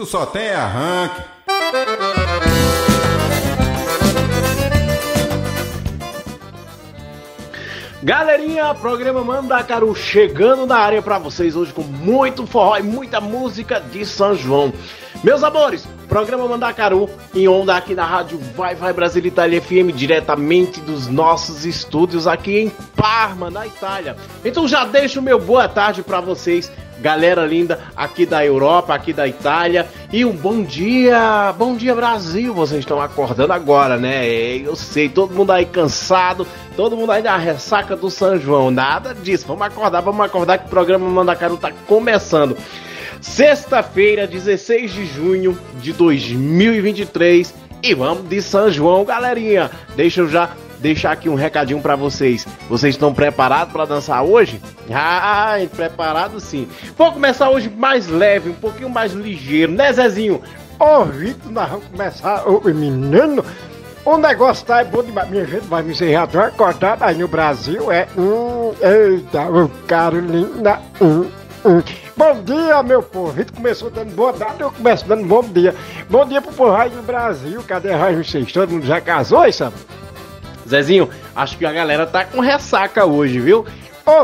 Tu 0.00 0.06
só 0.06 0.24
tem 0.24 0.50
arranque. 0.50 1.20
Galerinha, 8.02 8.74
programa 8.76 9.22
Mandacaru 9.22 9.94
chegando 9.94 10.66
na 10.66 10.78
área 10.78 11.02
para 11.02 11.18
vocês 11.18 11.54
hoje 11.54 11.74
com 11.74 11.82
muito 11.82 12.46
forró 12.46 12.78
e 12.78 12.82
muita 12.82 13.20
música 13.20 13.78
de 13.78 14.06
São 14.06 14.34
João. 14.34 14.72
Meus 15.22 15.42
amores, 15.42 15.86
programa 16.08 16.48
Mandacaru 16.48 17.10
em 17.34 17.46
onda 17.46 17.76
aqui 17.76 17.94
na 17.94 18.06
rádio 18.06 18.38
Vai 18.56 18.74
Vai 18.74 18.94
Brasil 18.94 19.26
Itália 19.26 19.60
FM, 19.60 19.94
diretamente 19.94 20.80
dos 20.80 21.08
nossos 21.08 21.66
estúdios 21.66 22.26
aqui 22.26 22.58
em 22.58 22.70
Parma, 22.96 23.50
na 23.50 23.66
Itália. 23.66 24.16
Então 24.42 24.66
já 24.66 24.86
deixo 24.86 25.20
o 25.20 25.22
meu 25.22 25.38
boa 25.38 25.68
tarde 25.68 26.02
para 26.02 26.22
vocês, 26.22 26.72
galera 27.00 27.46
linda 27.46 27.80
aqui 27.96 28.26
da 28.26 28.44
Europa, 28.44 28.94
aqui 28.94 29.12
da 29.12 29.26
Itália. 29.26 29.88
E 30.12 30.24
um 30.24 30.32
bom 30.32 30.62
dia, 30.62 31.52
bom 31.56 31.74
dia 31.74 31.94
Brasil. 31.94 32.52
Vocês 32.52 32.80
estão 32.80 33.00
acordando 33.00 33.52
agora, 33.52 33.96
né? 33.96 34.26
Eu 34.28 34.76
sei, 34.76 35.08
todo 35.08 35.34
mundo 35.34 35.50
aí 35.50 35.64
cansado, 35.64 36.46
todo 36.76 36.96
mundo 36.96 37.12
aí 37.12 37.22
na 37.22 37.36
ressaca 37.36 37.96
do 37.96 38.10
São 38.10 38.38
João. 38.38 38.70
Nada 38.70 39.14
disso, 39.14 39.46
vamos 39.46 39.66
acordar, 39.66 40.00
vamos 40.00 40.24
acordar 40.24 40.58
que 40.58 40.66
o 40.66 40.70
programa 40.70 41.08
Mandacaru 41.08 41.56
tá 41.56 41.72
começando. 41.86 42.56
Sexta-feira, 43.20 44.26
16 44.26 44.92
de 44.92 45.06
junho 45.06 45.58
de 45.80 45.92
2023 45.92 47.54
e 47.82 47.94
vamos 47.94 48.28
de 48.28 48.40
São 48.40 48.70
João, 48.70 49.04
galerinha. 49.04 49.70
Deixa 49.94 50.20
eu 50.20 50.28
já 50.28 50.50
deixar 50.80 51.12
aqui 51.12 51.28
um 51.28 51.34
recadinho 51.34 51.80
para 51.80 51.94
vocês. 51.94 52.46
Vocês 52.68 52.94
estão 52.94 53.12
preparados 53.12 53.72
para 53.72 53.84
dançar 53.84 54.22
hoje? 54.22 54.60
Ah, 54.92 55.56
preparado 55.76 56.40
sim. 56.40 56.68
Vou 56.96 57.12
começar 57.12 57.50
hoje 57.50 57.70
mais 57.70 58.08
leve, 58.08 58.50
um 58.50 58.54
pouquinho 58.54 58.88
mais 58.88 59.12
ligeiro, 59.12 59.72
né, 59.72 59.92
Zezinho? 59.92 60.42
Ô, 60.78 61.04
Vitor, 61.04 61.52
nós 61.52 61.68
vamos 61.68 61.86
começar, 61.86 62.48
ô 62.48 62.60
menino. 62.68 63.44
O 64.04 64.16
negócio 64.16 64.64
tá 64.64 64.80
é 64.80 64.84
bom 64.84 65.02
demais. 65.02 65.28
Minha 65.28 65.44
gente 65.44 65.66
vai 65.66 65.82
me 65.82 65.92
encerrar 65.92 66.26
tão 66.26 66.40
acordado 66.40 67.02
aí 67.02 67.16
no 67.18 67.28
Brasil. 67.28 67.92
É. 67.92 68.08
Hum, 68.16 68.72
eita, 68.80 69.42
o 69.50 69.68
Carolina. 69.86 70.80
Hum, 71.00 71.26
hum. 71.66 71.82
Bom 72.16 72.42
dia, 72.42 72.82
meu 72.82 73.02
povo. 73.02 73.32
Vitor 73.32 73.54
começou 73.54 73.90
dando 73.90 74.14
boa 74.14 74.32
tarde, 74.32 74.62
eu 74.62 74.72
começo 74.72 75.06
dando 75.06 75.24
bom 75.24 75.42
dia. 75.42 75.74
Bom 76.08 76.24
dia 76.24 76.40
pro 76.40 76.52
povo 76.52 76.74
aí 76.74 76.90
Brasil. 77.04 77.62
Cadê 77.66 77.92
a? 77.92 78.08
Todo 78.52 78.70
mundo 78.70 78.86
já 78.86 79.00
casou, 79.02 79.46
isso? 79.46 79.70
Zezinho, 80.70 81.10
acho 81.34 81.58
que 81.58 81.66
a 81.66 81.72
galera 81.72 82.06
tá 82.06 82.24
com 82.24 82.40
ressaca 82.40 83.04
hoje, 83.04 83.40
viu? 83.40 83.66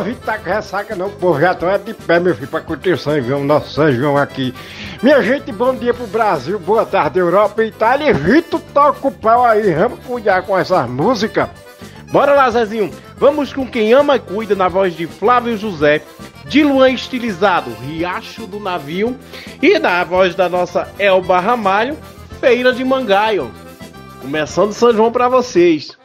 Vitor 0.02 0.24
tá 0.24 0.38
com 0.38 0.50
ressaca 0.50 0.96
não, 0.96 1.06
o 1.06 1.12
povo 1.12 1.40
já 1.40 1.54
tá 1.54 1.76
de 1.76 1.94
pé, 1.94 2.18
meu 2.18 2.34
filho, 2.34 2.48
pra 2.48 2.60
curtir 2.60 2.90
o 2.90 2.98
São 2.98 3.20
João, 3.20 3.44
nosso 3.44 3.72
São 3.72 3.92
João 3.92 4.16
aqui. 4.16 4.52
Minha 5.00 5.22
gente, 5.22 5.52
bom 5.52 5.74
dia 5.74 5.94
pro 5.94 6.06
Brasil, 6.08 6.58
boa 6.58 6.84
tarde, 6.84 7.20
Europa 7.20 7.62
e 7.62 7.68
Itália. 7.68 8.10
E 8.10 8.12
Vitor 8.12 8.60
toca 8.74 9.06
o 9.06 9.12
pau 9.12 9.44
aí, 9.44 9.72
vamos 9.74 10.00
cuidar 10.00 10.42
com 10.42 10.58
essas 10.58 10.88
músicas. 10.88 11.48
Bora 12.10 12.32
lá, 12.32 12.50
Zezinho. 12.50 12.90
Vamos 13.16 13.52
com 13.52 13.66
quem 13.66 13.92
ama 13.92 14.16
e 14.16 14.20
cuida 14.20 14.54
na 14.54 14.68
voz 14.68 14.94
de 14.94 15.06
Flávio 15.06 15.56
José, 15.56 16.02
de 16.46 16.62
Luan 16.62 16.90
Estilizado, 16.90 17.70
Riacho 17.80 18.46
do 18.46 18.60
Navio, 18.60 19.16
e 19.62 19.78
na 19.78 20.02
voz 20.04 20.34
da 20.34 20.48
nossa 20.48 20.88
Elba 20.98 21.40
Ramalho, 21.40 21.96
Feira 22.40 22.72
de 22.72 22.84
Mangaio. 22.84 23.50
Começando 24.20 24.72
São 24.72 24.92
João 24.92 25.12
para 25.12 25.28
vocês. 25.28 25.96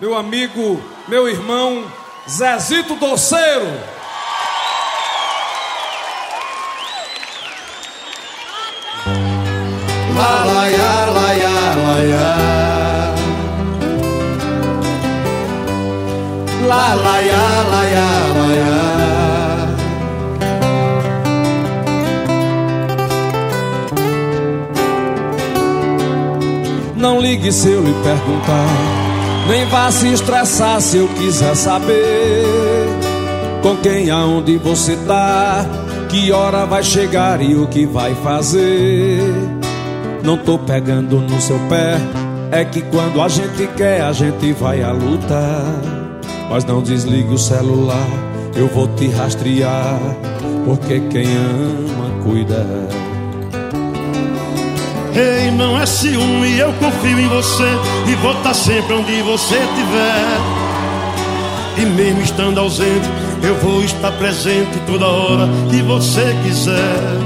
Meu 0.00 0.16
amigo, 0.16 0.80
meu 1.08 1.28
irmão, 1.28 1.84
Zezito 2.28 2.94
Doceiro. 2.94 3.66
La 10.14 10.44
la 10.44 10.68
ya, 10.68 11.06
la 11.16 11.32
ya, 11.32 11.74
la 11.82 11.96
ya. 12.12 12.28
La 16.68 16.94
la 16.94 17.20
ya, 17.20 17.46
la 17.72 17.82
ya, 17.94 18.10
la 18.38 18.48
ya. 18.54 18.98
Não 26.96 27.20
ligue 27.20 27.50
se 27.50 27.70
eu 27.70 27.82
lhe 27.82 27.94
perguntar, 28.02 28.66
nem 29.48 29.64
vá 29.66 29.90
se 29.90 30.12
estressar 30.12 30.80
se 30.80 30.98
eu 30.98 31.08
quiser 31.08 31.56
saber 31.56 32.86
com 33.62 33.76
quem 33.76 34.10
aonde 34.10 34.56
você 34.58 34.96
tá, 35.06 35.66
que 36.08 36.30
hora 36.30 36.66
vai 36.66 36.82
chegar 36.82 37.40
e 37.40 37.54
o 37.54 37.66
que 37.66 37.86
vai 37.86 38.14
fazer. 38.16 39.20
Não 40.22 40.36
tô 40.36 40.58
pegando 40.58 41.20
no 41.20 41.40
seu 41.40 41.58
pé, 41.68 41.96
é 42.50 42.64
que 42.64 42.82
quando 42.82 43.20
a 43.20 43.28
gente 43.28 43.66
quer, 43.76 44.02
a 44.02 44.12
gente 44.12 44.52
vai 44.52 44.82
à 44.82 44.92
luta. 44.92 45.40
Mas 46.50 46.64
não 46.64 46.82
desligue 46.82 47.32
o 47.32 47.38
celular, 47.38 48.08
eu 48.54 48.68
vou 48.68 48.88
te 48.88 49.08
rastrear, 49.08 49.98
porque 50.64 51.00
quem 51.10 51.26
ama 51.26 52.22
cuida. 52.22 52.64
Ei, 55.18 55.50
não 55.50 55.76
é 55.76 55.84
ciúme, 55.84 56.56
eu 56.56 56.72
confio 56.74 57.18
em 57.18 57.26
você 57.26 57.68
e 58.06 58.14
vou 58.14 58.30
estar 58.34 58.54
sempre 58.54 58.94
onde 58.94 59.20
você 59.22 59.56
estiver. 59.56 60.38
E 61.76 61.86
mesmo 61.86 62.22
estando 62.22 62.60
ausente, 62.60 63.10
eu 63.42 63.56
vou 63.56 63.82
estar 63.82 64.12
presente 64.12 64.78
toda 64.86 65.06
hora 65.06 65.48
que 65.70 65.82
você 65.82 66.36
quiser. 66.44 67.18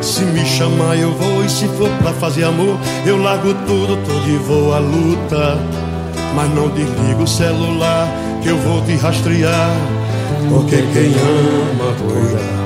Se 0.00 0.24
me 0.24 0.46
chamar, 0.46 0.96
eu 0.96 1.10
vou, 1.10 1.44
e 1.44 1.50
se 1.50 1.66
for 1.66 1.90
pra 2.00 2.12
fazer 2.12 2.44
amor, 2.44 2.78
eu 3.04 3.20
largo 3.20 3.52
tudo, 3.66 3.98
todo 4.06 4.28
e 4.28 4.36
vou 4.36 4.72
à 4.72 4.78
luta. 4.78 5.58
Mas 6.36 6.48
não 6.54 6.68
desligo 6.68 7.24
o 7.24 7.26
celular, 7.26 8.06
que 8.40 8.50
eu 8.50 8.58
vou 8.58 8.80
te 8.82 8.94
rastrear. 8.94 9.70
Porque 10.48 10.76
quem 10.76 11.06
ama, 11.06 11.92
cuida. 11.98 12.63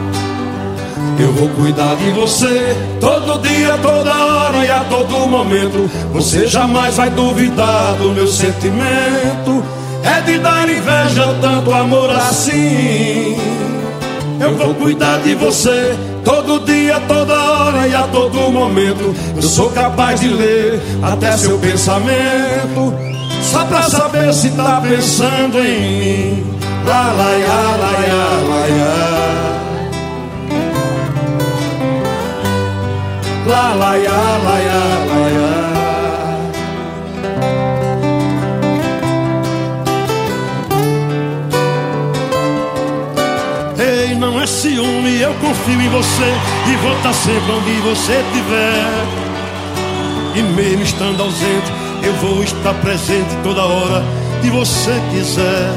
Eu 1.20 1.32
vou 1.32 1.48
cuidar 1.48 1.96
de 1.96 2.10
você 2.10 2.76
todo 3.00 3.42
dia, 3.42 3.76
toda 3.82 4.14
hora 4.14 4.64
e 4.64 4.70
a 4.70 4.84
todo 4.84 5.26
momento. 5.26 5.90
Você 6.12 6.46
jamais 6.46 6.96
vai 6.96 7.10
duvidar 7.10 7.94
do 7.94 8.12
meu 8.12 8.28
sentimento. 8.28 9.64
É 10.04 10.20
de 10.20 10.38
dar 10.38 10.68
inveja 10.68 11.34
tanto 11.40 11.72
amor 11.72 12.10
assim. 12.10 13.36
Eu 14.40 14.54
vou 14.56 14.72
cuidar 14.76 15.18
de 15.18 15.34
você 15.34 15.96
todo 16.24 16.64
dia, 16.64 17.00
toda 17.08 17.34
hora 17.34 17.88
e 17.88 17.94
a 17.96 18.02
todo 18.02 18.52
momento. 18.52 19.12
Eu 19.34 19.42
sou 19.42 19.70
capaz 19.70 20.20
de 20.20 20.28
ler 20.28 20.80
até 21.02 21.36
seu 21.36 21.58
pensamento. 21.58 22.94
Só 23.42 23.64
pra 23.64 23.82
saber 23.82 24.32
se 24.32 24.50
tá 24.50 24.80
pensando 24.80 25.58
em 25.58 25.80
mim. 25.80 26.44
Lá, 26.86 27.12
lá, 27.12 27.26
lá, 27.26 27.76
lá, 27.76 27.98
lá, 28.48 28.66
lá. 28.66 29.07
La 33.48 33.74
la 33.74 33.96
ya 33.96 34.20
la 34.46 34.56
ya 34.68 34.82
la 35.08 35.22
ya. 35.36 35.50
Ei, 43.78 44.14
não 44.16 44.38
é 44.38 44.46
ciúme, 44.46 45.18
eu 45.22 45.32
confio 45.40 45.80
em 45.80 45.88
você 45.88 46.30
e 46.70 46.76
vou 46.76 46.94
estar 46.98 47.14
sempre 47.14 47.52
onde 47.52 47.72
você 47.88 48.20
estiver. 48.20 49.06
E 50.34 50.42
mesmo 50.42 50.82
estando 50.82 51.22
ausente, 51.22 51.72
eu 52.02 52.12
vou 52.16 52.42
estar 52.42 52.74
presente 52.74 53.34
toda 53.42 53.62
hora 53.62 54.04
que 54.42 54.50
você 54.50 54.92
quiser. 55.10 55.72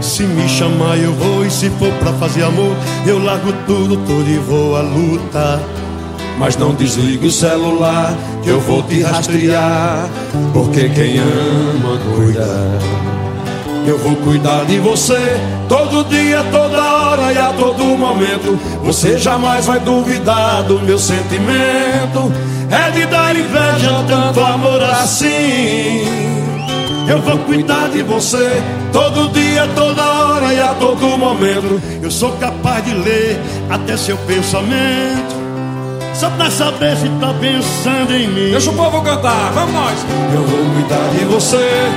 Se 0.00 0.22
me 0.22 0.48
chamar, 0.48 0.96
eu 0.96 1.12
vou, 1.12 1.44
e 1.44 1.50
se 1.50 1.68
for 1.78 1.92
pra 2.00 2.12
fazer 2.14 2.44
amor, 2.44 2.74
eu 3.06 3.22
largo 3.22 3.52
tudo, 3.66 3.98
tudo 4.06 4.30
e 4.30 4.38
vou 4.38 4.76
à 4.76 4.80
luta. 4.80 5.73
Mas 6.38 6.56
não 6.56 6.74
desligue 6.74 7.26
o 7.26 7.30
celular, 7.30 8.14
que 8.42 8.50
eu 8.50 8.60
vou 8.60 8.82
te 8.82 9.02
rastrear. 9.02 10.08
Porque 10.52 10.88
quem 10.88 11.18
ama 11.18 11.98
cuida. 12.14 13.04
Eu 13.86 13.98
vou 13.98 14.16
cuidar 14.16 14.64
de 14.64 14.78
você 14.78 15.38
todo 15.68 16.08
dia, 16.08 16.42
toda 16.50 16.82
hora 16.82 17.32
e 17.32 17.38
a 17.38 17.52
todo 17.52 17.84
momento. 17.84 18.58
Você 18.82 19.18
jamais 19.18 19.66
vai 19.66 19.78
duvidar 19.80 20.62
do 20.62 20.80
meu 20.80 20.98
sentimento. 20.98 22.32
É 22.70 22.90
de 22.90 23.06
dar 23.06 23.36
inveja 23.36 24.04
tanto 24.08 24.40
amor 24.40 24.82
assim. 24.82 26.04
Eu 27.06 27.20
vou 27.20 27.38
cuidar 27.40 27.90
de 27.90 28.02
você 28.02 28.62
todo 28.90 29.30
dia, 29.32 29.68
toda 29.74 30.02
hora 30.02 30.54
e 30.54 30.60
a 30.60 30.74
todo 30.74 31.18
momento. 31.18 31.80
Eu 32.02 32.10
sou 32.10 32.32
capaz 32.32 32.82
de 32.84 32.94
ler 32.94 33.38
até 33.68 33.98
seu 33.98 34.16
pensamento. 34.18 35.33
Só 36.14 36.30
pra 36.30 36.48
saber 36.48 36.96
se 36.96 37.08
tá 37.20 37.34
pensando 37.40 38.14
em 38.14 38.28
mim. 38.28 38.50
Deixa 38.52 38.70
o 38.70 38.74
povo 38.74 39.02
cantar, 39.02 39.52
vamos 39.52 39.74
nós. 39.74 39.98
Eu 40.32 40.42
vou 40.42 40.74
cuidar 40.74 41.10
de 41.10 41.24
você. 41.24 41.90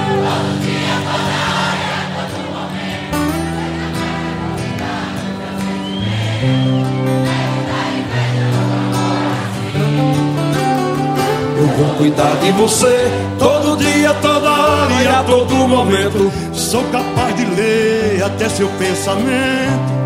Eu 11.59 11.67
vou 11.67 11.95
cuidar 11.95 12.35
de 12.41 12.51
você 12.53 13.11
todo 13.37 13.77
dia, 13.77 14.13
toda 14.15 14.49
hora 14.49 14.93
e 14.93 15.07
a 15.07 15.23
todo 15.23 15.53
momento. 15.67 16.31
Sou 16.53 16.83
capaz 16.85 17.35
de 17.35 17.45
ler 17.45 18.23
até 18.23 18.49
seu 18.49 18.67
pensamento. 18.79 19.97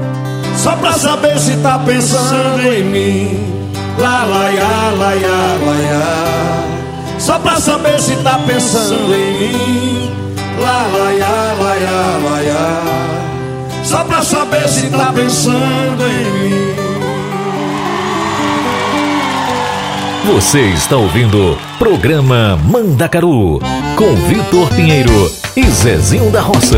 Só 0.58 0.76
pra 0.76 0.92
saber 0.92 1.40
se 1.40 1.56
tá 1.58 1.80
pensando 1.80 2.62
em 2.68 2.84
mim. 2.84 3.71
Lá, 3.98 4.24
lá, 4.26 4.50
ya, 4.50 4.92
lá, 4.98 5.14
ya, 5.14 5.58
lá, 5.66 5.76
ya. 5.76 7.20
Só 7.20 7.38
pra 7.40 7.60
saber 7.60 8.00
se 8.00 8.16
tá 8.18 8.40
pensando 8.48 9.14
em 9.14 9.40
mim. 9.40 10.12
Lá, 10.60 10.88
lá, 10.94 11.12
ya, 11.12 11.56
lá, 11.60 11.76
ya, 11.76 12.30
lá, 12.30 12.42
ya. 12.42 12.82
Só 13.84 14.04
pra 14.04 14.22
saber 14.22 14.68
se 14.68 14.88
tá 14.90 15.12
pensando 15.14 16.04
em 16.04 16.50
mim. 16.50 16.92
Você 20.34 20.62
está 20.62 20.96
ouvindo 20.98 21.58
programa 21.78 22.58
Mandacaru 22.64 23.60
com 23.96 24.16
Vitor 24.28 24.70
Pinheiro 24.70 25.32
e 25.58 25.64
Zezinho 25.64 26.32
da 26.32 26.42
Roça. 26.42 26.78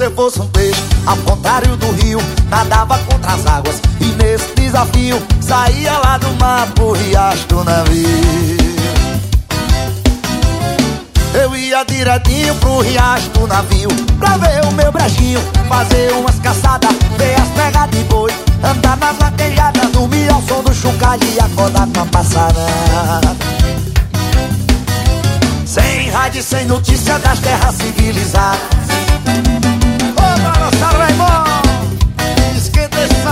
Eu 0.00 0.10
fosse 0.10 0.40
um 0.40 0.46
peixe, 0.48 0.82
ao 1.06 1.16
contrário 1.18 1.76
do 1.76 1.90
rio 1.92 2.18
Nadava 2.48 2.98
contra 2.98 3.32
as 3.32 3.46
águas. 3.46 3.80
E 4.00 4.06
nesse 4.06 4.52
desafio 4.54 5.22
Saía 5.40 5.98
lá 5.98 6.18
do 6.18 6.30
mar 6.34 6.66
pro 6.72 6.92
riacho 6.92 7.46
do 7.46 7.62
navio. 7.62 8.08
Eu 11.32 11.56
ia 11.56 11.84
direitinho 11.84 12.54
pro 12.56 12.80
riacho 12.80 13.28
do 13.30 13.46
navio 13.46 13.88
Pra 14.18 14.36
ver 14.36 14.64
o 14.64 14.72
meu 14.72 14.92
brejinho 14.92 15.40
Fazer 15.68 16.12
umas 16.12 16.38
caçadas 16.38 16.90
Ver 17.16 17.34
as 17.34 17.48
pegas 17.48 17.90
de 17.90 18.04
boi 18.04 18.32
Andar 18.62 18.96
nas 18.96 19.16
vaquejadas 19.16 19.90
Dormir 19.90 20.32
ao 20.32 20.42
som 20.42 20.62
do 20.62 20.74
chocalho 20.74 21.22
E 21.34 21.40
acordar 21.40 21.88
com 21.88 22.00
a 22.00 22.06
passarada 22.06 23.36
sem 25.66 26.08
rádio, 26.08 26.40
sem 26.40 26.66
notícia 26.66 27.18
das 27.18 27.40
terras 27.40 27.74
civilizadas 27.74 28.60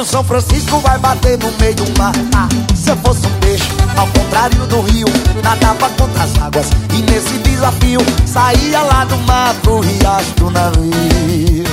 O 0.00 0.04
São 0.04 0.24
Francisco 0.24 0.78
vai 0.78 0.98
bater 0.98 1.38
no 1.38 1.52
meio 1.60 1.74
do 1.74 1.98
mar. 1.98 2.12
Ah, 2.34 2.48
Se 2.74 2.88
eu 2.88 2.96
fosse 2.96 3.26
um 3.26 3.40
peixe, 3.40 3.68
ao 3.98 4.06
contrário 4.06 4.66
do 4.66 4.80
rio 4.80 5.06
Nadava 5.44 5.90
contra 5.90 6.22
as 6.22 6.38
águas 6.38 6.70
e 6.94 7.02
nesse 7.02 7.34
desafio 7.40 8.00
Saía 8.24 8.80
lá 8.80 9.04
do 9.04 9.18
mar 9.18 9.54
pro 9.56 9.80
riacho 9.80 10.30
do 10.36 10.50
navio 10.50 11.64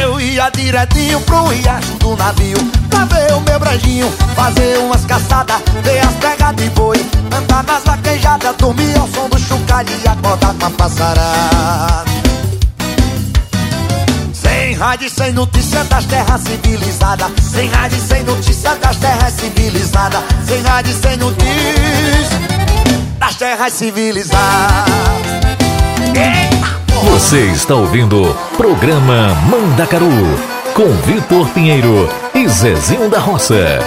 eu 0.00 0.20
ia 0.20 0.50
direitinho 0.50 1.20
pro 1.20 1.46
riacho 1.46 1.92
do 1.98 2.16
navio 2.16 2.58
Pra 2.90 3.04
ver 3.04 3.32
o 3.34 3.40
meu 3.40 3.58
brejinho 3.58 4.10
Fazer 4.34 4.78
umas 4.78 5.04
caçadas 5.04 5.62
Ver 5.82 6.00
as 6.00 6.14
pegas 6.14 6.56
de 6.56 6.68
boi 6.70 6.98
Andar 7.32 7.64
nas 7.64 7.84
vaquejadas 7.84 8.56
Dormir 8.56 8.98
ao 8.98 9.08
som 9.08 9.28
do 9.28 9.38
chocalho 9.38 9.88
E 10.04 10.08
acordar 10.08 10.54
com 10.54 10.66
a 10.66 10.70
passarada 10.70 12.17
rádio 14.78 15.10
sem 15.10 15.32
notícia 15.32 15.82
das 15.84 16.04
terras 16.04 16.40
civilizadas 16.40 17.30
Sem 17.42 17.68
rádio 17.68 18.00
sem 18.00 18.22
notícia 18.22 18.74
das 18.76 18.96
terras 18.96 19.32
civilizadas 19.32 20.22
Sem 20.46 20.62
rádio 20.62 20.94
sem 20.94 21.16
notícia 21.16 22.38
Das 23.18 23.34
terras 23.34 23.72
civilizadas! 23.72 24.38
Você 27.10 27.46
está 27.46 27.74
ouvindo 27.74 28.34
programa 28.56 29.34
Mandacaru 29.50 30.08
com 30.74 30.88
Vitor 31.06 31.48
Pinheiro 31.48 32.08
e 32.34 32.48
Zezinho 32.48 33.08
da 33.10 33.18
Roça. 33.18 33.80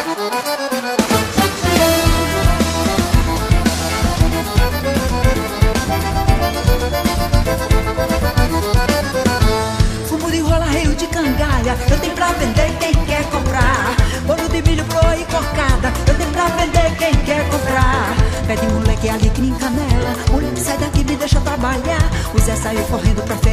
Correndo 22.91 23.23
pra 23.23 23.37
feira 23.37 23.50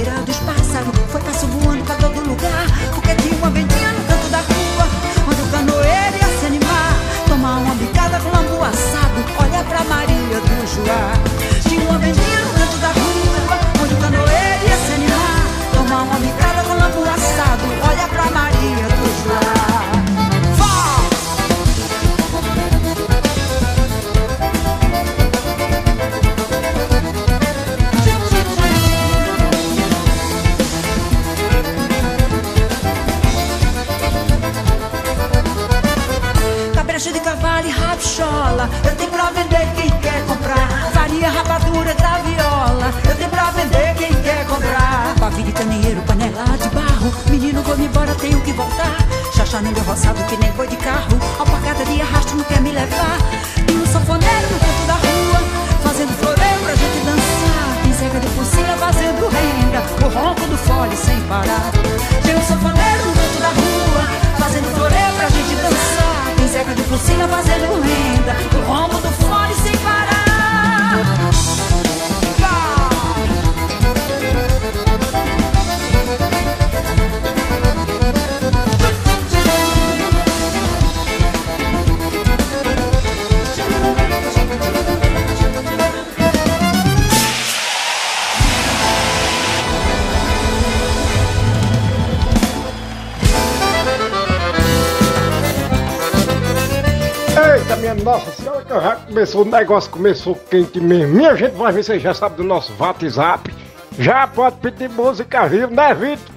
começou, 99.18 99.42
o 99.42 99.44
negócio 99.44 99.90
começou 99.90 100.36
quente 100.48 100.80
mesmo. 100.80 101.16
Minha 101.16 101.34
gente 101.34 101.56
vai 101.56 101.72
ver, 101.72 101.82
vocês 101.82 102.00
já 102.00 102.14
sabem 102.14 102.36
do 102.36 102.44
nosso 102.44 102.72
WhatsApp. 102.78 103.52
Já 103.98 104.28
pode 104.28 104.58
pedir 104.58 104.88
música 104.88 105.48
viu, 105.48 105.68
né, 105.68 105.92
Vitor? 105.92 106.32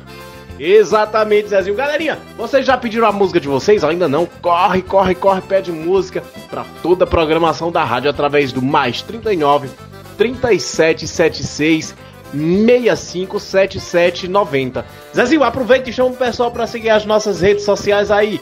Exatamente, 0.60 1.50
Zezinho. 1.50 1.76
Galerinha, 1.76 2.18
vocês 2.36 2.66
já 2.66 2.76
pediram 2.76 3.08
a 3.08 3.12
música 3.12 3.40
de 3.40 3.48
vocês? 3.48 3.84
Ainda 3.84 4.08
não? 4.08 4.26
Corre, 4.26 4.82
corre, 4.82 5.14
corre, 5.14 5.42
pede 5.42 5.72
música 5.72 6.24
pra 6.50 6.66
toda 6.82 7.04
a 7.04 7.08
programação 7.08 7.72
da 7.72 7.84
rádio 7.84 8.10
através 8.10 8.52
do 8.52 8.64
mais 8.64 9.04
39 9.04 9.70
3776 10.18 11.94
657790. 12.34 14.84
Zezinho, 15.16 15.44
aproveita 15.44 15.92
e 15.92 15.94
chama 15.94 16.10
o 16.10 16.16
pessoal 16.16 16.50
pra 16.50 16.66
seguir 16.66 16.90
as 16.90 17.06
nossas 17.06 17.42
redes 17.42 17.64
sociais 17.64 18.10
aí. 18.10 18.42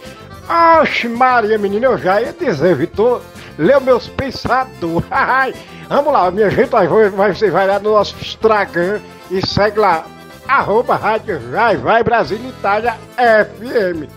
Oxe, 0.81 1.09
Maria, 1.09 1.57
menina, 1.57 1.87
eu 1.87 1.97
já 1.97 2.21
ia 2.21 2.33
dizer, 2.33 2.75
Vitor. 2.75 3.21
Leu 3.59 3.79
meus 3.81 4.07
pensadores. 4.07 5.05
Ai, 5.11 5.53
Vamos 5.87 6.11
lá, 6.13 6.29
minha 6.31 6.49
gente, 6.51 6.69
vai- 6.69 6.87
você 6.87 7.49
vai 7.51 7.67
lá 7.67 7.79
no 7.79 7.91
nosso 7.93 8.15
Instagram 8.21 8.99
e 9.31 9.45
segue 9.45 9.79
lá. 9.79 10.05
Arroba 10.47 10.95
Rádio 10.95 11.39
Vai 11.51 11.77
Vai 11.77 12.03
Brasil 12.03 12.37
Itália 12.47 12.95
FM. 13.17 14.07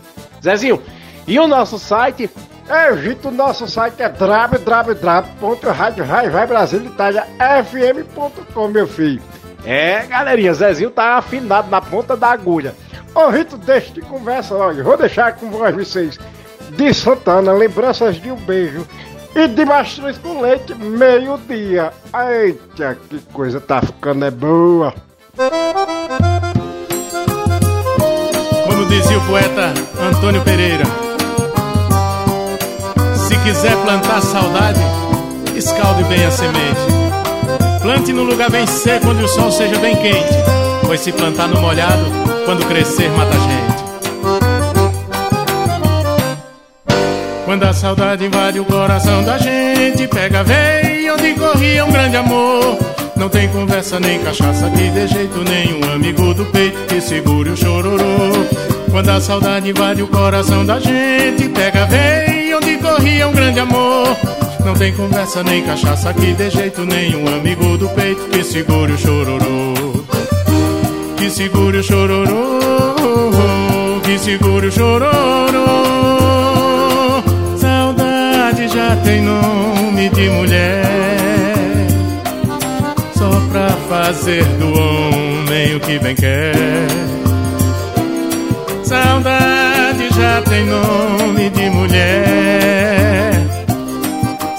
Zezinho, 0.43 0.83
e 1.27 1.39
o 1.41 1.47
nosso 1.47 1.79
site? 1.79 2.31
É, 2.69 2.95
gente, 2.97 3.27
o 3.27 3.31
nosso 3.31 3.67
site 3.69 4.03
é 4.03 4.09
www.radiovaivaibrasilitaliafm.com, 7.43 8.69
meu 8.69 8.87
filho. 8.87 9.23
É, 9.65 10.01
galerinha, 10.07 10.53
Zezinho 10.55 10.91
tá 10.91 11.17
afinado 11.19 11.71
na 11.71 11.81
ponta 11.81 12.17
da 12.17 12.31
agulha. 12.31 12.75
Ô, 13.15 13.29
Rito, 13.29 13.57
deixa 13.57 13.93
de 13.93 14.01
conversa, 14.01 14.55
olha, 14.55 14.83
vou 14.83 14.97
deixar 14.97 15.35
com 15.37 15.49
vocês. 15.51 16.19
De 16.71 16.93
Santana, 16.95 17.53
lembranças 17.53 18.17
de 18.17 18.31
um 18.31 18.37
beijo. 18.37 18.87
E 19.35 19.49
de 19.49 19.65
mastruz 19.65 20.19
com 20.19 20.43
leite, 20.43 20.75
meio-dia. 20.75 21.91
Eita, 22.15 22.99
que 23.09 23.19
coisa 23.33 23.61
tá 23.61 23.81
ficando 23.81 24.27
é 24.27 24.31
boa. 24.31 24.95
Como 28.67 28.87
dizia 28.87 29.19
o 29.19 29.27
poeta 29.27 29.73
Antônio 30.01 30.43
Pereira, 30.43 30.85
se 33.17 33.39
quiser 33.39 33.75
plantar 33.83 34.21
saudade, 34.21 34.81
escalde 35.57 36.05
bem 36.05 36.27
a 36.27 36.31
semente. 36.31 37.03
Plante 37.81 38.13
no 38.13 38.25
lugar 38.25 38.51
bem 38.51 38.67
seco 38.67 39.09
onde 39.09 39.25
o 39.25 39.29
sol 39.29 39.51
seja 39.51 39.79
bem 39.79 39.97
quente, 39.97 40.37
pois 40.85 41.01
se 41.01 41.11
plantar 41.11 41.49
no 41.49 41.61
molhado, 41.61 42.05
quando 42.45 42.67
crescer 42.67 43.11
mata 43.13 43.35
a 43.35 43.39
gente. 43.39 43.92
Quando 47.53 47.65
a 47.65 47.73
saudade 47.75 48.25
invade 48.25 48.59
o 48.59 48.65
coração 48.65 49.23
da 49.25 49.37
gente, 49.37 50.09
pega 50.09 50.43
veio 50.43 51.13
onde 51.13 51.35
corria 51.35 51.85
um 51.85 51.93
grande 51.93 52.17
amor. 52.17 52.79
Não 53.15 53.29
tem 53.29 53.47
conversa 53.51 54.01
nem 54.01 54.19
cachaça 54.21 54.71
que 54.71 54.89
de 54.89 55.07
jeito 55.07 55.45
nenhum 55.45 55.93
amigo 55.93 56.33
do 56.33 56.47
peito 56.47 56.79
que 56.87 56.99
segure 57.03 57.51
o 57.51 57.57
chororô. 57.57 58.33
Quando 58.91 59.11
a 59.11 59.21
saudade 59.21 59.69
invade 59.69 60.03
o 60.03 60.09
coração 60.09 60.65
da 60.65 60.81
gente, 60.81 61.47
pega 61.51 61.85
veio 61.85 62.57
onde 62.57 62.79
corria 62.79 63.29
um 63.29 63.33
grande 63.33 63.61
amor. 63.61 64.17
Não 64.65 64.73
tem 64.73 64.95
conversa 64.95 65.43
nem 65.43 65.63
cachaça 65.63 66.15
que 66.15 66.33
de 66.33 66.49
jeito 66.49 66.87
nenhum 66.87 67.29
amigo 67.37 67.77
do 67.77 67.87
peito 67.91 68.29
que 68.31 68.43
segure 68.43 68.93
o 68.93 68.97
chororô. 68.97 69.75
Que 71.19 71.29
segure 71.29 71.77
o 71.77 71.83
chororô, 71.83 72.61
que 74.03 74.19
segure 74.19 74.69
o 74.69 74.73
chororô. 74.73 76.22
Já 78.93 78.97
tem 78.99 79.23
nome 79.23 80.11
de 80.11 80.29
mulher, 80.29 80.85
só 83.17 83.31
pra 83.51 83.71
fazer 83.89 84.45
do 84.59 84.67
homem 84.67 85.77
o 85.77 85.81
que 85.81 85.99
bem 85.99 86.15
quer. 86.15 86.53
Saudade 88.85 90.11
já 90.15 90.43
tem 90.43 90.67
nome 90.67 91.49
de 91.49 91.71
mulher, 91.71 93.33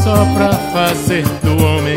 só 0.03 0.25
pra 0.33 0.49
fazer 0.73 1.23
do 1.43 1.63
homem 1.63 1.95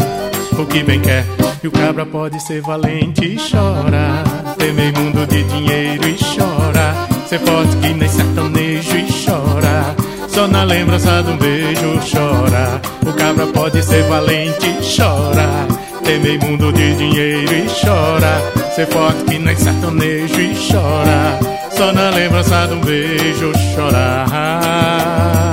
o 0.58 0.66
que 0.66 0.82
bem 0.82 1.00
quer. 1.00 1.24
E 1.64 1.68
o 1.68 1.70
cabra 1.70 2.04
pode 2.04 2.38
ser 2.42 2.60
valente 2.60 3.24
e 3.24 3.36
chora, 3.36 4.22
temer 4.58 4.92
mundo 4.92 5.26
de 5.26 5.42
dinheiro 5.44 6.06
e 6.06 6.18
chora, 6.18 6.94
ser 7.26 7.38
forte 7.38 7.74
que 7.78 7.94
nem 7.94 8.08
sertanejo 8.10 8.94
e 8.94 9.06
chora. 9.24 10.05
Só 10.36 10.46
na 10.46 10.64
lembrança 10.64 11.22
de 11.22 11.30
um 11.30 11.38
beijo 11.38 11.98
chora. 12.12 12.78
O 13.06 13.12
cabra 13.14 13.46
pode 13.46 13.82
ser 13.82 14.02
valente 14.02 14.68
chora. 14.82 15.66
Temer 16.04 16.38
mundo 16.44 16.70
de 16.74 16.94
dinheiro 16.94 17.54
e 17.54 17.66
chora. 17.80 18.42
Ser 18.74 18.86
forte 18.86 19.24
que 19.24 19.38
nem 19.38 19.56
sertanejo 19.56 20.38
e 20.38 20.54
chora. 20.70 21.38
Só 21.70 21.90
na 21.90 22.10
lembrança 22.10 22.66
de 22.66 22.74
um 22.74 22.80
beijo 22.82 23.50
chorar. 23.74 25.45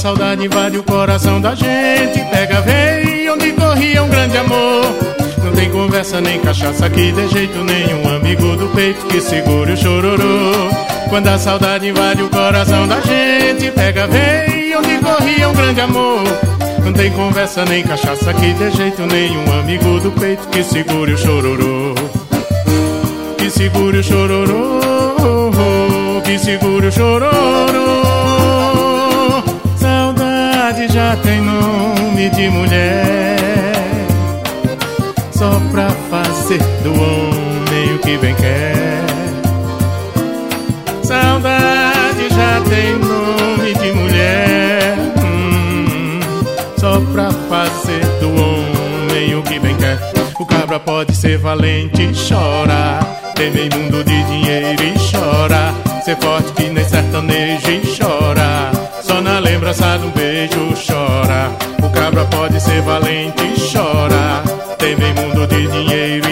Saudade 0.00 0.46
invade 0.46 0.78
o 0.78 0.82
coração 0.82 1.38
da 1.42 1.54
gente, 1.54 2.24
pega 2.30 2.62
veio 2.62 3.34
onde 3.34 3.52
corria 3.52 4.02
um 4.02 4.08
grande 4.08 4.38
amor. 4.38 4.86
Não 5.44 5.52
tem 5.52 5.70
conversa 5.70 6.22
nem 6.22 6.40
cachaça 6.40 6.88
que 6.88 7.12
de 7.12 7.28
jeito 7.28 7.58
nenhum 7.62 8.16
amigo 8.16 8.56
do 8.56 8.68
peito 8.68 9.04
que 9.08 9.20
segure 9.20 9.72
o 9.72 9.76
chororô. 9.76 10.70
Quando 11.10 11.28
a 11.28 11.38
saudade 11.38 11.86
invade 11.86 12.22
o 12.22 12.30
coração 12.30 12.88
da 12.88 12.98
gente, 13.02 13.70
pega 13.72 14.06
veio 14.06 14.78
onde 14.78 14.96
corria 15.00 15.48
um 15.50 15.52
grande 15.52 15.80
amor. 15.82 16.24
Não 16.82 16.94
tem 16.94 17.12
conversa 17.12 17.66
nem 17.66 17.82
cachaça 17.82 18.32
que 18.32 18.54
de 18.54 18.70
jeito 18.70 19.02
nenhum 19.02 19.52
amigo 19.60 20.00
do 20.00 20.10
peito 20.12 20.48
que 20.48 20.64
segure 20.64 21.12
o 21.12 21.18
chororô. 21.18 21.94
Que 23.36 23.50
segure 23.50 23.98
o 23.98 24.02
chororô, 24.02 24.80
que 26.24 26.38
segure 26.38 26.86
o 26.86 26.92
chororô. 26.92 27.79
Já 30.92 31.16
tem 31.16 31.40
nome 31.40 32.28
de 32.30 32.48
mulher, 32.48 33.36
só 35.30 35.60
pra 35.70 35.88
fazer 36.10 36.58
do 36.82 36.92
homem 36.92 37.94
o 37.94 37.98
que 38.00 38.18
bem 38.18 38.34
quer. 38.34 39.04
Saudade 41.02 42.28
já 42.30 42.60
tem 42.68 42.98
nome 42.98 43.74
de 43.74 43.92
mulher, 43.92 44.96
hum, 45.24 46.20
só 46.76 47.00
pra 47.12 47.30
fazer 47.48 48.04
do 48.20 48.28
homem 48.30 49.34
o 49.36 49.42
que 49.42 49.58
bem 49.60 49.76
quer. 49.76 49.98
O 50.38 50.46
cabra 50.46 50.80
pode 50.80 51.14
ser 51.14 51.38
valente 51.38 52.10
chora, 52.28 52.98
temer 53.34 53.72
mundo 53.74 54.02
de 54.02 54.22
dinheiro 54.24 54.82
e 54.82 54.94
chora, 55.10 55.72
ser 56.04 56.16
forte 56.16 56.52
que 56.52 56.64
nem 56.64 56.84
sertanejo 56.84 57.70
e 57.70 57.82
chora. 57.96 58.70
Só 59.02 59.20
na 59.20 59.38
lembrança 59.38 59.98
beijo 59.98 60.19
chora. 62.60 62.60
Pode 62.60 62.62
ser 62.62 62.82
valente 62.82 63.42
e 63.42 63.72
chora. 63.72 64.42
Temer 64.78 65.14
mundo 65.14 65.46
de 65.46 65.66
dinheiro 65.66 66.30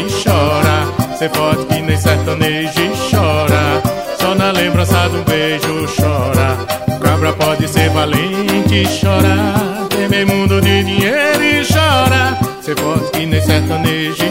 Ser 1.18 1.30
forte 1.30 1.66
que 1.66 1.82
nem 1.82 1.96
sertanejo 1.96 2.80
e 2.80 3.10
chora. 3.10 3.82
Só 4.20 4.34
na 4.34 4.52
lembrança 4.52 5.08
de 5.08 5.16
um 5.16 5.24
beijo 5.24 5.86
chora. 5.96 6.56
Cabra 7.00 7.32
pode 7.32 7.66
ser 7.66 7.90
valente 7.90 8.74
e 8.74 8.86
chorar. 8.86 9.88
Temer 9.88 10.26
mundo 10.26 10.60
de 10.60 10.84
dinheiro 10.84 11.42
e 11.42 11.64
chora. 11.66 12.38
Ser 12.60 12.76
forte 12.78 13.10
que 13.18 13.26
nem 13.26 13.40
sertanejo 13.40 14.27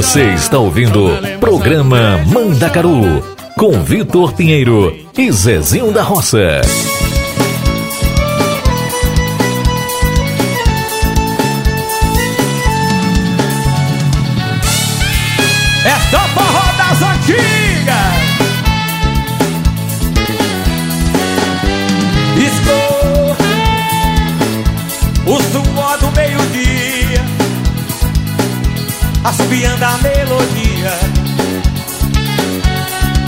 Você 0.00 0.30
está 0.32 0.58
ouvindo 0.58 1.10
programa 1.38 2.16
Mandacaru 2.32 3.22
com 3.54 3.82
Vitor 3.82 4.32
Pinheiro 4.32 4.96
e 5.14 5.30
Zezinho 5.30 5.92
da 5.92 6.02
Roça. 6.02 6.62
É 15.84 15.96
só 16.10 16.18
forró 16.28 16.72
das. 16.78 17.59
Assobiando 29.24 29.84
a 29.84 29.98
melodia. 29.98 30.98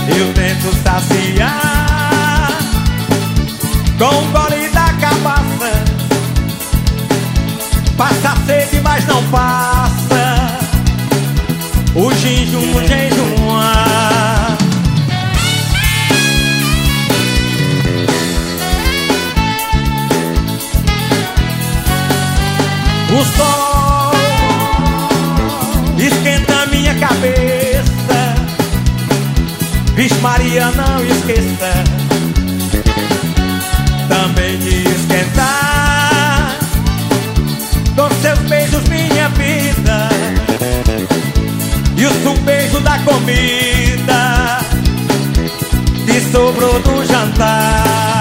Eu 0.09 0.33
tento 0.35 0.75
saciar 0.83 2.49
com 3.99 4.05
o 4.05 4.27
gole 4.33 4.69
da 4.69 4.93
cabaça. 4.95 5.85
Passa 7.97 8.37
sede, 8.47 8.81
mas 8.83 9.07
não 9.07 9.23
passa. 9.29 10.59
O 11.95 12.13
jejum, 12.15 12.77
o 12.77 12.89
jejum. 12.89 13.33
O 23.15 23.25
sol 23.37 23.62
cabeça. 27.23 28.35
Vixe 29.95 30.19
Maria, 30.21 30.71
não 30.73 31.05
esqueça. 31.07 31.73
Também 34.09 34.59
de 34.59 34.83
esquentar 34.89 36.59
Com 37.97 38.11
seus 38.21 38.39
beijos 38.41 38.83
minha 38.89 39.29
vida. 39.29 40.09
E 41.97 42.07
o 42.07 42.35
beijo 42.41 42.81
da 42.81 42.99
comida 42.99 44.59
que 46.05 46.21
sobrou 46.33 46.81
do 46.81 47.07
jantar. 47.07 48.12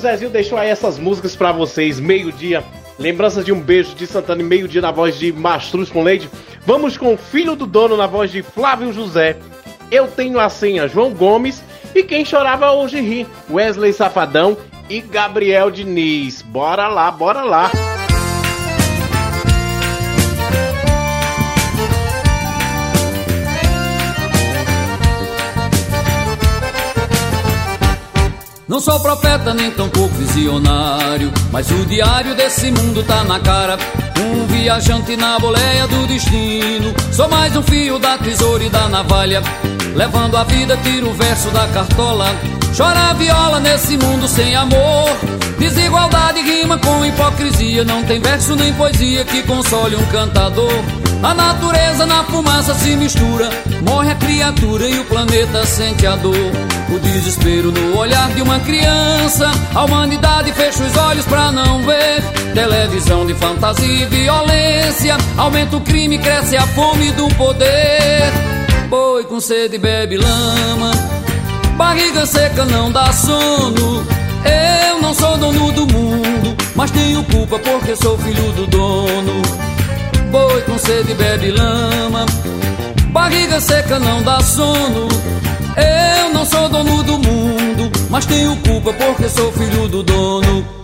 Zezinho 0.00 0.30
deixou 0.30 0.58
aí 0.58 0.68
essas 0.68 0.98
músicas 0.98 1.36
pra 1.36 1.52
vocês, 1.52 2.00
meio-dia, 2.00 2.64
lembranças 2.98 3.44
de 3.44 3.52
um 3.52 3.60
beijo 3.60 3.94
de 3.94 4.06
Santana 4.06 4.40
e 4.40 4.44
meio-dia 4.44 4.80
na 4.80 4.90
voz 4.90 5.18
de 5.18 5.32
Mastruz 5.32 5.90
com 5.90 6.02
Leite, 6.02 6.28
vamos 6.64 6.96
com 6.96 7.14
o 7.14 7.18
Filho 7.18 7.54
do 7.54 7.66
Dono 7.66 7.96
na 7.96 8.06
voz 8.06 8.32
de 8.32 8.42
Flávio 8.42 8.92
José. 8.92 9.36
Eu 9.90 10.08
tenho 10.08 10.40
a 10.40 10.48
senha 10.48 10.88
João 10.88 11.12
Gomes 11.12 11.62
e 11.94 12.02
quem 12.02 12.24
chorava 12.24 12.72
hoje 12.72 13.00
ri, 13.00 13.26
Wesley 13.50 13.92
Safadão 13.92 14.56
e 14.88 15.00
Gabriel 15.00 15.70
Diniz. 15.70 16.42
Bora 16.42 16.88
lá, 16.88 17.10
bora 17.10 17.42
lá. 17.42 17.70
Não 28.70 28.78
sou 28.78 29.00
profeta 29.00 29.52
nem 29.52 29.68
tampouco 29.72 30.14
visionário, 30.14 31.32
mas 31.50 31.68
o 31.72 31.84
diário 31.86 32.36
desse 32.36 32.70
mundo 32.70 33.02
tá 33.02 33.24
na 33.24 33.40
cara. 33.40 33.76
Um 34.16 34.46
viajante 34.46 35.16
na 35.16 35.40
boleia 35.40 35.88
do 35.88 36.06
destino. 36.06 36.94
Sou 37.10 37.28
mais 37.28 37.56
um 37.56 37.64
fio 37.64 37.98
da 37.98 38.16
tesoura 38.16 38.62
e 38.62 38.70
da 38.70 38.88
navalha, 38.88 39.42
levando 39.96 40.36
a 40.36 40.44
vida, 40.44 40.76
tiro 40.84 41.10
o 41.10 41.14
verso 41.14 41.50
da 41.50 41.66
cartola. 41.66 42.26
Chora 42.76 43.10
a 43.10 43.12
viola 43.14 43.58
nesse 43.58 43.96
mundo 43.96 44.28
sem 44.28 44.54
amor. 44.54 45.18
Desigualdade 45.58 46.40
rima 46.40 46.78
com 46.78 47.04
hipocrisia. 47.04 47.84
Não 47.84 48.04
tem 48.04 48.20
verso 48.20 48.54
nem 48.54 48.72
poesia 48.74 49.24
que 49.24 49.42
console 49.42 49.96
um 49.96 50.06
cantador. 50.06 50.99
A 51.22 51.34
natureza 51.34 52.06
na 52.06 52.24
fumaça 52.24 52.74
se 52.74 52.96
mistura. 52.96 53.50
Morre 53.86 54.10
a 54.10 54.14
criatura 54.14 54.88
e 54.88 54.98
o 54.98 55.04
planeta 55.04 55.66
sente 55.66 56.06
a 56.06 56.16
dor. 56.16 56.34
O 56.34 56.98
desespero 56.98 57.70
no 57.70 57.98
olhar 57.98 58.30
de 58.30 58.40
uma 58.40 58.58
criança. 58.60 59.50
A 59.74 59.84
humanidade 59.84 60.50
fecha 60.52 60.82
os 60.82 60.96
olhos 60.96 61.26
pra 61.26 61.52
não 61.52 61.82
ver. 61.82 62.22
Televisão 62.54 63.26
de 63.26 63.34
fantasia 63.34 63.86
e 63.86 64.06
violência. 64.06 65.18
Aumenta 65.36 65.76
o 65.76 65.80
crime, 65.82 66.18
cresce 66.18 66.56
a 66.56 66.66
fome 66.68 67.10
do 67.12 67.28
poder. 67.34 68.32
Boi 68.88 69.24
com 69.24 69.40
sede 69.40 69.76
bebe 69.76 70.16
lama. 70.16 70.90
Barriga 71.76 72.24
seca 72.24 72.64
não 72.64 72.90
dá 72.90 73.12
sono. 73.12 74.06
Eu 74.42 75.02
não 75.02 75.12
sou 75.12 75.36
dono 75.36 75.70
do 75.72 75.86
mundo, 75.86 76.56
mas 76.74 76.90
tenho 76.90 77.22
culpa 77.24 77.58
porque 77.58 77.94
sou 77.94 78.16
filho 78.18 78.52
do 78.52 78.66
dono. 78.66 79.42
Boi 80.30 80.62
com 80.62 80.78
sede 80.78 81.12
bebe 81.14 81.50
lama. 81.50 82.24
Barriga 83.12 83.60
seca 83.60 83.98
não 83.98 84.22
dá 84.22 84.40
sono. 84.40 85.08
Eu 85.76 86.32
não 86.32 86.44
sou 86.44 86.68
dono 86.68 87.02
do 87.02 87.18
mundo, 87.18 87.90
mas 88.08 88.26
tenho 88.26 88.56
culpa 88.56 88.92
porque 88.92 89.28
sou 89.28 89.50
filho 89.52 89.88
do 89.88 90.02
dono. 90.02 90.79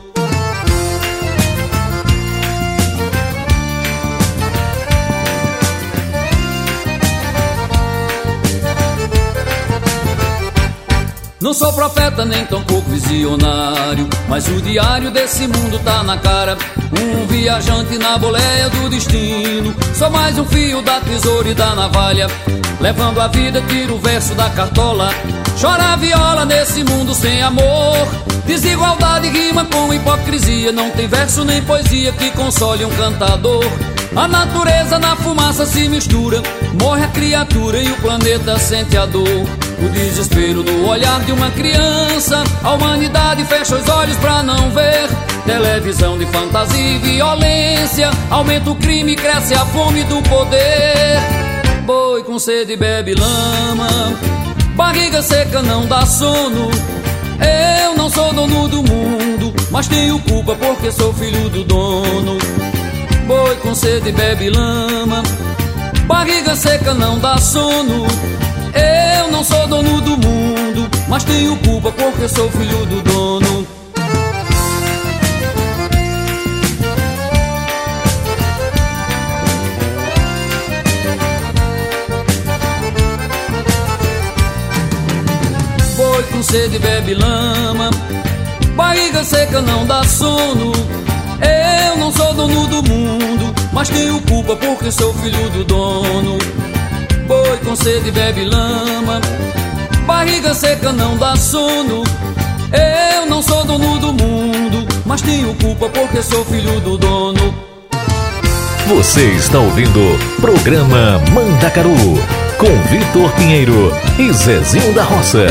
Não 11.47 11.55
sou 11.55 11.73
profeta 11.73 12.25
nem 12.25 12.45
tão 12.45 12.61
pouco 12.65 12.91
visionário, 12.91 14.09
mas 14.29 14.49
o 14.49 14.61
diário 14.61 15.13
desse 15.13 15.47
mundo 15.47 15.79
tá 15.79 16.03
na 16.03 16.19
cara. 16.19 16.59
Um 17.01 17.25
viajante 17.29 17.97
na 17.99 18.19
boleia 18.19 18.69
do 18.69 18.89
destino. 18.89 19.73
Sou 19.95 20.11
mais 20.11 20.37
um 20.41 20.45
fio 20.45 20.83
da 20.83 20.99
tesoura 20.99 21.49
e 21.49 21.55
da 21.55 21.73
navalha. 21.73 22.27
Levando 22.81 23.21
a 23.21 23.29
vida, 23.29 23.63
tiro 23.69 23.95
o 23.95 23.99
verso 24.01 24.35
da 24.35 24.51
cartola. 24.51 25.09
Chora 25.61 25.93
a 25.93 25.95
viola 25.95 26.45
nesse 26.45 26.83
mundo 26.83 27.15
sem 27.15 27.41
amor. 27.41 28.09
Desigualdade 28.45 29.29
rima 29.29 29.65
com 29.67 29.95
hipocrisia. 29.95 30.73
Não 30.73 30.91
tem 30.91 31.07
verso 31.07 31.45
nem 31.45 31.63
poesia 31.63 32.11
que 32.11 32.29
console 32.33 32.85
um 32.85 32.91
cantador. 32.91 33.65
A 34.17 34.27
natureza 34.27 34.99
na 34.99 35.15
fumaça 35.15 35.67
se 35.67 35.89
mistura. 35.91 36.43
Morre 36.81 37.05
a 37.05 37.09
criatura 37.09 37.79
e 37.79 37.91
o 37.91 37.97
planeta 37.97 38.59
sente 38.59 38.97
a 38.97 39.05
dor. 39.05 39.29
O 39.79 39.89
desespero 39.91 40.63
no 40.63 40.89
olhar 40.89 41.21
de 41.21 41.33
uma 41.33 41.51
criança. 41.51 42.43
A 42.65 42.73
humanidade 42.73 43.45
fecha 43.45 43.77
os 43.77 43.87
olhos 43.87 44.17
pra 44.17 44.43
não 44.43 44.71
ver. 44.71 45.07
Televisão 45.45 46.17
de 46.17 46.25
fantasia 46.27 46.81
e 46.81 46.99
violência. 46.99 48.11
Aumenta 48.31 48.71
o 48.71 48.77
crime, 48.77 49.15
cresce 49.15 49.53
a 49.55 49.67
fome 49.67 50.03
do 50.05 50.23
poder. 50.23 51.21
Boi 51.85 52.25
com 52.25 52.39
sede 52.39 52.75
bebe 52.75 53.15
lama. 53.15 53.87
Barriga 54.75 55.21
seca 55.21 55.61
não 55.61 55.85
dá 55.85 56.07
sono. 56.07 56.71
Eu 57.85 57.95
não 57.95 58.09
sou 58.09 58.33
dono 58.33 58.67
do 58.67 58.83
mundo, 58.83 59.53
mas 59.71 59.87
tenho 59.87 60.19
culpa 60.21 60.55
porque 60.55 60.91
sou 60.91 61.13
filho 61.13 61.51
do 61.51 61.65
dono. 61.65 62.39
Boi 63.27 63.57
com 63.57 63.75
sede 63.75 64.13
bebe 64.13 64.51
lama. 64.51 65.21
Barriga 66.07 66.55
seca 66.55 66.95
não 66.95 67.19
dá 67.19 67.37
sono. 67.39 68.07
Eu 68.73 69.33
não 69.33 69.43
sou 69.43 69.67
dono 69.67 70.01
do 70.01 70.17
mundo, 70.17 70.89
mas 71.09 71.25
tenho 71.25 71.57
culpa 71.57 71.91
porque 71.91 72.29
sou 72.29 72.49
filho 72.51 72.87
do 72.87 73.03
dono. 73.03 73.67
Boi 85.97 86.23
com 86.31 86.43
sede 86.45 86.79
bebe 86.79 87.15
lama. 87.15 87.91
Barriga 88.77 89.25
seca 89.25 89.61
não 89.61 89.85
dá 89.85 90.05
sono. 90.05 90.96
Eu 91.41 91.97
não 91.97 92.13
sou 92.13 92.33
dono 92.35 92.67
do 92.67 92.83
mundo, 92.83 93.55
mas 93.73 93.89
tenho 93.89 94.21
culpa 94.23 94.57
porque 94.57 94.91
sou 94.91 95.13
filho 95.15 95.51
do 95.51 95.65
dono. 95.65 96.39
Boi 97.27 97.59
com 97.65 97.75
sede 97.75 98.11
bebe 98.11 98.45
lama, 98.45 99.21
barriga 100.07 100.55
seca 100.55 100.93
não 100.93 101.17
dá 101.17 101.37
sono. 101.37 102.05
Eu 102.73 103.27
não 103.27 103.43
sou 103.43 103.65
dono 103.65 103.99
do 103.99 104.13
mundo, 104.13 104.87
mas 105.05 105.23
tenho 105.23 105.55
culpa 105.55 105.89
porque 105.89 106.23
sou 106.23 106.45
filho 106.45 106.81
do 106.81 106.97
dono. 106.97 107.55
Você 108.89 109.25
está 109.33 109.59
ouvindo 109.59 110.01
programa 110.41 111.21
Mandacaru 111.33 111.97
com 112.57 112.83
Vitor 112.89 113.33
Pinheiro 113.33 113.93
e 114.19 114.33
Zezinho 114.33 114.95
da 114.95 115.03
Roça. 115.03 115.47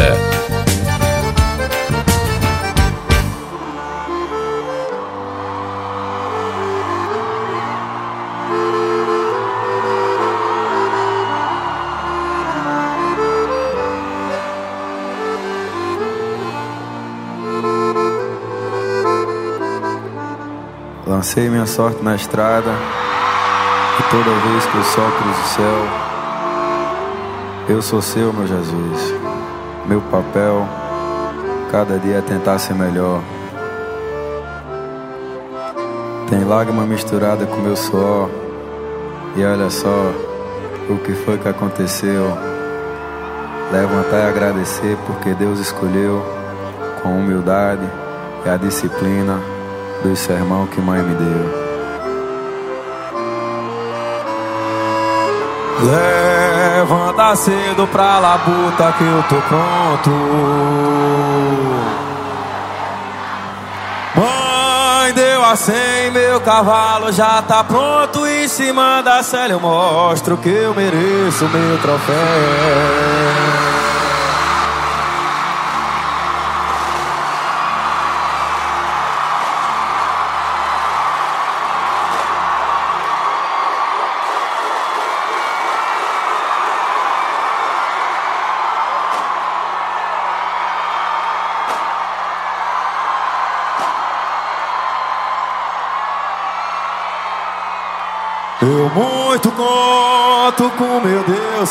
Minha 21.65 21.67
sorte 21.67 22.03
na 22.03 22.15
estrada 22.15 22.69
e 23.99 24.03
toda 24.11 24.29
vez 24.47 24.65
que 24.67 24.77
o 24.77 24.83
sol 24.83 25.11
cruza 25.17 25.39
o 25.39 25.47
céu, 25.47 25.87
eu 27.69 27.81
sou 27.81 28.01
seu, 28.01 28.31
meu 28.31 28.45
Jesus. 28.45 29.13
Meu 29.87 29.99
papel, 30.01 30.67
cada 31.71 31.97
dia 31.97 32.17
é 32.17 32.21
tentar 32.21 32.59
ser 32.59 32.75
melhor. 32.75 33.19
Tem 36.29 36.43
lágrima 36.43 36.85
misturada 36.85 37.47
com 37.47 37.57
meu 37.57 37.75
suor, 37.75 38.29
e 39.35 39.43
olha 39.43 39.69
só 39.71 40.11
o 40.89 40.97
que 41.03 41.13
foi 41.13 41.39
que 41.39 41.49
aconteceu. 41.49 42.25
Levantar 43.71 44.19
e 44.19 44.29
agradecer 44.29 44.97
porque 45.07 45.33
Deus 45.33 45.59
escolheu 45.59 46.23
com 47.01 47.09
humildade 47.09 47.89
e 48.45 48.49
a 48.49 48.55
disciplina 48.55 49.54
do 50.05 50.15
sermão 50.15 50.67
que 50.67 50.79
mãe 50.79 51.01
me 51.01 51.15
deu. 51.15 51.65
Levanta 55.81 57.35
cedo 57.35 57.87
pra 57.87 58.19
labuta 58.19 58.93
que 58.97 59.03
eu 59.03 59.23
tô 59.23 59.35
pronto. 59.47 60.11
Mãe 64.15 65.13
deu 65.13 65.43
a 65.43 65.55
cem, 65.55 66.11
meu 66.11 66.39
cavalo 66.41 67.11
já 67.11 67.41
tá 67.41 67.63
pronto. 67.63 68.27
Em 68.27 68.47
cima 68.47 69.01
da 69.01 69.23
cela 69.23 69.53
eu 69.53 69.59
mostro 69.59 70.37
que 70.37 70.49
eu 70.49 70.75
mereço 70.75 71.45
meu 71.49 71.77
troféu. 71.79 72.15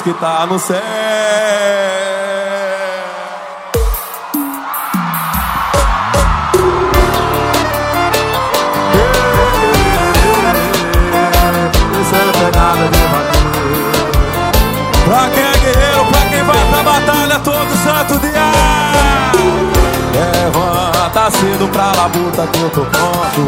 Que 0.05 0.13
tá 0.13 0.45
no 0.45 0.59
céu. 0.59 0.77
É. 0.77 0.83
Pra 15.07 15.29
quem 15.31 15.43
é 15.43 15.53
guerreiro, 15.53 16.05
pra 16.11 16.21
quem 16.29 16.43
vai 16.43 16.65
pra 16.69 16.83
batalha 16.83 17.39
todo 17.39 17.75
santo 17.83 18.19
dia. 18.21 18.53
Levanta 20.13 21.31
cedo 21.31 21.67
pra 21.69 21.93
labuta 21.93 22.47
que 22.49 22.61
eu 22.61 22.69
tô 22.69 22.85
pronto. 22.85 23.41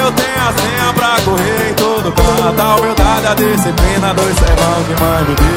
Eu 0.00 0.12
tenho 0.12 0.40
a 0.40 0.52
senha 0.52 0.92
pra 0.94 1.20
correr 1.24 1.74
todo 2.08 2.12
canto 2.12 2.62
A 2.62 2.76
humildade, 2.76 3.26
a 3.26 3.34
disciplina, 3.34 4.14
dois 4.14 4.36
sermão 4.36 4.84
que 4.84 4.94
mãe 5.02 5.24
me 5.24 5.34
deu 5.34 5.48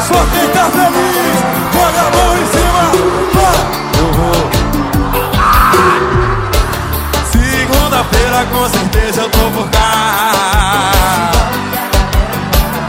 Só 0.00 0.14
quem 0.32 0.48
tá 0.50 0.64
feliz, 0.70 1.38
põe 1.72 1.94
a 1.98 2.10
mão 2.14 2.30
em 2.36 2.46
cima 2.52 2.84
Eu 3.98 4.08
vou. 4.12 4.40
Segunda-feira 7.32 8.38
com 8.52 8.64
certeza 8.68 9.22
eu 9.22 9.30
tô 9.30 9.50
por 9.50 9.68
cá. 9.70 9.80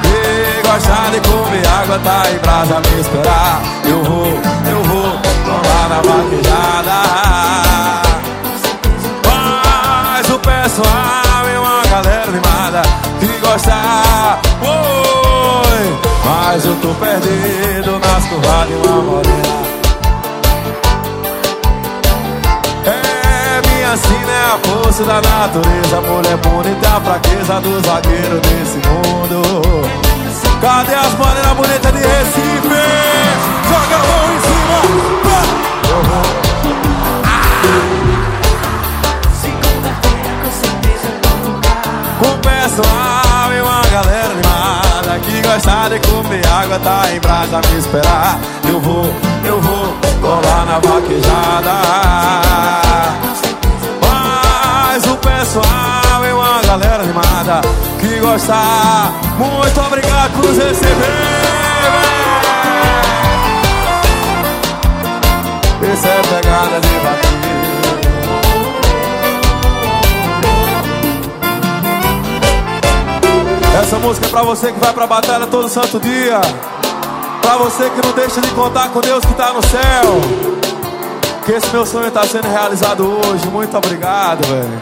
E 0.04 0.62
gostar 0.68 1.08
de 1.12 1.20
comer 1.30 1.68
água, 1.68 2.00
tá 2.00 2.24
em 2.32 2.40
brasa 2.40 2.82
me 2.82 3.00
esperar. 3.00 3.62
Eu 3.86 4.04
vou, 4.04 4.28
eu 4.28 4.84
vou, 4.84 5.20
lá 5.48 5.88
na 5.90 6.02
vaquejada 6.02 6.96
é 10.84 11.60
uma 11.60 11.82
galera 11.84 12.24
animada 12.28 12.82
que 13.20 13.28
gosta. 13.40 13.72
Oi, 14.62 16.00
mas 16.26 16.66
eu 16.66 16.76
tô 16.82 16.94
perdido 16.96 18.00
nas 18.00 18.26
curvas 18.26 18.68
de 18.68 18.74
uma 18.74 19.02
morena. 19.02 19.66
É 22.86 23.62
minha 23.68 23.98
sina, 23.98 24.32
é 24.32 24.46
a 24.46 24.60
força 24.68 25.04
da 25.04 25.22
natureza. 25.22 26.02
Mulher 26.02 26.38
bonita, 26.38 26.98
a 26.98 27.02
fraqueza 27.02 27.62
dos 27.62 27.86
vaqueiros 27.86 28.42
desse 28.42 28.78
mundo. 28.88 29.42
Cadê 30.62 30.96
as 30.96 31.14
morenas 31.14 31.54
bonitas 31.54 31.92
de 31.94 32.00
Recife? 32.00 32.68
Joga 33.70 33.96
a 33.96 34.04
mão 34.08 34.26
em 34.34 34.40
cima. 34.42 34.78
Com 37.66 38.15
o 42.26 42.38
pessoal 42.40 43.54
e 43.54 43.62
uma 43.62 43.82
galera 43.92 44.32
animada 44.32 45.20
que 45.20 45.42
gosta 45.42 45.86
água 46.66 46.80
tá 46.80 47.14
em 47.14 47.20
brasa 47.20 47.62
me 47.70 47.80
esperar. 47.80 48.40
Eu 48.68 48.80
vou, 48.80 49.06
eu 49.44 49.62
vou 49.62 49.96
colar 50.22 50.66
na 50.66 50.80
vaquejada. 50.80 51.72
Mas 54.02 55.06
o 55.06 55.18
pessoal 55.18 56.26
é 56.26 56.34
uma 56.34 56.62
galera 56.64 57.04
animada 57.04 57.62
que 58.00 58.20
gosta. 58.20 58.56
Muito 59.38 59.82
obrigado 59.82 60.32
por 60.34 60.46
nos 60.46 60.58
receber. 60.58 61.46
Essa 65.94 66.08
é 66.08 66.22
pegada 66.22 66.82
de 66.82 67.00
bater. 67.04 67.25
Essa 73.82 74.00
música 74.00 74.26
é 74.26 74.30
pra 74.30 74.42
você 74.42 74.72
que 74.72 74.80
vai 74.80 74.94
pra 74.94 75.06
batalha 75.06 75.46
todo 75.48 75.68
santo 75.68 76.00
dia. 76.00 76.40
Pra 77.42 77.58
você 77.58 77.90
que 77.90 78.08
não 78.08 78.14
deixa 78.14 78.40
de 78.40 78.50
contar 78.52 78.88
com 78.90 79.02
Deus 79.02 79.26
que 79.26 79.34
tá 79.34 79.52
no 79.52 79.62
céu. 79.62 80.22
Que 81.46 81.52
esse 81.52 81.68
meu 81.74 81.86
sonho 81.86 82.10
tá 82.10 82.24
sendo 82.24 82.48
realizado 82.48 83.04
hoje. 83.06 83.46
Muito 83.48 83.78
obrigado, 83.78 84.48
velho. 84.48 84.80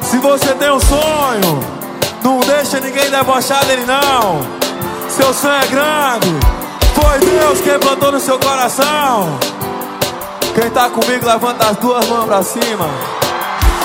Se 0.00 0.18
você 0.18 0.54
tem 0.54 0.70
um 0.70 0.78
sonho, 0.78 1.64
não 2.22 2.38
deixa 2.38 2.78
ninguém 2.78 3.10
debochar 3.10 3.64
dele, 3.64 3.84
não. 3.84 4.42
Seu 5.08 5.34
sonho 5.34 5.54
é 5.54 5.66
grande. 5.66 6.34
Foi 6.94 7.18
Deus 7.18 7.60
quem 7.62 7.78
plantou 7.80 8.12
no 8.12 8.20
seu 8.20 8.38
coração. 8.38 9.38
Quem 10.54 10.70
tá 10.70 10.88
comigo, 10.88 11.26
levanta 11.26 11.68
as 11.68 11.76
duas 11.78 12.06
mãos 12.06 12.26
pra 12.26 12.44
cima. 12.44 12.88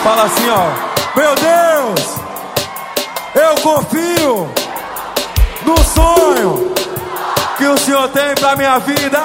Fala 0.03 0.23
assim, 0.25 0.49
ó. 0.51 1.19
Meu 1.19 1.33
Deus! 1.35 2.28
Eu 3.41 3.55
confio 3.61 4.49
no 5.65 5.77
sonho 5.85 6.73
que 7.57 7.65
o 7.65 7.77
Senhor 7.77 8.09
tem 8.09 8.35
pra 8.35 8.53
minha 8.57 8.77
vida. 8.79 9.19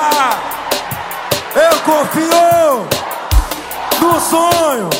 Eu 1.56 1.80
confio 1.80 2.86
no 4.00 4.20
sonho 4.20 4.90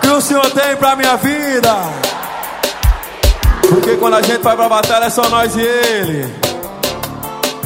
que 0.00 0.08
o 0.08 0.20
Senhor 0.20 0.48
tem 0.52 0.76
pra 0.76 0.94
minha 0.94 1.16
vida. 1.16 1.74
Porque 3.68 3.96
quando 3.96 4.14
a 4.14 4.22
gente 4.22 4.40
vai 4.40 4.54
pra 4.54 4.68
batalha 4.68 5.06
é 5.06 5.10
só 5.10 5.28
nós 5.28 5.56
e 5.56 5.62
Ele. 5.62 6.32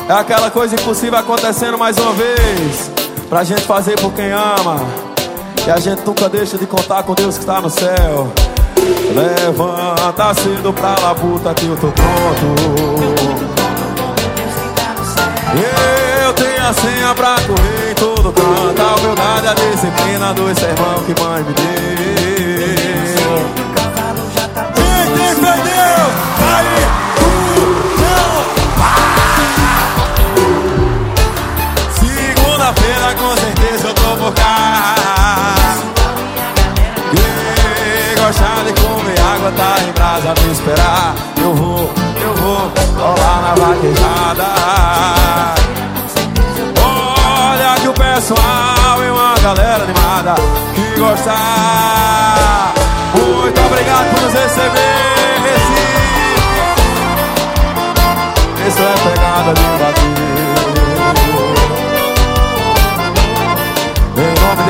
É 0.08 0.12
aquela 0.14 0.50
coisa 0.50 0.74
impossível 0.74 1.18
acontecendo 1.18 1.76
mais 1.76 1.98
uma 1.98 2.12
vez. 2.14 2.90
Pra 3.28 3.44
gente 3.44 3.62
fazer 3.62 4.00
por 4.00 4.14
quem 4.14 4.32
ama. 4.32 4.80
E 5.66 5.70
a 5.70 5.78
gente 5.78 6.00
nunca 6.06 6.30
deixa 6.30 6.56
de 6.56 6.66
contar 6.66 7.02
com 7.02 7.12
Deus 7.12 7.34
que 7.34 7.42
está 7.42 7.60
no 7.60 7.68
céu. 7.68 8.32
Levanta 9.14 10.34
cedo 10.34 10.72
pra 10.72 10.94
labuta 11.00 11.52
que 11.54 11.66
eu 11.66 11.76
tô 11.76 11.88
pronto. 11.88 12.46
Eu 16.24 16.32
tenho 16.34 16.68
a 16.68 16.72
senha 16.72 17.14
pra 17.14 17.34
correr 17.46 17.90
em 17.90 17.94
todo 17.94 18.32
canto. 18.32 18.82
A 18.82 18.94
humildade, 19.00 19.48
a 19.48 19.54
disciplina 19.54 20.32
do 20.34 20.54
sermão 20.54 21.02
que 21.04 21.20
mãe 21.20 21.42
me 21.42 21.52
deu. 21.52 22.49
De 38.64 38.72
comer 38.80 39.20
água, 39.20 39.52
tá 39.56 39.76
em 39.86 39.92
brasa 39.92 40.34
me 40.44 40.52
esperar. 40.52 41.14
Eu 41.36 41.54
vou, 41.54 41.90
eu 42.22 42.34
vou 42.34 42.70
colar 42.96 43.42
na 43.42 43.54
vaquejada. 43.54 44.46
Olha 46.82 47.80
que 47.80 47.88
o 47.88 47.92
pessoal 47.92 49.02
é 49.02 49.12
uma 49.12 49.34
galera 49.42 49.84
animada 49.84 50.34
que 50.74 51.00
gosta. 51.00 51.34
Muito 53.14 53.60
obrigado 53.60 54.10
por 54.14 54.22
nos 54.22 54.34
receber. 54.34 55.10
Isso 58.66 58.78
é 58.78 58.94
pegada 59.08 59.54
de 59.54 59.62
bater. 59.82 60.49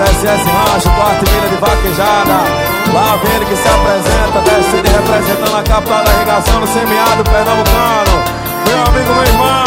SS 0.00 0.44
Rancho, 0.48 0.90
quarta 0.90 1.30
milha 1.30 1.48
de 1.48 1.56
vaquejada. 1.56 2.70
Lá 2.92 3.16
vem 3.22 3.36
ele 3.36 3.44
que 3.44 3.56
se 3.56 3.68
apresenta, 3.68 4.40
descendo 4.40 4.88
e 4.88 4.90
representando 4.90 5.56
a 5.56 5.62
capital 5.62 6.04
da 6.04 6.12
irrigação 6.12 6.60
no 6.60 6.66
semiárido 6.66 7.24
pernambucano. 7.24 8.40
Meu 8.66 8.82
amigo, 8.82 9.14
meu 9.14 9.24
irmão, 9.24 9.64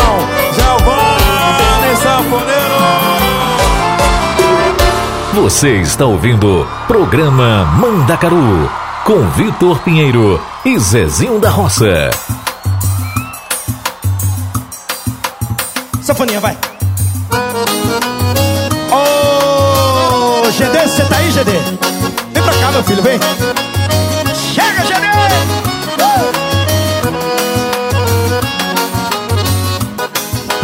Giovanni 0.53 1.95
Sanfoneiro. 2.01 2.73
Você 5.33 5.77
está 5.77 6.05
ouvindo 6.05 6.67
programa 6.87 7.65
Mandacaru 7.77 8.69
com 9.03 9.27
Vitor 9.31 9.79
Pinheiro 9.79 10.39
e 10.63 10.77
Zezinho 10.79 11.39
da 11.39 11.49
Roça. 11.49 12.09
Sanfoninha, 16.01 16.39
vai. 16.39 16.72
GD, 20.63 20.87
você 20.87 21.03
tá 21.03 21.17
aí, 21.17 21.29
GD? 21.29 21.51
Vem 22.31 22.41
pra 22.41 22.53
cá, 22.53 22.71
meu 22.71 22.83
filho, 22.85 23.03
vem. 23.03 23.19
Chega, 24.53 24.85
Janê! 24.85 25.07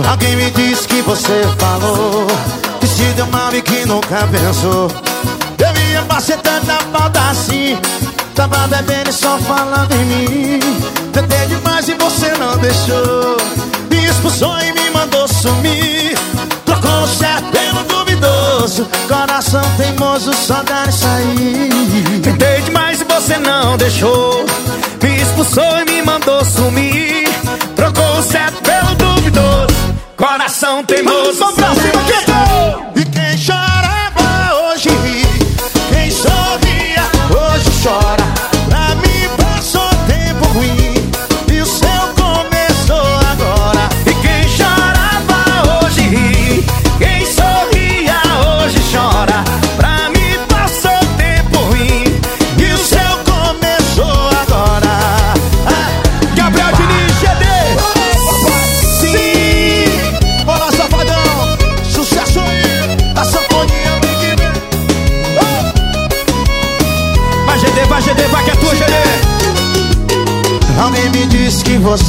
Alguém 0.09 0.37
me 0.37 0.49
disse 0.51 0.87
que 0.87 1.01
você 1.01 1.43
falou 1.59 2.25
Que 2.79 2.87
se 2.87 3.03
deu 3.13 3.27
mal 3.27 3.53
e 3.53 3.61
que 3.61 3.85
nunca 3.85 4.25
pensou 4.27 4.89
Eu 5.59 5.91
ia 5.91 6.01
macetando 6.03 6.65
na 6.65 6.77
falta 6.97 7.19
assim 7.29 7.77
Tava 8.33 8.67
bebendo 8.67 9.09
e 9.09 9.13
só 9.13 9.37
falando 9.39 9.91
em 9.93 10.05
mim 10.05 10.59
Tentei 11.11 11.45
demais 11.47 11.89
e 11.89 11.93
você 11.95 12.31
não 12.37 12.57
deixou 12.57 13.37
Me 13.91 14.05
expulsou 14.05 14.57
e 14.61 14.71
me 14.71 14.89
mandou 14.91 15.27
sumir 15.27 16.17
Trocou 16.65 17.03
o 17.03 17.07
certo 17.07 17.51
pelo 17.51 17.83
duvidoso 18.19 18.87
Coração 19.07 19.61
teimoso 19.77 20.33
só 20.33 20.61
dá 20.63 20.85
nisso 20.85 21.05
aí 21.07 21.69
Tentei 22.21 22.61
demais 22.61 23.01
e 23.01 23.03
você 23.05 23.37
não 23.37 23.77
deixou. 23.77 24.45
Me 25.01 25.21
expulsou 25.21 25.79
e 25.79 25.85
me 25.85 26.01
mandou 26.01 26.43
sumir. 26.43 27.27
Trocou 27.75 28.17
o 28.17 28.23
certo 28.23 28.61
pelo 28.61 28.95
duvidoso 28.95 29.95
Coração 30.17 30.83
teimoso 30.83 31.39
Vamos 31.39 31.55
pra 31.55 31.75
cima, 31.75 32.03
que 32.03 32.88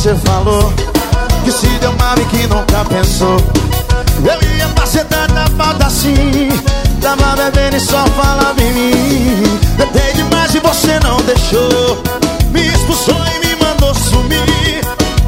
você 0.00 0.14
falou 0.24 0.72
Que 1.44 1.52
se 1.52 1.66
deu 1.78 1.92
mal 1.92 2.14
e 2.16 2.24
que 2.24 2.46
nunca 2.46 2.82
pensou. 2.86 3.36
Eu 4.24 4.56
ia 4.56 4.66
macetando 4.68 5.34
na 5.34 5.46
falta 5.48 5.86
assim 5.86 6.48
Tava 7.02 7.36
bebendo 7.36 7.76
e 7.76 7.80
só 7.80 8.06
falava 8.06 8.60
em 8.62 8.72
mim. 8.72 9.58
Tentei 9.76 10.14
demais 10.14 10.54
e 10.54 10.60
você 10.60 10.98
não 11.00 11.16
deixou. 11.22 12.02
Me 12.50 12.66
expulsou 12.68 13.14
e 13.14 13.46
me 13.46 13.56
mandou 13.56 13.94
sumir. 13.94 14.80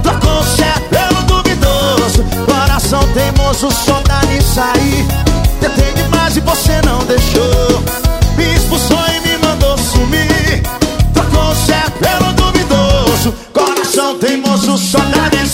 Trocou 0.02 0.40
o 0.40 0.44
certo 0.44 0.88
pelo 0.88 1.22
duvidoso. 1.24 2.24
Coração 2.46 3.06
teimoso 3.12 3.70
só 3.70 4.00
dá 4.06 4.22
nisso 4.26 4.60
aí 4.60 5.06
Tentei 5.60 5.92
demais 5.94 6.36
e 6.36 6.40
você 6.40 6.80
não 6.82 6.98
deixou 7.04 7.51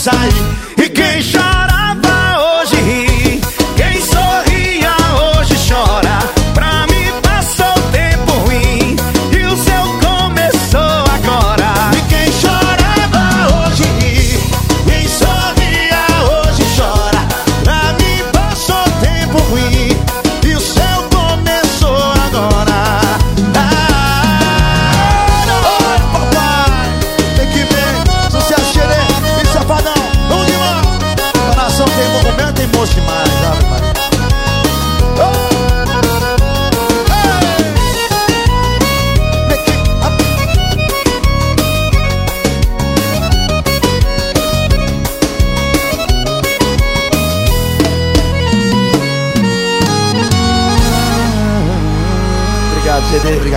dá 0.05 0.58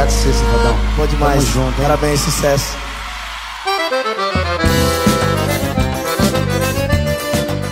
obrigado 0.01 0.09
ser, 0.09 0.33
cidadão. 0.33 0.75
Bom 0.97 1.07
demais. 1.07 1.33
Tamo 1.35 1.65
junto, 1.65 1.81
hein? 1.81 1.87
Parabéns, 1.87 2.19
sucesso. 2.21 2.77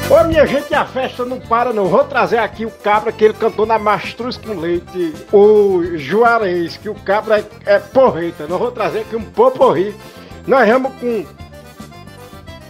Ô 0.10 0.24
minha 0.26 0.46
gente, 0.46 0.74
a 0.74 0.86
festa 0.86 1.24
não 1.26 1.40
para 1.40 1.72
não. 1.72 1.86
Vou 1.86 2.04
trazer 2.04 2.38
aqui 2.38 2.66
o 2.66 2.72
cabra 2.72 3.12
que 3.12 3.24
ele 3.24 3.34
cantou 3.34 3.66
na 3.66 3.78
Mastruz 3.78 4.38
com 4.38 4.60
Leite, 4.60 5.14
o 5.32 5.98
Juarez, 5.98 6.78
que 6.78 6.90
o 6.90 6.96
cabra 6.96 7.40
é, 7.40 7.76
é 7.76 7.80
porreta. 7.80 8.48
Nós 8.48 8.60
vou 8.60 8.72
trazer 8.72 9.02
aqui 9.02 9.16
um 9.16 9.24
poporri. 9.24 9.96
Nós 10.48 10.68
vamos 10.68 10.94
com 11.00 11.26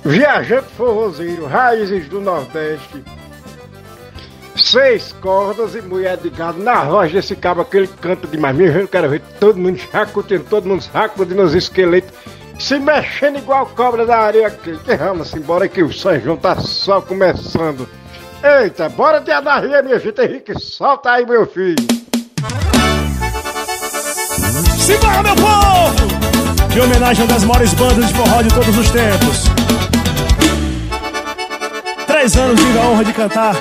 Viajante 0.03 0.67
Forrozeiro, 0.75 1.45
Raízes 1.45 2.07
do 2.09 2.19
Nordeste. 2.19 3.03
Seis 4.63 5.15
cordas 5.21 5.73
e 5.73 5.81
mulher 5.81 6.17
de 6.17 6.29
gado 6.29 6.61
na 6.61 6.83
voz 6.83 7.11
desse 7.11 7.35
cabra 7.35 7.65
que 7.65 7.77
ele 7.77 7.87
canta 7.87 8.27
demais. 8.27 8.57
Gente, 8.57 8.79
eu 8.79 8.87
quero 8.87 9.09
ver 9.09 9.21
todo 9.39 9.57
mundo 9.57 9.79
sacudindo, 9.91 10.43
todo 10.49 10.67
mundo 10.67 10.81
sacudindo 10.83 11.41
os 11.41 11.55
esqueletos 11.55 12.11
se 12.59 12.77
mexendo 12.77 13.37
igual 13.37 13.65
cobra 13.67 14.05
da 14.05 14.17
areia 14.19 14.47
aqui. 14.47 14.77
Que 14.83 14.95
vamos 14.97 15.33
embora 15.33 15.67
que 15.67 15.81
o 15.81 15.91
São 15.93 16.19
João 16.19 16.37
tá 16.37 16.55
só 16.57 17.01
começando. 17.01 17.87
Eita, 18.43 18.89
bora 18.89 19.19
de 19.19 19.31
anarria, 19.31 19.81
minha 19.81 19.97
gente. 19.97 20.21
Henrique, 20.21 20.59
solta 20.59 21.11
aí, 21.11 21.25
meu 21.25 21.47
filho. 21.47 21.75
Simbora, 24.77 25.23
meu 25.23 25.35
povo! 25.35 26.75
Em 26.75 26.81
homenagem 26.81 27.23
a 27.23 27.27
das 27.27 27.43
maiores 27.43 27.73
bandas 27.73 28.07
de 28.07 28.13
forró 28.13 28.41
de 28.41 28.49
todos 28.53 28.77
os 28.77 28.89
tempos. 28.91 29.43
Três 32.05 32.35
anos 32.37 32.59
tive 32.59 32.77
a 32.77 32.81
honra 32.81 33.05
de 33.05 33.13
cantar 33.13 33.55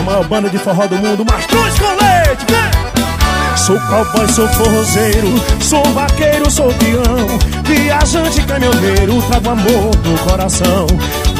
a 0.00 0.02
maior 0.02 0.24
banda 0.24 0.48
de 0.48 0.58
forró 0.58 0.86
do 0.86 0.96
mundo, 0.96 1.24
Mastruz 1.30 1.78
com 1.78 1.86
Leite, 1.86 2.46
vem! 2.48 3.56
Sou 3.56 3.78
cowboy, 3.78 4.26
sou 4.28 4.48
forrozeiro, 4.48 5.28
sou 5.60 5.84
vaqueiro, 5.92 6.50
sou 6.50 6.72
peão 6.74 7.38
Viajante, 7.64 8.40
caminhoneiro, 8.42 9.22
trago 9.22 9.50
amor 9.50 9.90
no 10.04 10.18
coração 10.18 10.86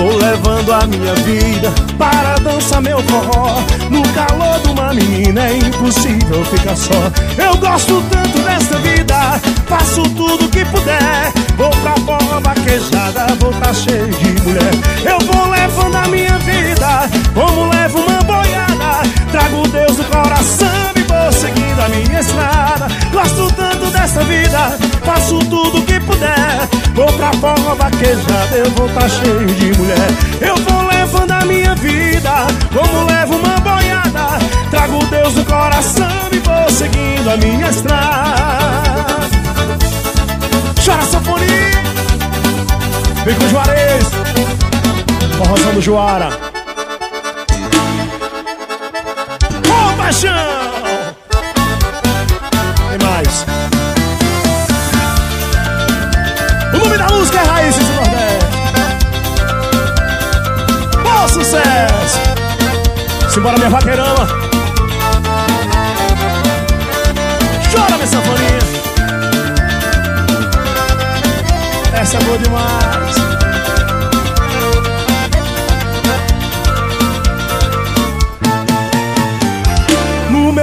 Vou 0.00 0.16
levando 0.16 0.72
a 0.72 0.86
minha 0.86 1.14
vida 1.16 1.70
para 1.98 2.36
dançar 2.36 2.80
meu 2.80 3.02
forró. 3.02 3.60
No 3.90 4.02
calor 4.14 4.58
de 4.60 4.68
uma 4.68 4.94
menina 4.94 5.46
é 5.46 5.58
impossível 5.58 6.42
ficar 6.46 6.74
só. 6.74 7.12
Eu 7.36 7.54
gosto 7.58 8.02
tanto 8.10 8.38
desta 8.38 8.78
vida, 8.78 9.38
faço 9.66 10.02
tudo 10.16 10.48
que 10.48 10.64
puder. 10.64 11.30
Vou 11.54 11.68
pra 11.82 11.92
porra 11.92 12.40
vaquejada, 12.40 13.26
vou 13.40 13.52
tá 13.52 13.74
cheio 13.74 14.08
de 14.08 14.40
mulher. 14.40 14.72
Eu 15.04 15.18
vou 15.26 15.50
levando 15.50 15.94
a 15.94 16.08
minha 16.08 16.38
vida, 16.38 17.06
como 17.34 17.68
levo 17.68 17.98
uma 17.98 18.22
boiada 18.22 18.69
Trago 19.30 19.68
Deus 19.68 19.96
no 19.96 20.04
coração 20.04 20.92
e 20.96 21.00
vou 21.02 21.32
seguindo 21.32 21.80
a 21.80 21.88
minha 21.88 22.20
estrada. 22.20 22.88
Gosto 23.12 23.52
tanto 23.54 23.90
dessa 23.90 24.22
vida, 24.24 24.78
faço 25.04 25.38
tudo 25.40 25.82
que 25.82 26.00
puder. 26.00 26.68
Vou 26.94 27.12
pra 27.14 27.32
forma 27.34 27.74
vaquejada, 27.74 28.56
eu 28.56 28.70
vou 28.72 28.88
tá 28.90 29.08
cheio 29.08 29.46
de 29.46 29.78
mulher. 29.78 30.08
Eu 30.40 30.56
vou 30.56 30.86
levando 30.86 31.30
a 31.30 31.44
minha 31.44 31.74
vida, 31.74 32.46
como 32.72 33.04
levo 33.06 33.36
uma 33.36 33.60
boiada. 33.60 34.38
Trago 34.70 35.04
Deus 35.06 35.34
no 35.34 35.44
coração 35.44 36.28
e 36.32 36.38
vou 36.38 36.70
seguindo 36.70 37.30
a 37.30 37.36
minha 37.36 37.68
estrada. 37.68 38.80
Chora 40.84 41.02
sanfonia 41.02 41.70
Vem 43.24 43.34
com 43.34 43.44
o 43.44 43.48
Juarez 43.50 44.04
Forrozão 45.36 45.74
do 45.74 45.80
Juara 45.82 46.59
paixão! 50.10 51.14
Tem 52.88 52.98
mais. 53.08 53.46
O 56.74 56.78
nome 56.78 56.98
da 56.98 57.06
música 57.06 57.38
é 57.38 57.42
Raízes 57.44 57.86
do 57.86 57.94
Nordeste. 57.94 58.46
Bom 61.04 61.28
sucesso! 61.28 62.18
Simbora 63.28 63.56
minha 63.58 63.70
vaqueirama. 63.70 64.26
Chora 67.72 67.94
minha 67.94 68.06
sanfoninha. 68.08 68.58
Essa 71.94 72.16
é 72.16 72.20
boa 72.20 72.38
demais 72.38 73.09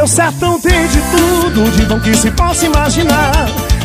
meu 0.08 0.16
sertão 0.16 0.58
tem 0.58 0.88
de 0.88 1.02
tudo, 1.02 1.70
de 1.76 1.86
bom 1.86 2.00
que 2.00 2.16
se 2.16 2.32
possa 2.32 2.66
imaginar. 2.66 3.34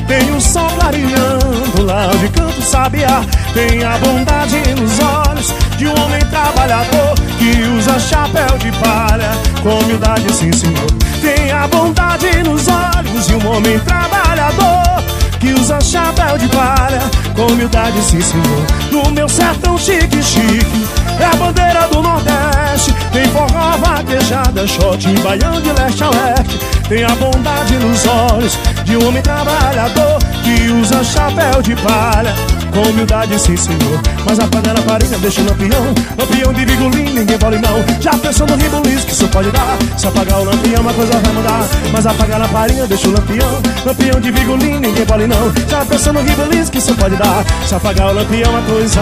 Tem 0.06 0.30
o 0.36 0.40
sol 0.40 0.70
clareando 0.78 1.82
lá 1.84 2.06
de 2.20 2.28
canto 2.28 2.62
sabiá. 2.62 3.24
Tem 3.52 3.82
a 3.82 3.98
bondade 3.98 4.56
nos 4.80 5.00
olhos 5.00 5.52
de 5.76 5.86
um 5.88 6.00
homem 6.00 6.20
trabalhador 6.30 7.14
que 7.38 7.62
usa 7.76 7.98
chapéu 7.98 8.56
de 8.58 8.70
palha 8.78 9.32
com 9.64 9.80
humildade, 9.80 10.32
sim 10.32 10.52
senhor. 10.52 10.86
Tem 11.20 11.50
a 11.50 11.66
bondade 11.66 12.28
nos 12.44 12.68
olhos 12.68 13.26
de 13.26 13.34
um 13.34 13.56
homem 13.56 13.78
trabalhador 13.80 15.02
que 15.40 15.52
usa 15.54 15.80
chapéu 15.80 16.38
de 16.38 16.46
palha 16.48 17.02
com 17.34 17.46
humildade, 17.46 18.00
sim 18.00 18.20
senhor. 18.20 18.66
No 18.92 19.10
meu 19.10 19.28
sertão 19.28 19.76
chique, 19.76 20.22
chique, 20.22 20.86
é 21.20 21.24
a 21.24 21.36
bandeira 21.36 21.88
do 21.88 22.02
Nordeste. 22.02 22.94
Tem 23.12 23.26
forró, 23.26 23.76
vaquejada, 23.78 24.66
shot, 24.66 25.06
baião 25.22 25.60
de 25.60 25.72
leste 25.72 26.04
a 26.04 26.10
oeste. 26.10 26.58
Tem 26.88 27.04
a 27.04 27.14
bondade 27.14 27.76
nos 27.76 28.06
olhos 28.06 28.58
de 28.84 28.96
um 28.96 29.08
homem 29.08 29.22
trabalhador 29.22 30.18
que 30.42 30.70
usa 30.70 31.02
chapéu 31.04 31.62
de 31.62 31.74
palha 31.76 32.34
com 32.72 32.88
humildade, 32.88 33.38
sim 33.38 33.56
senhor. 33.56 34.00
Mas 34.24 34.38
a 34.38 34.46
farinha 34.92 35.18
deixa 35.18 35.40
o 35.40 35.44
lampião, 35.44 35.94
lampião 36.18 36.52
de 36.52 36.64
vigolim, 36.64 37.12
ninguém 37.12 37.38
pode 37.38 37.58
não. 37.58 37.84
Já 38.00 38.12
pensou 38.12 38.46
no 38.46 38.56
ribuliço 38.56 39.06
que 39.06 39.12
isso 39.12 39.28
pode 39.28 39.50
dar? 39.50 39.78
Se 39.96 40.06
apagar 40.06 40.40
o 40.40 40.44
lampião, 40.44 40.80
uma 40.80 40.92
coisa 40.92 41.12
vai 41.12 41.32
mudar. 41.32 41.68
Mas 41.92 42.06
apagar 42.06 42.40
a 42.40 42.48
farinha 42.48 42.86
deixa 42.86 43.08
o 43.08 43.12
lampião, 43.12 43.62
lampião 43.84 44.20
de 44.20 44.30
vigolim, 44.30 44.80
ninguém 44.80 45.06
pode 45.06 45.26
não. 45.26 45.52
Já 45.68 45.84
pensou 45.84 46.12
no 46.12 46.20
ribuliço 46.20 46.70
que 46.70 46.78
isso 46.78 46.94
pode 46.94 47.16
dar? 47.16 47.44
Se 47.66 47.74
apagar 47.74 48.08
o 48.08 48.14
lampião, 48.14 48.50
uma 48.50 48.62
coisa 48.62 49.00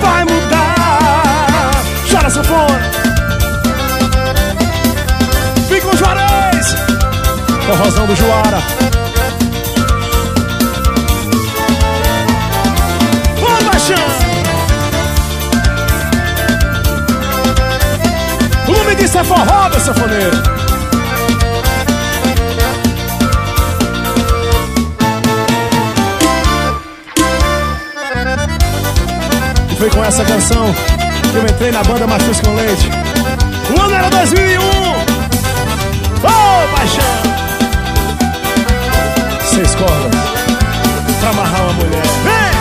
vai 0.00 0.24
mudar. 0.24 0.81
Chora 2.22 2.30
sanfona. 2.30 2.80
Com 5.82 5.88
o 5.88 5.96
Juarez. 5.96 6.76
Forrozão 7.66 8.06
do 8.06 8.14
Juara. 8.14 8.58
Ô 13.40 13.64
paixão 13.68 13.96
O 18.68 18.70
nome 18.70 18.94
disso 18.94 19.18
é 19.18 19.24
forró, 19.24 19.68
meu 19.68 19.80
sanfoneiro. 19.80 20.42
E 29.72 29.76
foi 29.76 29.90
com 29.90 30.04
essa 30.04 30.24
canção 30.24 30.72
que 31.32 31.38
eu 31.38 31.44
entrei 31.44 31.72
na 31.72 31.82
banda 31.82 32.06
Matheus 32.06 32.40
com 32.40 32.54
Leite 32.54 32.90
O 33.76 33.80
ano 33.80 33.94
era 33.94 34.10
2001 34.10 34.62
Ô, 36.22 36.76
paixão! 36.76 37.22
Seis 39.44 39.74
cordas 39.74 40.32
pra 41.20 41.30
amarrar 41.30 41.62
uma 41.62 41.72
mulher. 41.74 42.02
Vem! 42.24 42.52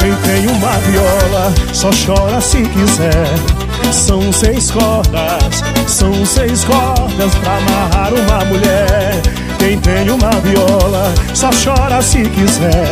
Quem 0.00 0.14
tem 0.16 0.46
uma 0.48 0.72
viola 0.78 1.54
só 1.72 1.90
chora 1.90 2.40
se 2.40 2.62
quiser. 2.62 3.26
São 3.92 4.32
seis 4.32 4.70
cordas, 4.70 5.62
são 5.86 6.26
seis 6.26 6.64
cordas 6.64 7.34
pra 7.36 7.56
amarrar 7.56 8.12
uma 8.14 8.44
mulher. 8.46 9.43
Quem 9.64 9.80
tem 9.80 10.10
uma 10.10 10.30
viola 10.42 11.14
só 11.32 11.48
chora 11.48 12.02
se 12.02 12.22
quiser. 12.22 12.84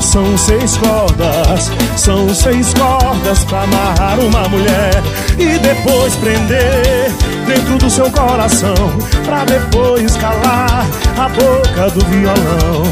São 0.00 0.38
seis 0.38 0.78
cordas, 0.78 1.70
são 1.98 2.34
seis 2.34 2.72
cordas 2.72 3.44
pra 3.44 3.64
amarrar 3.64 4.18
uma 4.18 4.48
mulher 4.48 5.02
e 5.38 5.58
depois 5.58 6.16
prender 6.16 7.12
dentro 7.46 7.76
do 7.76 7.90
seu 7.90 8.10
coração, 8.10 8.74
pra 9.26 9.44
depois 9.44 10.16
calar 10.16 10.86
a 11.18 11.28
boca 11.28 11.90
do 11.90 12.02
violão. 12.06 12.84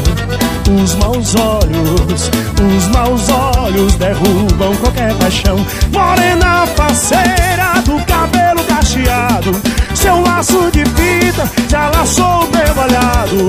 Os 0.83 0.93
maus 0.95 1.33
olhos, 1.33 2.29
os 2.77 2.87
maus 2.89 3.29
olhos 3.29 3.95
derrubam 3.95 4.75
qualquer 4.75 5.11
paixão. 5.15 5.57
Morena 5.91 6.67
faceira 6.67 7.81
do 7.83 7.99
cabelo 8.05 8.46
cacheado, 8.87 9.51
seu 9.93 10.21
laço 10.21 10.71
de 10.71 10.85
fita 10.85 11.51
já 11.67 11.89
laçou 11.89 12.47
meu 12.47 12.83
olhado. 12.83 13.47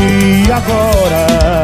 E 0.00 0.50
agora? 0.50 1.62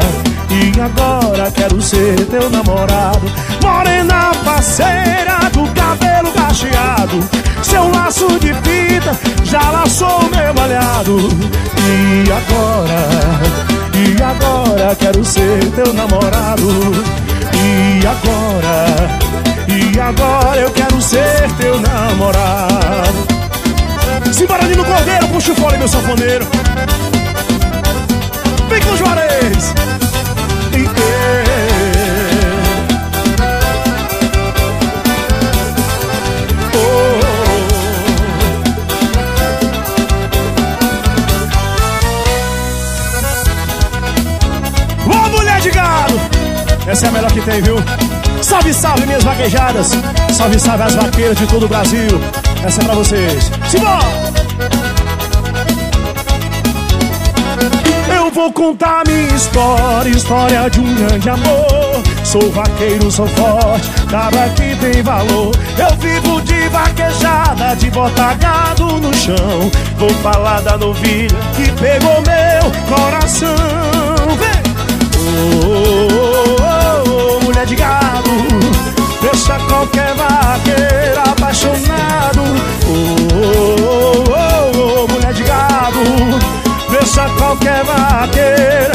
E 0.49 0.79
agora 0.79 1.51
quero 1.51 1.81
ser 1.81 2.25
teu 2.25 2.49
namorado 2.49 3.21
Morena 3.61 4.31
parceira 4.45 5.49
do 5.51 5.67
cabelo 5.73 6.31
cacheado. 6.31 7.19
Seu 7.61 7.91
laço 7.91 8.27
de 8.39 8.53
fita 8.53 9.17
já 9.43 9.69
laçou 9.71 10.29
meu 10.29 10.53
malhado. 10.53 11.17
E 11.77 12.31
agora, 12.31 13.09
e 13.93 14.23
agora 14.23 14.95
quero 14.95 15.23
ser 15.25 15.59
teu 15.75 15.93
namorado. 15.93 16.69
E 17.53 18.07
agora, 18.07 19.30
e 19.67 19.99
agora 19.99 20.61
eu 20.61 20.71
quero 20.71 21.01
ser 21.01 21.51
teu 21.57 21.79
namorado. 21.79 23.27
Simbora 24.33 24.63
ali 24.63 24.75
no 24.75 24.85
cordeiro, 24.85 25.27
puxa 25.27 25.51
o 25.51 25.55
fole 25.55 25.77
meu 25.77 25.87
sanfoneiro. 25.87 26.45
Vem 28.69 28.81
com 28.81 28.91
o 28.91 28.97
Juarez. 28.97 29.73
E 30.73 30.91
Ô 45.05 45.29
mulher 45.29 45.59
de 45.61 45.71
gado! 45.71 46.19
Essa 46.87 47.05
é 47.05 47.09
a 47.09 47.11
melhor 47.11 47.31
que 47.31 47.41
tem, 47.41 47.61
viu? 47.61 47.75
Salve, 48.51 48.73
salve, 48.73 49.05
minhas 49.05 49.23
vaquejadas! 49.23 49.91
Salve, 50.33 50.59
salve 50.59 50.83
as 50.83 50.93
vaqueiras 50.93 51.37
de 51.37 51.47
todo 51.47 51.63
o 51.63 51.69
Brasil! 51.69 52.09
Essa 52.65 52.81
é 52.81 52.83
pra 52.83 52.95
vocês! 52.95 53.49
Simbora! 53.69 54.03
Eu 58.13 58.29
vou 58.29 58.51
contar 58.51 59.03
minha 59.07 59.33
história, 59.33 60.09
história 60.09 60.69
de 60.69 60.81
um 60.81 60.95
grande 60.95 61.29
amor. 61.29 62.03
Sou 62.25 62.51
vaqueiro, 62.51 63.09
sou 63.09 63.25
forte, 63.29 63.89
cara 64.09 64.49
que 64.49 64.75
tem 64.75 65.01
valor. 65.01 65.55
Eu 65.77 65.95
vivo 65.95 66.41
de 66.41 66.67
vaquejada, 66.67 67.73
de 67.77 67.89
botar 67.89 68.33
gado 68.33 68.85
no 68.99 69.13
chão. 69.13 69.71
Vou 69.97 70.09
falar 70.15 70.61
da 70.61 70.77
novilha 70.77 71.37
que 71.55 71.71
pegou 71.71 72.21
meu 72.21 72.97
coração. 72.97 73.55
Vem! 74.37 74.61
Oh, 75.15 75.67
oh, 75.67 76.55
oh, 76.57 76.60
mulher 77.61 77.65
de 77.65 77.75
gado, 77.75 78.31
deixa 79.21 79.59
qualquer 79.67 80.15
vaqueiro 80.15 81.31
apaixonado. 81.31 82.41
Oh, 82.87 83.35
oh, 83.35 84.33
oh, 84.33 85.03
oh, 85.03 85.11
mulher 85.11 85.33
de 85.33 85.43
gado, 85.43 86.89
deixa 86.89 87.29
qualquer 87.37 87.83
vaqueira. 87.83 88.91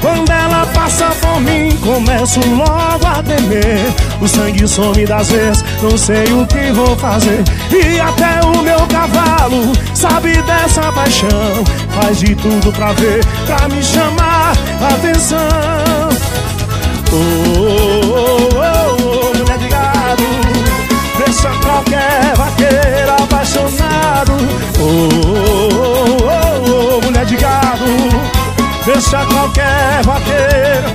Quando 0.00 0.30
ela 0.30 0.66
passa 0.72 1.06
por 1.20 1.40
mim, 1.40 1.76
começo 1.76 2.40
logo 2.40 3.06
a 3.06 3.22
temer. 3.22 3.94
O 4.20 4.26
sangue 4.26 4.66
some 4.66 5.06
das 5.06 5.30
vezes, 5.30 5.64
não 5.82 5.96
sei 5.96 6.24
o 6.32 6.46
que 6.46 6.72
vou 6.72 6.96
fazer. 6.96 7.44
E 7.70 8.00
até 8.00 8.40
o 8.46 8.62
meu 8.62 8.80
cavalo 8.86 9.72
sabe 9.94 10.42
dessa 10.42 10.90
paixão. 10.92 11.64
Faz 11.90 12.18
de 12.18 12.34
tudo 12.34 12.72
pra 12.72 12.92
ver, 12.94 13.24
pra 13.46 13.68
me 13.68 13.82
chamar 13.82 14.54
a 14.80 14.94
atenção. 14.94 16.19
Oh, 17.12 17.16
oh, 17.16 18.48
oh, 18.54 19.38
mulher 19.38 19.58
de 19.58 19.68
gado, 19.68 20.22
deixa 21.18 21.50
qualquer 21.64 22.36
vaqueiro 22.36 23.12
apaixonado. 23.22 24.32
Oh, 24.78 25.08
oh, 26.24 27.04
mulher 27.04 27.26
de 27.26 27.36
gado, 27.36 27.84
deixa 28.86 29.26
qualquer 29.26 30.02
vaqueiro. 30.04 30.94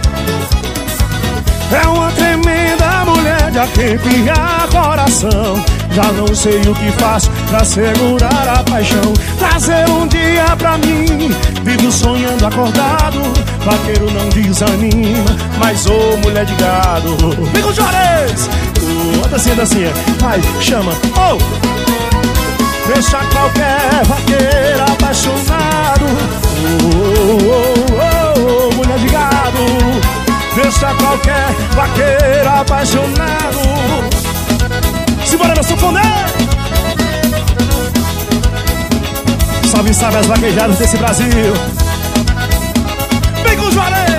É 1.83 1.87
uma 1.87 2.11
tremenda 2.11 3.05
mulher 3.05 3.51
de 3.51 3.59
arrepiar 3.59 4.67
coração. 4.71 5.65
Já 5.95 6.11
não 6.11 6.35
sei 6.35 6.59
o 6.59 6.75
que 6.75 6.91
faço 6.99 7.31
pra 7.49 7.63
segurar 7.63 8.49
a 8.49 8.61
paixão. 8.69 9.13
Trazer 9.39 9.89
um 9.89 10.05
dia 10.07 10.43
pra 10.57 10.77
mim, 10.77 11.33
vivo 11.63 11.89
sonhando 11.89 12.45
acordado. 12.45 13.21
Vaqueiro 13.63 14.11
não 14.11 14.27
desanima, 14.27 15.25
mas 15.57 15.85
ô 15.85 16.17
mulher 16.17 16.45
de 16.45 16.53
gado. 16.55 17.15
Vem 17.53 17.63
com 17.63 17.71
Juarez! 17.71 18.49
Oh, 18.83 19.27
dancinha, 19.29 19.55
dancinha, 19.55 19.93
vai, 20.19 20.41
chama, 20.59 20.91
oh! 21.15 21.37
Deixa 22.93 23.17
qualquer 23.31 24.03
vaqueiro 24.05 24.83
apaixonado. 24.91 26.05
Oh, 26.83 27.37
oh, 27.41 28.03
oh, 28.35 28.69
oh, 28.69 28.75
mulher 28.75 28.99
de 28.99 29.07
gado. 29.07 29.65
Deixa 30.55 30.93
qualquer 30.95 31.47
vaqueiro 31.73 32.49
apaixonado 32.49 33.45
Simbora 35.35 35.53
meu 35.53 35.63
sanfoneiro 35.65 36.07
Salve, 39.69 39.93
salve 39.93 40.17
as 40.17 40.27
vaquejadas 40.27 40.77
desse 40.77 40.95
Brasil! 40.95 41.27
Vem 43.45 43.57
com 43.57 43.65
o 43.65 43.71
Juarez! 43.71 44.15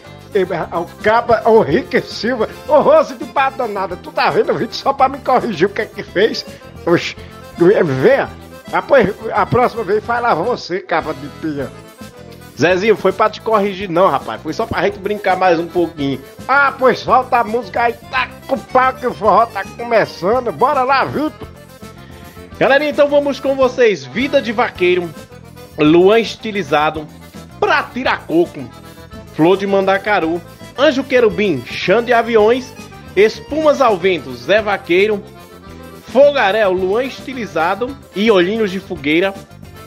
O 0.74 0.84
caba, 1.02 1.44
o 1.46 1.62
Rick 1.62 2.02
Silva, 2.02 2.50
ô 2.68 2.82
Rose 2.82 3.16
de 3.16 3.24
danada, 3.58 3.96
tu 3.96 4.12
tá 4.12 4.30
vendo, 4.30 4.54
Vitor, 4.54 4.74
só 4.74 4.92
pra 4.92 5.08
me 5.08 5.18
corrigir 5.20 5.68
o 5.68 5.70
que 5.70 5.84
é 5.84 5.86
que 5.86 6.04
fez? 6.04 6.46
Oxi, 6.86 7.16
venha, 7.58 8.30
depois, 8.68 9.14
a 9.34 9.46
próxima 9.46 9.84
vez 9.84 10.04
fala 10.04 10.34
você, 10.34 10.80
capa 10.80 11.14
de 11.14 11.28
pia. 11.40 11.70
Zezinho, 12.60 12.96
foi 12.96 13.12
pra 13.12 13.30
te 13.30 13.42
corrigir 13.42 13.90
não, 13.90 14.10
rapaz, 14.10 14.42
foi 14.42 14.54
só 14.54 14.66
pra 14.66 14.84
gente 14.84 14.98
brincar 14.98 15.36
mais 15.36 15.60
um 15.60 15.68
pouquinho. 15.68 16.22
Ah, 16.48 16.74
pois 16.78 17.00
solta 17.00 17.38
a 17.38 17.44
música 17.44 17.82
aí, 17.82 17.94
tá 17.94 18.30
com 18.48 18.56
o 18.56 18.60
pau 18.60 18.94
que 18.94 19.06
o 19.06 19.14
forró 19.14 19.46
tá 19.46 19.64
começando, 19.78 20.52
bora 20.52 20.84
lá, 20.84 21.04
Vitor. 21.04 21.48
Galera, 22.58 22.86
então 22.86 23.10
vamos 23.10 23.40
com 23.40 23.56
vocês, 23.56 24.06
Vida 24.06 24.42
de 24.42 24.54
Vaqueiro, 24.54 25.10
Luan 25.78 26.20
Estilizado, 26.20 27.06
Pra 27.60 27.84
Tirar 27.84 28.26
Coco, 28.26 28.64
Flor 29.34 29.58
de 29.58 29.68
Mandacaru, 29.68 30.42
Anjo 30.78 31.04
Querubim, 31.04 31.62
Chão 31.66 32.02
de 32.02 32.14
Aviões, 32.14 32.74
Espumas 33.16 33.82
ao 33.82 33.98
Vento, 33.98 34.34
Zé 34.34 34.62
Vaqueiro, 34.62 35.22
Fogaréu, 36.16 36.72
Luan 36.72 37.04
Estilizado 37.04 37.94
e 38.16 38.32
Olhinhos 38.32 38.72
de 38.72 38.80
Fogueira, 38.80 39.34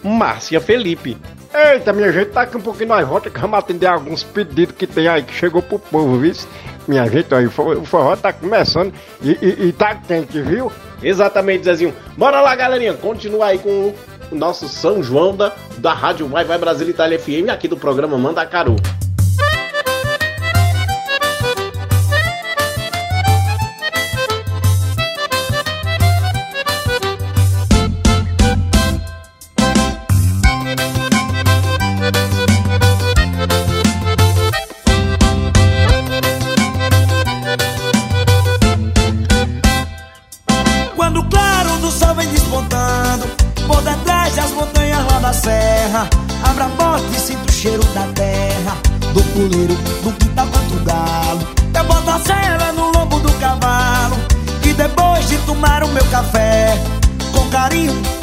Márcia 0.04 0.60
Felipe. 0.60 1.16
Eita, 1.54 1.90
minha 1.90 2.12
gente, 2.12 2.32
tá 2.32 2.42
aqui 2.42 2.54
um 2.54 2.60
pouquinho 2.60 2.90
mais 2.90 3.08
volta 3.08 3.30
que 3.30 3.40
vamos 3.40 3.58
atender 3.58 3.86
alguns 3.86 4.24
pedidos 4.24 4.76
que 4.76 4.86
tem 4.86 5.08
aí 5.08 5.22
que 5.22 5.32
chegou 5.32 5.62
pro 5.62 5.78
povo, 5.78 6.18
viu? 6.18 6.34
Minha 6.86 7.08
gente, 7.08 7.34
aí, 7.34 7.46
o 7.46 7.50
forró 7.50 8.14
tá 8.14 8.30
começando 8.30 8.92
e, 9.22 9.38
e, 9.40 9.68
e 9.68 9.72
tá 9.72 9.94
quente, 9.94 10.38
viu? 10.42 10.70
Exatamente, 11.02 11.64
Zezinho. 11.64 11.94
Bora 12.14 12.42
lá, 12.42 12.54
galerinha, 12.54 12.92
continua 12.92 13.46
aí 13.46 13.58
com 13.58 13.94
o 14.30 14.34
nosso 14.34 14.68
São 14.68 15.02
João 15.02 15.34
da, 15.34 15.54
da 15.78 15.94
Rádio 15.94 16.28
Vai 16.28 16.44
Vai 16.44 16.58
Brasil 16.58 16.90
Itália 16.90 17.18
FM 17.18 17.48
aqui 17.50 17.66
do 17.66 17.76
programa 17.78 18.18
Manda 18.18 18.44
Caru. 18.44 18.76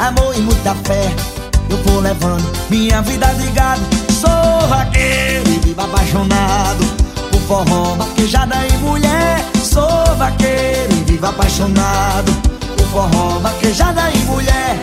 Amor 0.06 0.34
e 0.36 0.40
muita 0.40 0.74
fé 0.74 1.14
Eu 1.68 1.76
vou 1.78 2.00
levando 2.00 2.44
minha 2.70 3.02
vida 3.02 3.26
de 3.34 3.50
gado 3.52 3.82
Sou 4.20 4.68
vaqueiro 4.68 5.50
e 5.50 5.58
vivo 5.58 5.80
apaixonado 5.80 7.06
por 7.30 7.64
forró, 7.64 7.94
vaquejada 7.96 8.56
e 8.66 8.76
mulher. 8.78 9.44
Sou 9.62 10.16
vaqueiro 10.16 10.92
e 10.92 11.04
vivo 11.04 11.26
apaixonado 11.26 12.32
por 12.76 12.86
forró, 12.86 13.38
vaquejada 13.40 14.10
e 14.10 14.18
mulher. 14.24 14.78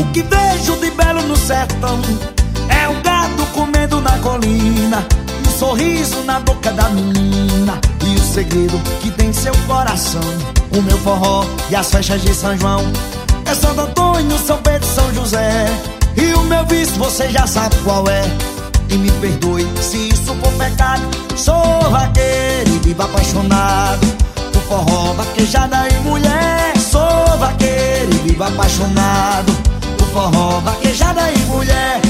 O 0.00 0.04
que 0.12 0.22
vejo 0.22 0.76
de 0.80 0.90
belo 0.90 1.22
no 1.22 1.36
sertão 1.36 2.00
é 2.68 2.88
um 2.88 3.00
gato 3.02 3.46
comendo 3.52 4.00
na 4.00 4.18
colina, 4.18 5.06
um 5.46 5.50
sorriso 5.50 6.22
na 6.24 6.40
boca 6.40 6.72
da 6.72 6.88
menina 6.88 7.78
e 8.04 8.14
o 8.14 8.24
segredo 8.24 8.80
que 9.00 9.10
tem 9.10 9.32
seu 9.32 9.54
coração. 9.66 10.22
O 10.76 10.82
meu 10.82 10.98
forró 10.98 11.44
e 11.70 11.76
as 11.76 11.90
festas 11.90 12.22
de 12.22 12.34
São 12.34 12.56
João 12.58 12.82
é 13.46 13.54
Santo 13.54 13.80
Antônio, 13.80 14.38
São 14.38 14.58
Pedro, 14.58 14.86
São 14.86 15.14
José. 15.14 15.66
E 16.16 16.32
o 16.34 16.42
meu 16.44 16.64
vício 16.66 16.94
você 16.96 17.28
já 17.30 17.46
sabe 17.46 17.74
qual 17.84 18.08
é. 18.08 18.22
E 18.88 18.96
me 18.96 19.10
perdoe 19.12 19.66
se 19.80 20.08
isso 20.08 20.34
for 20.34 20.52
pecado. 20.52 21.02
Sou 21.36 21.90
vaqueiro 21.90 22.70
e 22.70 22.78
vivo 22.78 23.02
apaixonado 23.02 24.06
por 24.52 24.62
forró, 24.62 25.12
vaquejada 25.14 25.88
e 25.88 25.94
mulher. 26.00 26.76
Sou 26.78 27.38
vaqueiro 27.38 28.14
e 28.14 28.28
vivo 28.28 28.44
apaixonado 28.44 29.52
por 29.98 30.08
forró, 30.08 30.60
vaquejada 30.60 31.30
e 31.30 31.38
mulher. 31.46 32.00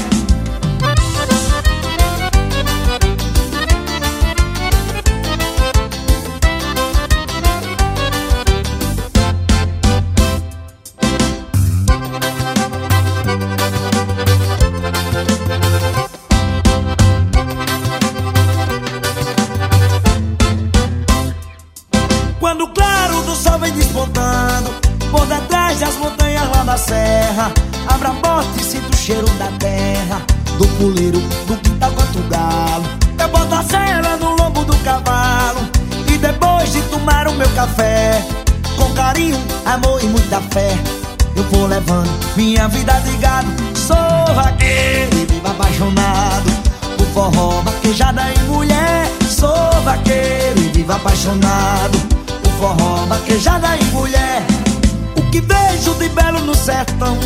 Sertão 56.95 57.17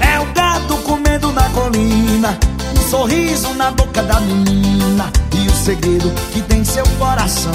É 0.00 0.20
o 0.20 0.26
gato 0.32 0.76
comendo 0.78 1.32
na 1.32 1.48
colina 1.50 2.38
Um 2.76 2.88
sorriso 2.88 3.52
na 3.54 3.70
boca 3.70 4.02
da 4.02 4.20
menina. 4.20 5.10
E 5.34 5.48
o 5.48 5.52
segredo 5.52 6.12
que 6.32 6.42
tem 6.42 6.64
seu 6.64 6.86
coração 6.98 7.52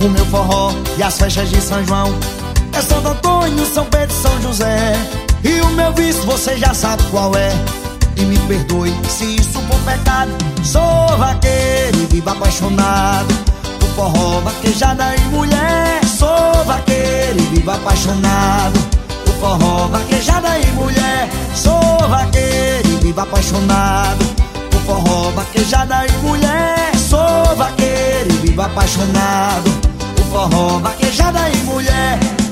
O 0.00 0.08
meu 0.08 0.24
forró 0.26 0.72
e 0.98 1.02
as 1.02 1.18
festas 1.18 1.48
de 1.50 1.60
São 1.60 1.84
João. 1.84 2.14
É 2.72 2.80
Santo 2.80 3.08
Antônio, 3.08 3.64
São 3.66 3.84
Pedro, 3.86 4.14
São 4.14 4.42
José. 4.42 4.94
E 5.44 5.60
o 5.60 5.70
meu 5.70 5.92
vício 5.92 6.22
você 6.24 6.56
já 6.56 6.74
sabe 6.74 7.02
qual 7.10 7.34
é. 7.36 7.52
E 8.16 8.22
me 8.22 8.38
perdoe 8.40 8.94
se 9.08 9.36
isso 9.36 9.58
for 9.62 9.78
pecado 9.80 10.30
Sou 10.62 11.18
vaqueiro 11.18 11.98
e 12.00 12.06
vivo 12.06 12.30
apaixonado 12.30 13.34
Por 13.80 13.88
forró, 13.88 14.40
vaquejada 14.40 15.16
e 15.16 15.20
mulher. 15.30 16.00
Sou 16.06 16.64
vaqueiro 16.64 17.40
e 17.40 17.56
vivo 17.56 17.72
apaixonado 17.72 18.93
forró, 19.44 19.88
vaquejada 19.88 20.58
e 20.58 20.66
mulher. 20.72 21.28
Sou 21.54 22.08
vaqueiro 22.08 22.88
e 22.88 22.96
vivo 22.96 23.20
apaixonado 23.20 24.24
Por 24.70 24.80
forró, 24.80 25.30
vaquejada 25.32 26.06
e 26.06 26.12
mulher. 26.22 26.96
Sou 26.96 27.56
vaqueiro 27.56 28.30
e 28.30 28.46
vivo 28.46 28.62
apaixonado 28.62 29.70
Por 30.16 30.24
forró, 30.26 30.78
vaquejada 30.78 31.50
e 31.50 31.56
mulher 31.64 32.43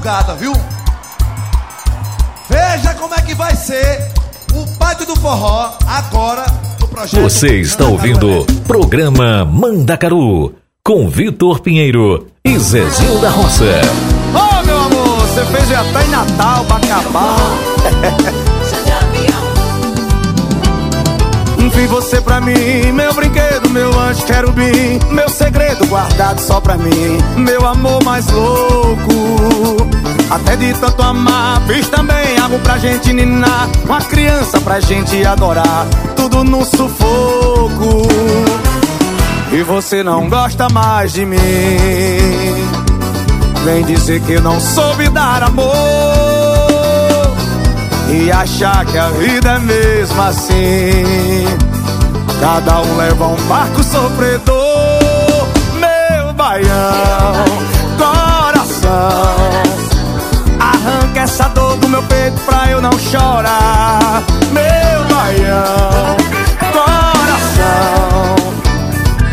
madrugada, 0.00 0.34
viu? 0.34 0.52
Veja 2.48 2.94
como 2.94 3.14
é 3.14 3.20
que 3.20 3.34
vai 3.34 3.54
ser 3.54 4.10
o 4.54 4.66
pátio 4.78 5.06
do 5.06 5.14
forró 5.16 5.72
agora 5.86 6.46
no 6.80 6.88
projeto. 6.88 7.20
Você 7.22 7.60
está 7.60 7.84
ouvindo 7.84 8.44
programa 8.66 9.44
Mandacaru 9.44 10.54
com 10.82 11.08
Vitor 11.08 11.60
Pinheiro 11.60 12.26
e 12.44 12.58
Zezinho 12.58 13.20
da 13.20 13.30
Roça. 13.30 13.64
Ô 14.34 14.64
meu 14.64 14.78
amor, 14.78 15.20
você 15.20 15.44
fez 15.44 15.68
já 15.68 15.84
tá 15.92 16.04
em 16.04 16.08
Natal 16.08 16.64
pra 16.64 16.76
acabar. 16.76 17.36
Fiz 21.72 21.90
você 21.90 22.20
pra 22.20 22.40
mim, 22.40 22.92
meu 22.92 23.12
brinquedo, 23.14 23.70
meu 23.70 23.98
anjo 23.98 24.24
querubim, 24.24 24.98
meu 25.10 25.28
segredo 25.28 25.86
guardado 25.86 26.40
só 26.40 26.60
pra 26.60 26.76
mim, 26.76 27.18
meu 27.36 27.66
amor 27.66 28.02
mais 28.04 28.26
louco. 28.30 29.88
Até 30.30 30.56
de 30.56 30.72
tanto 30.74 31.02
amar, 31.02 31.60
fiz 31.66 31.88
também 31.88 32.38
algo 32.38 32.58
pra 32.60 32.78
gente 32.78 33.12
ninar, 33.12 33.68
uma 33.84 34.00
criança 34.00 34.60
pra 34.60 34.78
gente 34.80 35.24
adorar, 35.24 35.86
tudo 36.14 36.44
no 36.44 36.64
sufoco. 36.64 38.02
E 39.52 39.62
você 39.62 40.02
não 40.04 40.28
gosta 40.28 40.68
mais 40.68 41.12
de 41.12 41.26
mim. 41.26 41.38
Vem 43.64 43.84
dizer 43.84 44.20
que 44.22 44.32
eu 44.32 44.40
não 44.40 44.60
soube 44.60 45.08
dar 45.08 45.42
amor 45.42 46.09
E 48.12 48.30
achar 48.32 48.84
que 48.86 48.98
a 48.98 49.08
vida 49.10 49.50
é 49.50 49.58
mesmo 49.58 50.22
assim. 50.22 51.44
Cada 52.40 52.80
um 52.80 52.96
leva 52.96 53.26
um 53.26 53.36
barco 53.48 53.82
sofredor 53.84 54.56
Meu 55.74 56.32
baião, 56.32 57.44
coração. 57.98 58.90
Arranca 60.58 61.20
essa 61.20 61.48
dor 61.48 61.76
do 61.76 61.88
meu 61.88 62.02
peito 62.04 62.40
pra 62.46 62.70
eu 62.70 62.80
não 62.80 62.98
chorar 62.98 64.22
Meu 64.50 65.04
baião, 65.14 66.16
coração. 66.72 68.36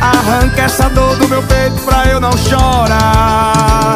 Arranca 0.01 0.61
essa 0.63 0.89
dor 0.89 1.15
do 1.15 1.27
meu 1.29 1.41
peito 1.43 1.81
pra 1.85 2.05
eu 2.07 2.19
não 2.19 2.31
chorar. 2.33 3.93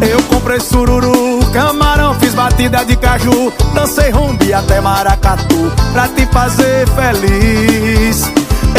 Eu 0.00 0.22
comprei 0.24 0.60
sururu, 0.60 1.31
camarão, 1.52 2.14
fiz 2.14 2.34
batida 2.34 2.84
de 2.84 2.96
caju. 2.96 3.52
Dancei 3.74 4.10
rumbi 4.10 4.52
até 4.52 4.80
maracatu 4.80 5.72
pra 5.92 6.08
te 6.08 6.26
fazer 6.26 6.88
feliz. 6.88 8.30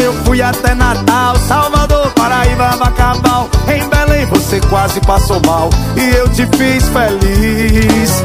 Eu 0.03 0.13
fui 0.26 0.41
até 0.41 0.74
Natal, 0.74 1.36
Salvador, 1.47 2.11
Paraíba, 2.13 2.76
Bacabal 2.78 3.47
Em 3.67 3.88
Belém 3.88 4.26
você 4.26 4.59
quase 4.61 4.99
passou 5.01 5.39
mal 5.45 5.69
e 5.95 6.15
eu 6.15 6.28
te 6.30 6.45
fiz 6.57 6.89
feliz. 6.89 8.24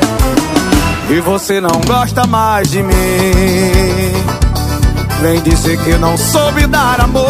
E 1.11 1.21
você 1.21 1.61
não 1.61 1.81
gosta 1.87 2.27
mais 2.27 2.71
de 2.71 2.83
mim. 2.83 4.13
Vem 5.21 5.41
dizer 5.43 5.79
que 5.79 5.95
não 5.95 6.17
soube 6.17 6.67
dar 6.67 7.01
amor. 7.01 7.27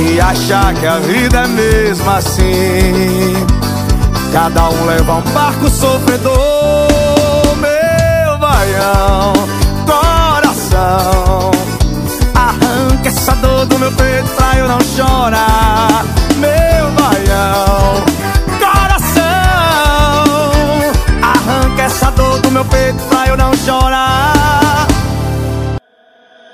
E 0.00 0.20
achar 0.20 0.74
que 0.74 0.86
a 0.86 0.98
vida 0.98 1.40
é 1.40 1.48
mesmo 1.48 2.10
assim. 2.10 3.61
Cada 4.32 4.70
um 4.70 4.86
leva 4.86 5.16
um 5.16 5.22
barco 5.32 5.68
sofredor, 5.68 6.32
meu 7.58 8.38
baião, 8.38 9.34
coração. 9.84 11.50
Arranca 12.34 13.08
essa 13.08 13.34
dor 13.36 13.66
do 13.66 13.78
meu 13.78 13.92
peito 13.92 14.30
pra 14.30 14.56
eu 14.56 14.66
não 14.68 14.80
chorar, 14.80 16.04
meu 16.38 16.90
baião, 16.92 18.02
coração. 18.58 19.22
Arranca 21.22 21.82
essa 21.82 22.10
dor 22.12 22.40
do 22.40 22.50
meu 22.50 22.64
peito 22.64 23.02
pra 23.10 23.26
eu 23.28 23.36
não 23.36 23.54
chorar. 23.54 24.86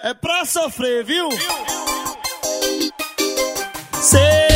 É 0.03 0.13
pra 0.15 0.45
sofrer, 0.45 1.05
viu? 1.05 1.29
Sei 4.01 4.48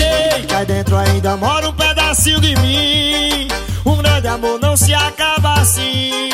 aí 0.54 0.66
dentro 0.66 0.96
ainda 0.96 1.36
mora 1.36 1.68
um 1.68 1.72
pedacinho 1.72 2.40
de 2.40 2.54
mim. 2.56 3.48
Um 3.84 3.96
grande 3.96 4.28
amor 4.28 4.58
não 4.60 4.76
se 4.76 4.92
acaba 4.94 5.54
assim. 5.54 6.30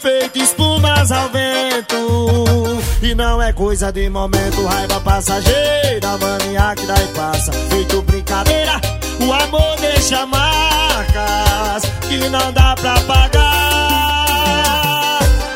Feito 0.00 0.38
espumas 0.38 1.10
ao 1.10 1.28
vento. 1.28 2.82
E 3.02 3.14
não 3.14 3.42
é 3.42 3.52
coisa 3.52 3.90
de 3.92 4.08
momento, 4.08 4.64
raiva 4.64 5.00
passageira, 5.00 6.16
mania 6.20 6.74
que 6.76 6.86
daí 6.86 7.06
passa. 7.08 7.52
Feito 7.70 8.00
brincadeira, 8.02 8.80
o 9.20 9.32
amor 9.32 9.76
deixa 9.80 10.24
marcas 10.26 11.82
que 12.08 12.28
não 12.28 12.52
dá 12.52 12.74
pra 12.76 12.94
pagar. 13.00 13.42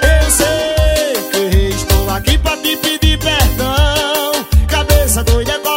Eu 0.03 0.31
sei 0.31 1.31
que 1.31 1.75
estou 1.75 2.11
aqui 2.11 2.37
pra 2.39 2.57
te 2.57 2.77
pedir 2.77 3.19
perdão. 3.19 4.45
Cabeça 4.69 5.23
doida, 5.25 5.53
coração 5.61 5.76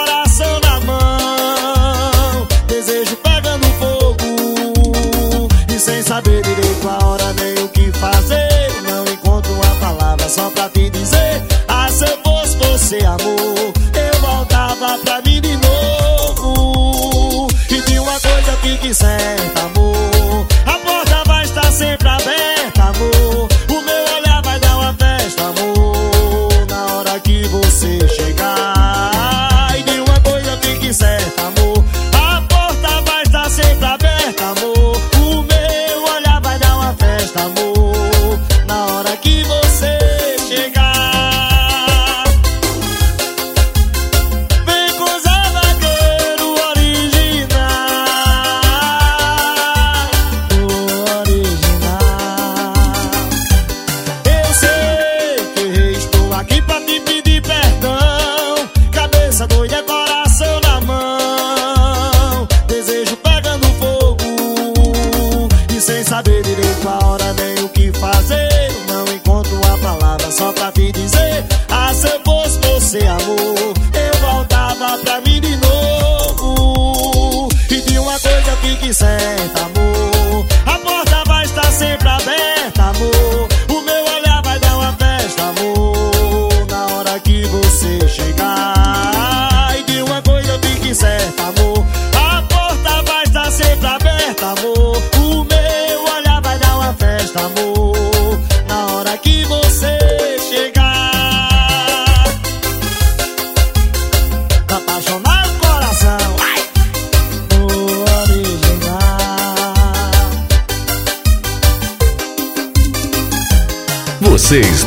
só 10.29 10.49
pra 10.51 10.69
te 10.69 10.89
dizer. 10.91 11.41
Ah, 11.67 11.89
se 11.89 12.05
eu 12.05 12.17
fosse 12.23 12.55
você, 12.57 12.97
amor, 13.03 13.73
eu 13.95 14.21
voltava 14.21 14.97
pra 14.99 15.21
mim 15.25 15.41
de 15.41 15.57
novo. 15.57 17.47
E 17.69 17.81
de 17.81 17.99
uma 17.99 18.19
coisa 18.19 18.57
fique 18.61 18.93
certa, 18.93 19.61
amor. 19.61 19.78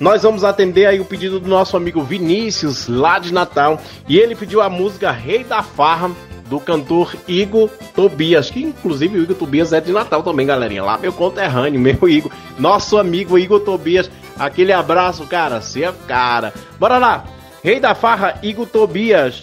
Nós 0.00 0.22
vamos 0.22 0.44
atender 0.44 0.86
aí 0.86 0.98
o 0.98 1.04
pedido 1.04 1.38
do 1.38 1.46
nosso 1.46 1.76
amigo 1.76 2.02
Vinícius, 2.02 2.88
lá 2.88 3.18
de 3.18 3.34
Natal. 3.34 3.78
E 4.08 4.18
ele 4.18 4.34
pediu 4.34 4.62
a 4.62 4.70
música 4.70 5.10
Rei 5.10 5.44
da 5.44 5.62
Farra, 5.62 6.10
do 6.46 6.58
cantor 6.58 7.14
Igor 7.28 7.68
Tobias, 7.94 8.50
que 8.50 8.62
inclusive 8.62 9.18
o 9.18 9.22
Igor 9.22 9.36
Tobias 9.36 9.74
é 9.74 9.80
de 9.80 9.92
Natal 9.92 10.22
também, 10.22 10.46
galerinha. 10.46 10.82
Lá 10.82 10.96
meu 10.96 11.12
conterrâneo, 11.12 11.78
meu 11.78 12.08
Igor, 12.08 12.32
nosso 12.58 12.96
amigo 12.96 13.38
Igor 13.38 13.60
Tobias. 13.60 14.10
Aquele 14.38 14.72
abraço, 14.72 15.26
cara, 15.26 15.60
é 15.76 15.92
cara. 16.08 16.54
Bora 16.78 16.96
lá, 16.96 17.24
Rei 17.62 17.78
da 17.78 17.94
Farra, 17.94 18.38
Igor 18.42 18.66
Tobias. 18.66 19.42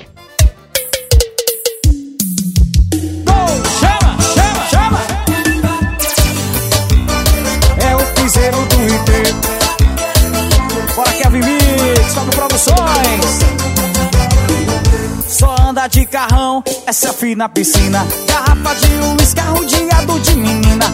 Só 15.28 15.56
anda 15.62 15.88
de 15.88 16.06
carrão, 16.08 16.64
essa 16.88 17.14
fina 17.14 17.48
piscina. 17.48 18.08
Garrafa 18.28 18.74
de 18.76 18.94
uísque, 19.22 19.36
carro 19.36 19.64
de 19.64 19.86
gado 19.86 20.20
de 20.20 20.36
menina. 20.36 20.86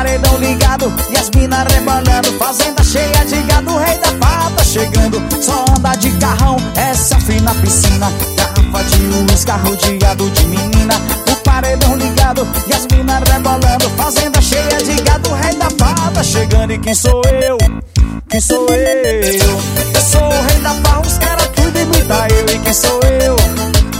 Paredão 0.00 0.38
ligado 0.38 0.90
e 1.10 1.16
as 1.18 1.28
minas 1.28 1.62
rebalando. 1.70 2.32
Fazenda 2.38 2.82
cheia 2.82 3.22
de 3.26 3.42
gado, 3.42 3.76
rei 3.76 3.98
da 3.98 4.12
tá 4.56 4.64
chegando. 4.64 5.22
Só 5.42 5.62
anda 5.76 5.94
de 5.96 6.10
carrão, 6.12 6.56
essa 6.74 7.20
fina 7.20 7.54
piscina. 7.56 8.10
Garrafa 8.34 8.82
de 8.84 9.02
uísque, 9.02 9.98
carro 9.98 10.30
de 10.30 10.46
menina. 10.46 10.94
O 11.30 11.36
paredão 11.44 11.96
ligado 11.98 12.48
e 12.66 12.72
as 12.72 12.86
minas 12.86 13.22
rebolando. 13.30 13.90
Fazenda 13.98 14.40
cheia 14.40 14.82
de 14.82 15.02
gado, 15.02 15.34
rei 15.34 15.54
da 15.56 15.68
tá 15.68 16.22
chegando. 16.22 16.72
E 16.72 16.78
quem 16.78 16.94
sou 16.94 17.20
eu? 17.26 17.58
Quem 18.30 18.40
sou 18.40 18.66
eu? 18.70 19.58
Eu 19.92 20.00
sou 20.00 20.22
o 20.22 20.42
rei 20.46 20.60
da 20.62 20.74
farra, 20.76 21.00
os 21.02 21.18
caras 21.18 21.48
tudo 21.48 21.78
imita 21.78 22.26
eu. 22.30 22.56
E 22.56 22.58
quem 22.58 22.72
sou 22.72 23.00
eu? 23.02 23.36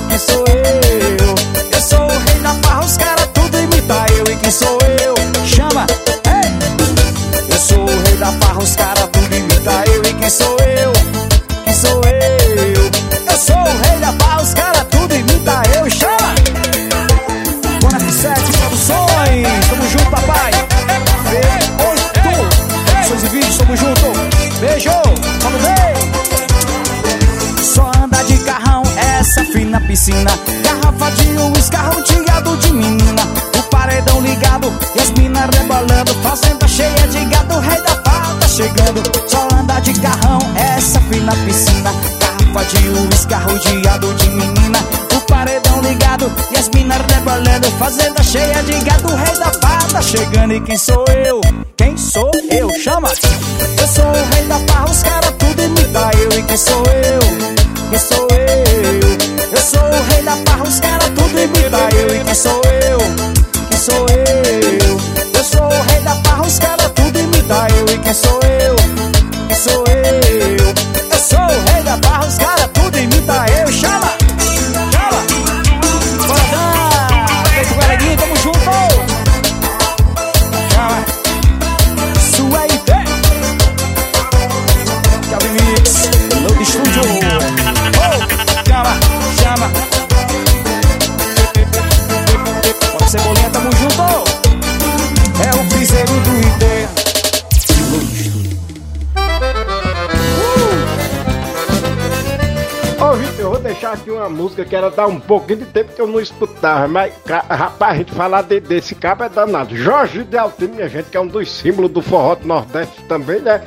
Quem 0.09 0.19
sou 0.19 0.45
eu? 0.49 1.35
Eu 1.71 1.83
sou 1.83 2.07
o 2.07 2.09
rei 2.09 2.41
da 2.41 2.55
farra, 2.55 2.87
os 2.87 2.97
caras 2.97 3.20
E 4.51 4.53
quem 4.53 4.67
sou 4.67 4.79
eu? 5.05 5.15
Chama! 5.47 5.87
Eu 7.49 7.57
sou 7.57 7.85
o 7.85 8.03
rei 8.03 8.17
da 8.17 8.33
farra, 8.33 8.59
os 8.59 8.75
caras 8.75 9.09
tudo 9.13 9.33
imita 9.33 9.85
eu. 9.87 10.03
E 10.03 10.13
quem 10.13 10.29
sou 10.29 10.57
eu? 10.59 10.93
Quem 11.63 11.73
sou 11.73 12.01
eu? 12.03 12.91
Eu 13.31 13.39
sou 13.39 13.55
o 13.55 13.79
rei 13.83 14.01
da 14.01 14.13
farra, 14.15 14.43
os 14.43 14.53
caras 14.53 14.85
tudo 14.91 15.15
imita 15.15 15.63
eu. 15.77 15.89
Chama! 15.89 16.35
Bora 17.81 17.97
F7 17.99 18.35
Produções, 18.59 19.47
tamo 19.69 19.89
junto, 19.89 20.11
papai. 20.11 20.51
V8 21.31 22.11
Produções 23.07 23.23
e 23.23 23.29
vídeos, 23.29 23.57
tamo 23.57 23.77
junto. 23.77 24.13
Beijo, 24.59 24.91
vamos 25.43 25.63
ver. 25.63 25.95
Só 27.63 27.89
anda 28.03 28.21
de 28.25 28.37
carrão, 28.39 28.83
essa 28.97 29.45
fina 29.45 29.81
piscina. 29.83 30.33
Garrafa 30.65 31.13
de 31.13 31.39
uísque, 31.39 32.25
gado 32.27 32.57
de 32.57 32.73
menina. 32.73 33.50
O 33.71 33.77
paredão 33.81 34.21
ligado 34.21 34.73
e 34.97 35.01
as 35.01 35.11
minas 35.13 35.49
rebolando. 35.57 36.13
Fazenda 36.23 36.67
cheia 36.67 37.09
de 37.09 37.25
gado, 37.27 37.55
o 37.55 37.61
rei 37.61 37.81
da 37.83 37.95
farra 38.03 38.37
tá 38.41 38.49
chegando. 38.49 39.03
Só 39.29 39.49
anda 39.55 39.79
de 39.81 39.95
carrão, 40.01 40.41
essa 40.57 41.01
fina 41.03 41.33
piscina. 41.45 41.93
Garrafa 42.21 42.65
de 42.65 42.89
uísque, 42.89 43.29
carro 43.29 43.59
de 43.59 44.29
menina. 44.31 44.79
O 45.15 45.21
paredão 45.21 45.81
ligado 45.83 46.33
e 46.51 46.59
as 46.59 46.69
Morena 46.91 47.07
rebolando, 47.09 47.71
fazenda 47.79 48.23
cheia 48.23 48.63
de 48.65 48.73
gado, 48.85 49.15
rei 49.15 49.39
da 49.39 49.53
farra 49.61 50.03
chegando. 50.03 50.53
E 50.55 50.61
quem 50.61 50.77
sou 50.77 51.05
eu? 51.09 51.41
Quem 51.77 51.97
sou 51.97 52.31
eu? 52.51 52.69
Chama! 52.81 53.09
Eu 53.09 53.87
sou 53.87 54.05
o 54.05 54.35
rei 54.35 54.45
da 54.47 54.59
farra, 54.67 54.91
os 54.91 55.03
caras 55.03 55.35
tudo 55.39 55.63
imita 55.63 56.11
eu. 56.19 56.39
E 56.39 56.43
quem 56.43 56.57
sou 56.57 56.83
eu? 56.87 57.30
Que 104.71 104.77
era 104.77 104.89
dar 104.89 105.07
um 105.09 105.19
pouquinho 105.21 105.59
de 105.59 105.65
tempo 105.67 105.93
que 105.93 106.01
eu 106.01 106.07
não 106.07 106.21
escutava, 106.21 106.87
mas, 106.89 107.13
rapaz, 107.51 107.93
a 107.93 107.97
gente 107.97 108.13
falar 108.13 108.43
de- 108.43 108.61
desse 108.61 108.95
cabo 108.95 109.25
é 109.25 109.29
danado. 109.29 109.77
Jorge 109.77 110.23
de 110.25 110.39
Altino, 110.39 110.77
minha 110.77 110.89
gente, 110.89 111.11
que 111.11 111.17
é 111.17 111.21
um 111.21 111.27
dos 111.27 111.51
símbolos 111.51 111.91
do 111.91 112.01
forró 112.01 112.37
do 112.37 112.47
Nordeste 112.47 113.03
também, 113.09 113.41
né? 113.41 113.61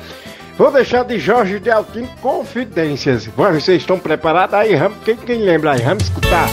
Vou 0.56 0.70
deixar 0.72 1.04
de 1.04 1.18
Jorge 1.18 1.60
de 1.60 1.70
Altino 1.70 2.08
Confidências. 2.22 3.26
Vocês 3.26 3.82
estão 3.82 3.98
preparados? 3.98 4.54
Aí, 4.54 4.74
vamos, 4.76 4.98
quem, 5.04 5.16
quem 5.16 5.38
lembra 5.42 5.72
aí? 5.72 5.82
Vamos 5.82 6.04
escutar. 6.04 6.48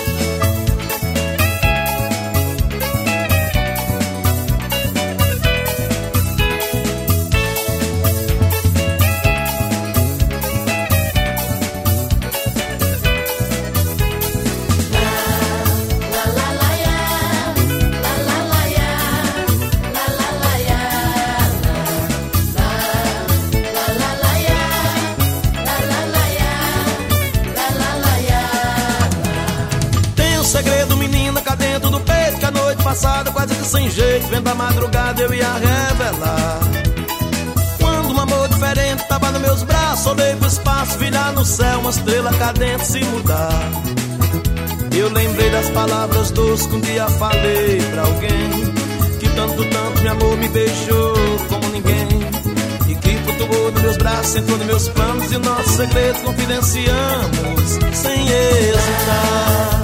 Estrela 41.92 42.34
cadente 42.34 42.86
se 42.86 43.04
mudar. 43.06 43.72
Eu 44.98 45.10
lembrei 45.10 45.50
das 45.50 45.70
palavras 45.70 46.32
doces 46.32 46.68
Que 46.68 46.76
um 46.76 46.82
dia 46.82 47.08
falei 47.08 47.82
pra 47.92 48.02
alguém 48.04 48.74
Que 49.20 49.30
tanto, 49.30 49.64
tanto, 49.66 50.02
meu 50.02 50.12
amor 50.12 50.38
me 50.38 50.50
beijou 50.50 51.14
Como 51.48 51.68
ninguém 51.70 52.08
E 52.90 52.96
que 52.96 53.18
flutuou 53.18 53.72
nos 53.72 53.82
meus 53.82 53.98
braços 53.98 54.36
Entrou 54.36 54.58
nos 54.58 54.68
meus 54.68 54.90
planos 54.90 55.32
E 55.32 55.38
nossos 55.38 55.72
segredos 55.72 56.22
confidenciamos 56.22 57.80
Sem 57.94 58.28
hesitar 58.28 59.81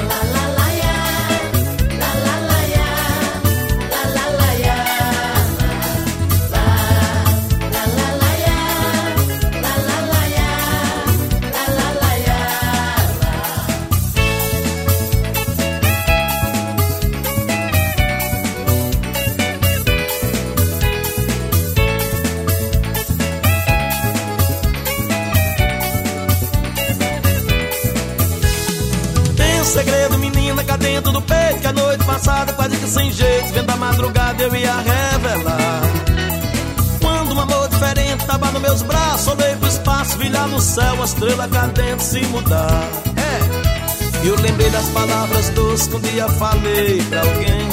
lá 40.30 40.48
no 40.48 40.60
céu 40.60 41.02
A 41.02 41.06
estrela 41.06 41.48
cadente 41.48 42.04
se 42.04 42.22
mudar. 42.28 42.90
É, 43.16 44.28
eu 44.28 44.36
lembrei 44.42 44.70
das 44.70 44.86
palavras 44.90 45.50
doces 45.50 45.88
Que 45.88 45.96
um 45.96 46.00
dia 46.00 46.28
falei 46.28 47.02
pra 47.10 47.22
alguém 47.22 47.70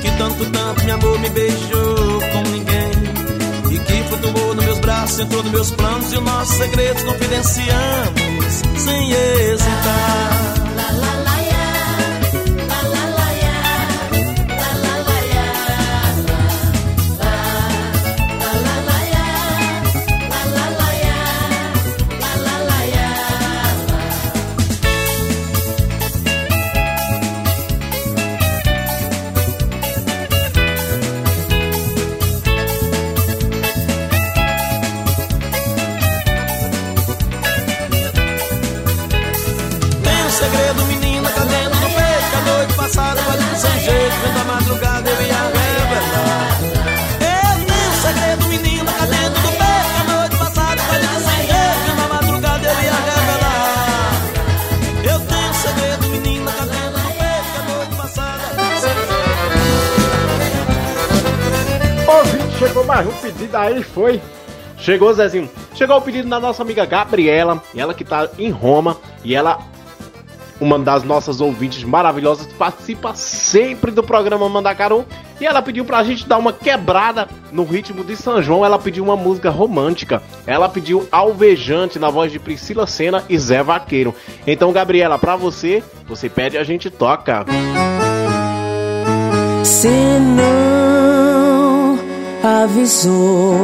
Que 0.00 0.10
tanto, 0.18 0.44
tanto, 0.50 0.84
meu 0.84 0.94
amor 0.94 1.18
me 1.18 1.30
beijou 1.30 2.20
Como 2.32 2.48
ninguém 2.50 2.90
E 3.70 3.78
que 3.78 4.02
flutuou 4.08 4.54
nos 4.54 4.64
meus 4.64 4.78
braços 4.78 5.18
Entrou 5.18 5.42
nos 5.42 5.52
meus 5.52 5.70
planos 5.72 6.12
E 6.12 6.16
os 6.16 6.22
nossos 6.22 6.56
segredos 6.56 7.02
confidenciamos 7.02 8.62
Sem 8.76 9.12
hesitar 9.12 10.59
Mais 63.00 63.14
um 63.14 63.18
pedido 63.18 63.56
aí, 63.56 63.82
foi. 63.82 64.20
Chegou, 64.76 65.10
Zezinho. 65.14 65.48
Chegou 65.74 65.96
o 65.96 66.02
pedido 66.02 66.28
da 66.28 66.38
nossa 66.38 66.60
amiga 66.60 66.84
Gabriela, 66.84 67.62
ela 67.74 67.94
que 67.94 68.04
tá 68.04 68.28
em 68.38 68.50
Roma, 68.50 68.98
e 69.24 69.34
ela, 69.34 69.58
uma 70.60 70.78
das 70.78 71.02
nossas 71.02 71.40
ouvintes 71.40 71.82
maravilhosas, 71.82 72.46
participa 72.58 73.14
sempre 73.14 73.90
do 73.90 74.02
programa 74.02 74.46
Mandacaru, 74.50 75.06
e 75.40 75.46
ela 75.46 75.62
pediu 75.62 75.82
pra 75.86 76.04
gente 76.04 76.28
dar 76.28 76.36
uma 76.36 76.52
quebrada 76.52 77.26
no 77.50 77.64
ritmo 77.64 78.04
de 78.04 78.14
São 78.16 78.42
João, 78.42 78.66
ela 78.66 78.78
pediu 78.78 79.02
uma 79.02 79.16
música 79.16 79.48
romântica, 79.48 80.22
ela 80.46 80.68
pediu 80.68 81.08
Alvejante 81.10 81.98
na 81.98 82.10
voz 82.10 82.30
de 82.30 82.38
Priscila 82.38 82.86
Senna 82.86 83.24
e 83.30 83.38
Zé 83.38 83.62
Vaqueiro. 83.62 84.14
Então, 84.46 84.72
Gabriela, 84.72 85.18
pra 85.18 85.36
você, 85.36 85.82
você 86.06 86.28
pede 86.28 86.58
a 86.58 86.64
gente 86.64 86.90
toca. 86.90 87.46
Se 89.64 89.88
não 89.88 90.89
avisou 92.42 93.54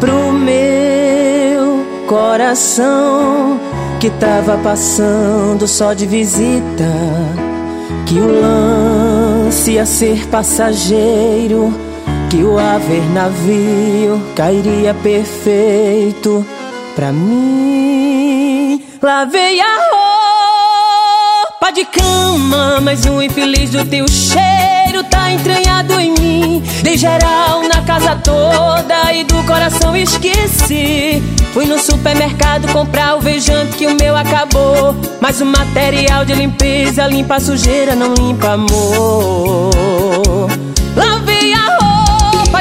pro 0.00 0.32
meu 0.32 1.86
coração 2.06 3.60
que 4.00 4.10
tava 4.10 4.58
passando 4.58 5.68
só 5.68 5.92
de 5.92 6.06
visita, 6.06 6.92
que 8.06 8.18
o 8.18 8.40
lance 8.40 9.72
ia 9.72 9.86
ser 9.86 10.26
passageiro, 10.28 11.72
que 12.28 12.42
o 12.42 12.58
haver 12.58 13.08
navio 13.10 14.20
cairia 14.34 14.92
perfeito 14.94 16.44
pra 16.96 17.12
mim. 17.12 18.82
Lavei 19.00 19.60
a 19.60 19.78
roupa 21.52 21.70
de 21.72 21.84
cama, 21.84 22.80
mais 22.80 23.06
um 23.06 23.22
infeliz 23.22 23.70
do 23.70 23.84
teu 23.84 24.08
cheiro 24.08 24.81
tá 25.12 25.30
entranhado 25.30 26.00
em 26.00 26.10
mim. 26.18 26.62
Dei 26.82 26.96
geral 26.96 27.62
na 27.62 27.82
casa 27.82 28.16
toda 28.16 29.12
e 29.12 29.22
do 29.24 29.44
coração 29.44 29.94
esqueci. 29.94 31.22
Fui 31.52 31.66
no 31.66 31.78
supermercado 31.78 32.72
comprar 32.72 33.16
o 33.16 33.20
vejante 33.20 33.76
que 33.76 33.86
o 33.86 33.94
meu 33.94 34.16
acabou. 34.16 34.96
Mas 35.20 35.40
o 35.42 35.44
material 35.44 36.24
de 36.24 36.34
limpeza 36.34 37.06
limpa 37.06 37.36
a 37.36 37.40
sujeira, 37.40 37.94
não 37.94 38.14
limpa 38.14 38.52
amor. 38.52 40.01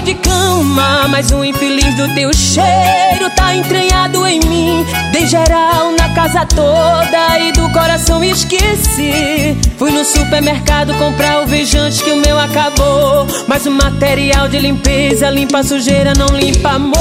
De 0.04 0.16
cama, 0.16 1.08
mas 1.10 1.32
um 1.32 1.46
infeliz 1.46 1.96
do 1.96 2.12
teu 2.16 2.34
cheiro 2.34 3.30
tá 3.36 3.56
entranhado 3.56 4.26
em 4.26 4.40
mim. 4.40 4.84
Dei 5.12 5.28
geral 5.28 5.92
na 5.92 6.10
casa 6.16 6.44
toda 6.46 7.40
e 7.40 7.52
do 7.52 7.70
coração 7.72 8.24
esqueci. 8.24 9.56
Fui 9.78 9.92
no 9.92 10.04
supermercado 10.04 10.94
comprar 10.96 11.44
o 11.44 11.48
vejante 11.48 12.04
que 12.04 12.12
o 12.12 12.16
meu 12.16 12.40
acabou. 12.40 13.28
Mas 13.48 13.68
o 13.68 13.72
material 13.72 14.48
de 14.48 14.58
limpeza 14.58 15.30
limpa 15.30 15.60
a 15.60 15.64
sujeira, 15.64 16.14
não 16.18 16.36
limpa 16.36 16.70
amor. 16.72 16.96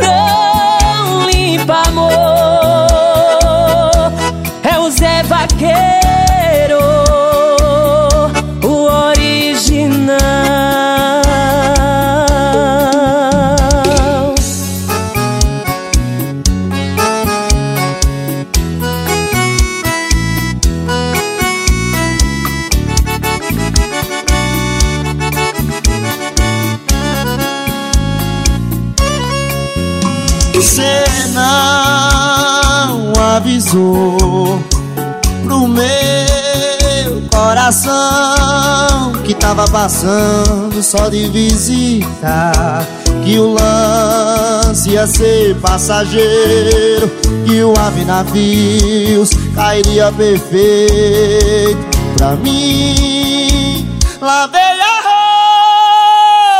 Não 0.00 1.30
limpa 1.30 1.82
amor. 1.86 2.12
É 4.64 4.78
o 4.78 4.90
Zé 4.90 5.22
Vaqueiro, 5.22 6.23
pro 33.74 35.66
meu 35.66 37.28
coração 37.32 39.12
que 39.24 39.34
tava 39.34 39.64
passando 39.66 40.80
só 40.80 41.08
de 41.08 41.28
visita. 41.28 42.86
Que 43.24 43.38
o 43.38 43.54
lance 43.54 44.90
ia 44.90 45.06
ser 45.06 45.56
passageiro, 45.56 47.10
que 47.46 47.64
o 47.64 47.72
ave 47.78 48.04
navios 48.04 49.30
cairia 49.54 50.12
perfeito 50.12 51.78
pra 52.16 52.36
mim. 52.36 53.88
Lavei 54.20 54.60
a 54.60 55.00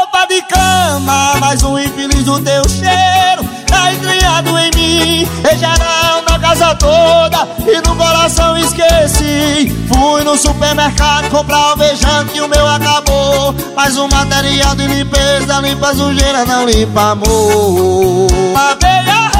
roupa 0.00 0.26
de 0.26 0.42
cama, 0.42 1.34
mais 1.38 1.62
um 1.62 1.78
infeliz 1.78 2.24
do 2.24 2.40
teu 2.40 2.68
cheiro 2.68 3.44
tá 3.74 3.92
em 3.92 4.70
mim. 4.74 5.28
Em 5.52 5.58
geral 5.58 6.23
casa 6.54 6.74
toda 6.76 7.48
e 7.66 7.76
no 7.86 7.96
coração 7.96 8.56
esqueci. 8.56 9.74
Fui 9.88 10.22
no 10.22 10.36
supermercado 10.36 11.28
comprar 11.30 11.72
o 11.72 11.76
vejante 11.76 12.36
e 12.36 12.40
o 12.40 12.48
meu 12.48 12.66
acabou. 12.66 13.54
Mas 13.74 13.96
o 13.96 14.08
material 14.08 14.74
de 14.76 14.86
limpeza 14.86 15.60
limpa 15.60 15.94
sujeira, 15.94 16.44
não 16.44 16.64
limpa 16.66 17.12
amor. 17.12 18.28
Lavei 18.52 19.10
a 19.10 19.30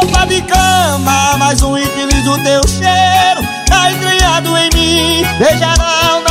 roupa 0.00 0.26
de 0.26 0.40
cama, 0.42 1.36
mais 1.38 1.60
um 1.62 1.76
infeliz 1.76 2.22
do 2.24 2.38
teu 2.42 2.60
cheiro 2.68 3.56
tá 3.68 3.90
entranhado 3.90 4.56
em 4.56 4.70
mim. 4.74 5.22
Em 5.22 5.58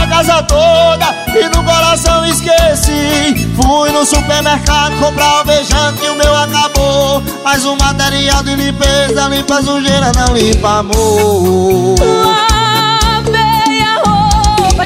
na 0.06 0.08
casa 0.08 0.44
toda 0.44 1.16
e 1.36 1.50
no 1.56 1.64
coração 1.64 2.26
esqueci. 2.26 3.50
Fui 3.56 3.92
no 3.92 4.06
supermercado 4.06 4.96
comprar 5.00 5.42
o 5.42 5.46
vejante 5.46 6.04
e 6.04 6.10
o 6.10 6.16
meu 6.16 6.36
acabou. 6.36 7.24
Mas 7.44 7.66
o 7.66 7.76
material 7.76 8.44
de 8.44 8.56
limpeza 8.56 9.28
limpa 9.28 9.58
a 9.58 9.64
sujeira, 9.64 10.12
não 10.16 10.36
limpa 10.36 10.80
amor. 10.80 12.55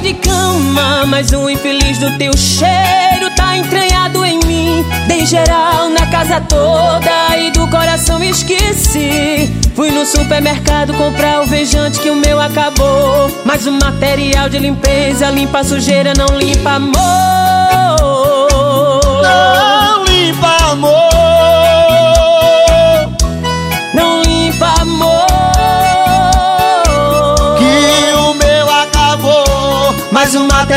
De 0.02 0.14
cama, 0.14 1.06
mas 1.08 1.34
um 1.34 1.50
infeliz 1.50 1.98
do 1.98 2.18
teu 2.18 2.32
cheiro 2.38 3.30
tá 3.36 3.58
entranhado 3.58 4.24
em 4.24 4.40
mim. 4.46 4.86
Dei 5.08 5.26
geral 5.26 5.90
na 5.90 6.08
casa 6.08 6.40
toda 6.40 7.38
e 7.38 7.52
do 7.52 7.68
coração 7.68 8.24
esqueci. 8.24 9.50
Fui 9.76 9.92
no 9.92 10.06
supermercado 10.06 10.94
comprar 10.94 11.42
o 11.42 11.46
vejante 11.46 12.00
que 12.00 12.10
o 12.10 12.16
meu 12.16 12.40
acabou. 12.40 13.30
Mas 13.44 13.68
o 13.68 13.74
material 13.74 14.48
de 14.48 14.60
limpeza 14.60 15.30
limpa 15.30 15.60
a 15.60 15.64
sujeira, 15.66 16.14
não 16.18 16.38
limpa 16.38 16.72
amor. 16.72 18.59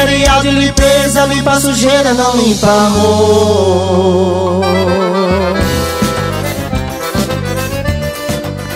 Material 0.03 0.43
de 0.43 0.51
limpeza 0.51 1.25
limpa 1.27 1.61
sujeira, 1.61 2.13
não 2.13 2.37
limpa 2.37 2.67
amor. 2.67 4.63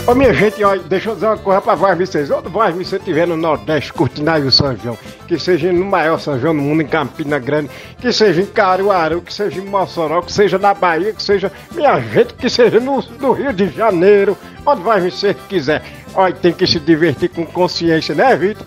Ô 0.06 0.14
minha 0.14 0.32
gente, 0.32 0.62
olha, 0.62 0.80
deixa 0.84 1.10
eu 1.10 1.14
dizer 1.14 1.26
uma 1.26 1.36
coisa 1.36 1.60
pra 1.60 1.74
voz 1.74 1.98
vocês. 1.98 2.30
Onde 2.30 2.48
voz 2.48 2.72
você 2.76 2.94
estiver 2.96 3.26
no 3.26 3.36
Nordeste, 3.36 3.92
curtindo 3.92 4.30
aí 4.30 4.42
o 4.42 4.52
São 4.52 4.76
João, 4.76 4.96
que 5.26 5.36
seja 5.36 5.72
no 5.72 5.84
maior 5.84 6.20
São 6.20 6.38
João 6.38 6.54
do 6.54 6.62
mundo, 6.62 6.82
em 6.82 6.86
Campina 6.86 7.40
Grande, 7.40 7.70
que 8.00 8.12
seja 8.12 8.40
em 8.40 8.46
Caruaru, 8.46 9.20
que 9.20 9.34
seja 9.34 9.58
em 9.58 9.64
Mossoró, 9.64 10.22
que 10.22 10.30
seja 10.32 10.60
na 10.60 10.74
Bahia, 10.74 11.12
que 11.12 11.20
seja, 11.20 11.50
minha 11.72 11.98
gente, 11.98 12.34
que 12.34 12.48
seja 12.48 12.78
no, 12.78 13.02
no 13.20 13.32
Rio 13.32 13.52
de 13.52 13.68
Janeiro, 13.70 14.38
onde 14.64 14.80
vai 14.80 15.00
você 15.00 15.34
quiser. 15.48 15.82
Olha, 16.14 16.32
tem 16.34 16.52
que 16.52 16.68
se 16.68 16.78
divertir 16.78 17.30
com 17.30 17.44
consciência, 17.44 18.14
né, 18.14 18.36
Vitor? 18.36 18.64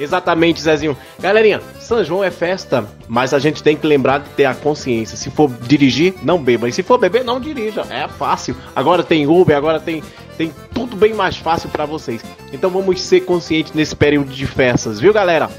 Exatamente, 0.00 0.62
Zezinho. 0.62 0.96
Galerinha, 1.18 1.60
São 1.78 2.02
João 2.02 2.24
é 2.24 2.30
festa, 2.30 2.88
mas 3.06 3.34
a 3.34 3.38
gente 3.38 3.62
tem 3.62 3.76
que 3.76 3.86
lembrar 3.86 4.20
de 4.20 4.30
ter 4.30 4.46
a 4.46 4.54
consciência. 4.54 5.16
Se 5.16 5.30
for 5.30 5.50
dirigir, 5.50 6.14
não 6.22 6.42
beba. 6.42 6.68
E 6.68 6.72
se 6.72 6.82
for 6.82 6.98
beber, 6.98 7.22
não 7.22 7.38
dirija. 7.38 7.82
É 7.90 8.08
fácil. 8.08 8.56
Agora 8.74 9.02
tem 9.02 9.26
Uber, 9.26 9.54
agora 9.54 9.78
tem, 9.78 10.02
tem 10.38 10.52
tudo 10.72 10.96
bem 10.96 11.12
mais 11.12 11.36
fácil 11.36 11.68
pra 11.68 11.84
vocês. 11.84 12.24
Então 12.50 12.70
vamos 12.70 13.00
ser 13.02 13.20
conscientes 13.20 13.74
nesse 13.74 13.94
período 13.94 14.32
de 14.32 14.46
festas, 14.46 14.98
viu, 14.98 15.12
galera? 15.12 15.50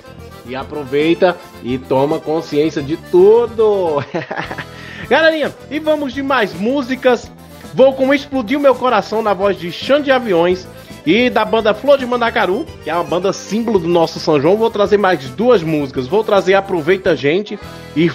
E 0.48 0.56
aproveita 0.56 1.38
e 1.64 1.78
toma 1.78 2.20
consciência 2.20 2.82
de 2.82 2.98
tudo. 2.98 4.04
Galerinha, 5.08 5.54
e 5.70 5.78
vamos 5.78 6.14
de 6.14 6.24
mais 6.24 6.54
músicas. 6.54 7.32
Vou 7.74 7.94
com 7.94 8.14
Explodiu 8.14 8.60
Meu 8.60 8.74
Coração 8.74 9.22
na 9.22 9.34
voz 9.34 9.58
de 9.58 9.72
Xande 9.72 10.06
de 10.06 10.12
Aviões 10.12 10.68
e 11.06 11.30
da 11.30 11.44
banda 11.44 11.74
Flor 11.74 11.98
de 11.98 12.06
Mandacaru, 12.06 12.66
que 12.84 12.90
é 12.90 12.94
uma 12.94 13.04
banda 13.04 13.34
símbolo 13.34 13.80
do 13.80 13.88
nosso 13.88 14.20
São 14.20 14.40
João. 14.40 14.58
Vou 14.58 14.70
trazer 14.70 14.98
mais 14.98 15.20
duas 15.30 15.64
músicas. 15.64 16.08
Vou 16.08 16.24
trazer 16.24 16.54
Aproveita 16.54 17.16
Gente 17.16 17.60
e, 17.96 18.12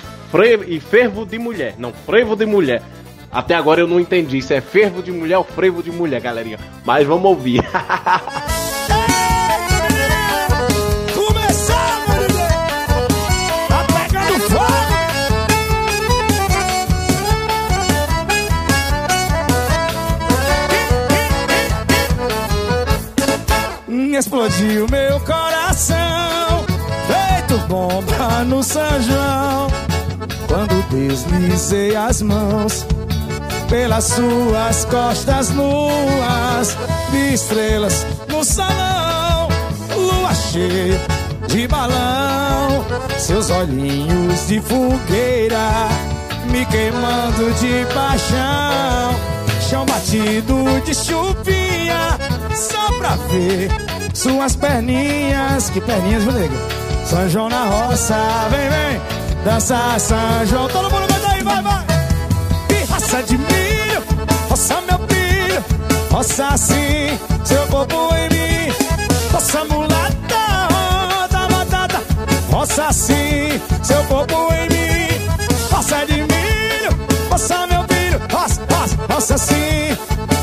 e 0.66 0.80
Fervo 0.80 1.26
de 1.26 1.39
Mulher. 1.39 1.74
Não, 1.78 1.93
Frevo 1.93 2.37
de 2.37 2.47
Mulher. 2.47 2.82
Até 3.30 3.55
agora 3.55 3.80
eu 3.80 3.89
não 3.89 4.01
entendi 4.01 4.41
se 4.41 4.55
é 4.55 4.61
fervo 4.61 5.03
de 5.03 5.12
mulher 5.12 5.37
ou 5.37 5.45
frevo 5.45 5.82
de 5.82 5.91
mulher, 5.91 6.20
galerinha. 6.20 6.59
Mas 6.84 7.07
vamos 7.07 7.26
ouvir. 7.26 7.61
Explodiu 24.18 24.86
meu 24.90 25.20
coração, 25.20 26.64
feito 27.06 27.58
bomba 27.68 28.44
no 28.46 28.62
São 28.62 29.02
João. 29.02 29.66
Quando 30.48 30.82
deslizei 30.88 31.94
as 31.94 32.22
mãos 32.22 32.86
pelas 33.68 34.04
suas 34.04 34.86
costas 34.86 35.50
nuas, 35.50 36.74
vi 37.10 37.34
estrelas 37.34 38.06
no 38.28 38.42
salão, 38.42 39.48
lua 39.94 40.34
cheia 40.34 40.98
de 41.48 41.68
balão, 41.68 42.86
seus 43.18 43.50
olhinhos 43.50 44.46
de 44.46 44.62
fogueira 44.62 45.88
me 46.50 46.64
queimando 46.64 47.52
de 47.60 47.84
paixão, 47.92 49.14
chão 49.68 49.84
batido 49.84 50.80
de 50.86 50.94
chuvinha, 50.94 52.18
só 52.54 52.90
pra 52.98 53.16
ver 53.28 53.86
suas 54.16 54.56
perninhas, 54.56 55.70
que 55.70 55.80
perninhas, 55.80 56.24
viu, 56.24 56.32
nega? 56.32 56.56
São 57.04 57.28
João 57.28 57.48
na 57.48 57.64
roça, 57.64 58.16
vem, 58.50 58.68
vem, 58.68 59.00
dança 59.44 59.98
São 59.98 60.46
João, 60.46 60.68
todo 60.68 60.90
mundo 60.90 61.06
canta 61.06 61.28
aí, 61.32 61.42
vai, 61.42 61.62
vai! 61.62 61.84
Pirraça 62.68 63.22
de 63.22 63.38
milho, 63.38 64.02
roça 64.48 64.80
meu 64.80 64.98
filho, 65.06 65.64
roça 66.10 66.46
assim, 66.48 67.18
seu 67.44 67.66
corpo 67.66 67.94
em 68.14 68.28
mim. 68.34 68.46
Roça 69.32 69.64
mulata, 69.66 70.68
roda 70.72 71.48
batata 71.48 72.02
Roça 72.50 72.92
sim, 72.92 73.60
seu 73.82 74.02
corpo 74.04 74.48
em 74.54 74.68
mim 74.70 75.28
Roça 75.70 76.06
de 76.06 76.14
milho, 76.14 77.28
roça 77.30 77.66
meu 77.66 77.84
filho 77.84 78.20
Roça, 78.32 78.62
roça, 78.72 78.96
roça 79.12 79.38
sim, 79.38 79.96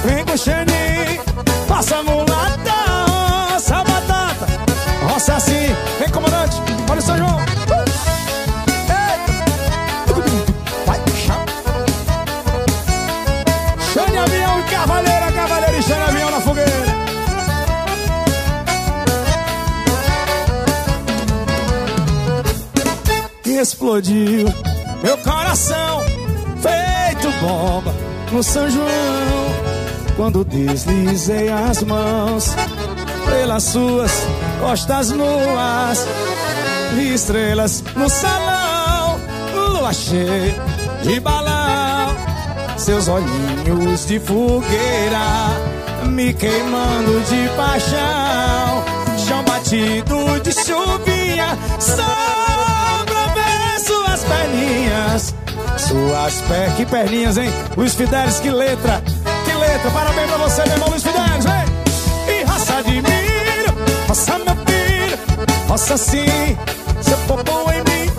vem 0.05 0.24
com 0.26 0.38
xaninho 0.38 1.21
Roça 1.67 2.03
mulata, 2.03 2.32
comandante, 6.14 6.55
olha 6.89 6.99
o 6.99 7.01
São 7.01 7.18
João 7.18 7.38
Vai, 10.86 10.99
chama 11.26 11.45
Xane 13.93 14.18
avião 14.18 14.64
cavaleira, 14.70 15.32
cavaleira 15.32 15.78
e 15.78 15.84
xane 15.84 16.03
avião 16.03 16.32
na 16.32 16.41
fogueira. 16.41 17.03
E 23.45 23.57
explodiu 23.57 24.53
meu 25.03 25.18
coração 25.20 26.01
feito 26.61 27.32
bomba 27.41 27.93
no 28.32 28.43
São 28.43 28.70
João. 28.70 29.74
Quando 30.16 30.45
deslizei 30.45 31.49
as 31.49 31.82
mãos 31.84 32.55
pelas 33.34 33.63
suas 33.63 34.11
costas 34.59 35.09
nuas 35.09 36.07
vi 36.95 37.13
estrelas 37.13 37.84
no 37.95 38.07
salão. 38.07 39.19
Lua 39.55 39.91
cheia 39.91 40.55
de 41.01 41.19
balão 41.19 42.15
seus 42.77 43.07
olhinhos 43.07 44.05
de 44.05 44.19
fogueira 44.19 45.19
me 46.05 46.34
queimando 46.34 47.21
de 47.21 47.49
paixão. 47.55 48.84
Chão 49.17 49.43
batido 49.45 50.39
de 50.41 50.51
chuvinha 50.51 51.57
só 51.79 53.05
pra 53.05 53.34
ver 53.34 53.79
suas 53.79 54.23
perninhas. 54.23 55.36
Suas 55.77 56.36
per... 56.47 56.75
que 56.75 56.86
perninhas 56.86 57.38
hein? 57.38 57.51
Luiz 57.75 57.95
Fidelis 57.95 58.39
que 58.39 58.51
letra 58.51 59.01
que 59.45 59.53
letra. 59.53 59.91
Parabéns 59.91 60.29
pra 60.29 60.38
você 60.38 60.63
meu 60.65 60.73
irmão 60.73 60.89
Luiz 60.89 61.03
Fidelis 61.03 61.45
vem 61.45 61.72
admiro. 62.84 63.73
Faça 64.07 64.38
meu 64.39 64.55
filho, 64.55 65.17
faça 65.67 65.97
sim, 65.97 66.57
Seu 67.01 67.17
popô 67.19 67.71
em 67.71 67.79
mim. 67.79 68.11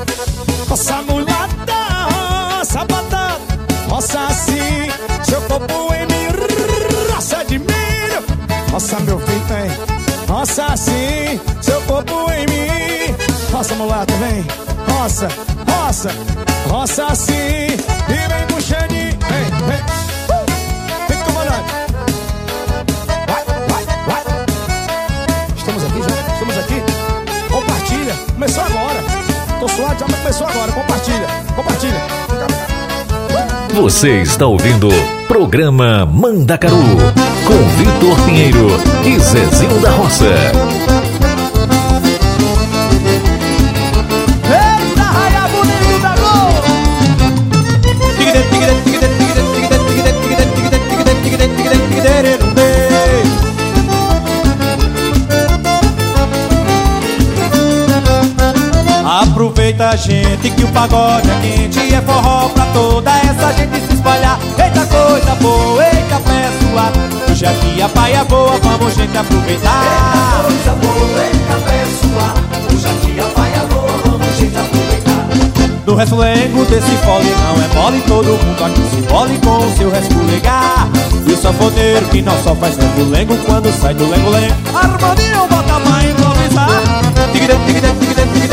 Faça 0.67 1.03
mulata, 1.03 2.59
roça 2.59 2.85
batata 2.85 3.41
Roça 3.89 4.29
sim, 4.33 4.91
seu 5.23 5.41
popô 5.43 5.93
em 5.95 6.07
mim. 6.07 7.13
Roça 7.13 7.39
admiro. 7.39 8.23
Faça 8.71 9.01
meu 9.01 9.21
filho, 9.21 9.45
vem 9.45 10.35
Roça 10.35 10.77
sim, 10.77 11.41
seu 11.61 11.81
popô 11.83 12.31
em 12.33 12.47
mim. 12.47 13.15
Roça 13.53 13.75
mulata, 13.75 14.13
vem. 14.15 14.45
Roça, 14.89 15.29
roça, 15.69 16.11
roça 16.69 17.15
sim, 17.15 17.33
E 17.33 18.29
vem 18.29 18.47
puxando, 18.49 18.89
vem, 18.89 19.67
vem. 19.69 19.94
Começou 28.45 28.65
agora. 28.65 29.03
Tô 29.59 29.69
suado, 29.69 30.01
já 30.01 30.07
começou 30.19 30.47
agora. 30.47 30.73
Compartilha, 30.73 31.27
compartilha. 31.57 32.03
Você 33.73 34.21
está 34.21 34.47
ouvindo 34.47 34.91
Programa 35.27 36.05
Mandacaru 36.05 36.77
com 37.47 37.69
Vitor 37.79 38.21
Pinheiro 38.27 38.67
e 39.07 39.19
Zezinho 39.19 39.81
da 39.81 39.93
Roça. 39.93 40.27
Aproveita, 59.75 59.97
gente, 59.97 60.51
que 60.51 60.63
o 60.63 60.69
pagode 60.69 61.29
é 61.29 61.41
quente 61.41 61.95
É 61.95 62.01
forró 62.01 62.49
pra 62.51 62.65
toda 62.67 63.11
essa 63.11 63.53
gente 63.55 63.87
se 63.87 63.95
espalhar. 63.95 64.39
Eita 64.57 64.87
coisa 64.87 65.35
boa, 65.41 65.85
eita 65.85 66.21
suada 66.71 67.01
Hoje 67.29 67.47
aqui 67.47 67.83
a 67.83 67.89
paia 67.89 68.25
boa, 68.25 68.57
vamos 68.63 68.95
gente 68.95 69.17
aproveitar. 69.19 69.83
Eita 69.83 70.45
coisa 70.45 70.73
boa, 70.81 71.25
eita 71.25 71.57
suada 72.01 72.73
Hoje 72.73 72.87
aqui 72.87 73.21
a 73.21 73.25
paia 73.35 73.67
boa, 73.67 73.93
vamos 74.07 74.37
gente 74.37 74.57
aproveitar. 74.57 75.85
No 75.87 75.95
resfulengo 75.97 76.65
desse 76.67 76.97
fole 76.99 77.35
não 77.43 77.65
é 77.65 77.75
mole 77.75 78.01
Todo 78.07 78.27
mundo 78.27 78.65
aqui 78.65 78.81
se 78.95 79.13
mole 79.13 79.39
com 79.39 79.59
o 79.59 79.77
seu 79.77 79.91
resfulegar 79.91 80.89
E 81.27 81.33
o 81.33 81.37
sanfoneiro 81.37 82.07
que 82.07 82.23
não 82.23 82.43
só 82.43 82.55
faz 82.55 82.77
resfulengo 82.77 83.37
Quando 83.45 83.73
sai 83.81 83.93
do 83.95 84.09
lengo-lengo 84.09 84.55
Harmonia 84.73 85.41
bota 85.51 85.81
pra 85.81 86.05
improvisar 86.05 87.05
Tigre, 87.33 87.55
tigre, 87.67 87.89
tigre, 88.01 88.27
tigre, 88.33 88.44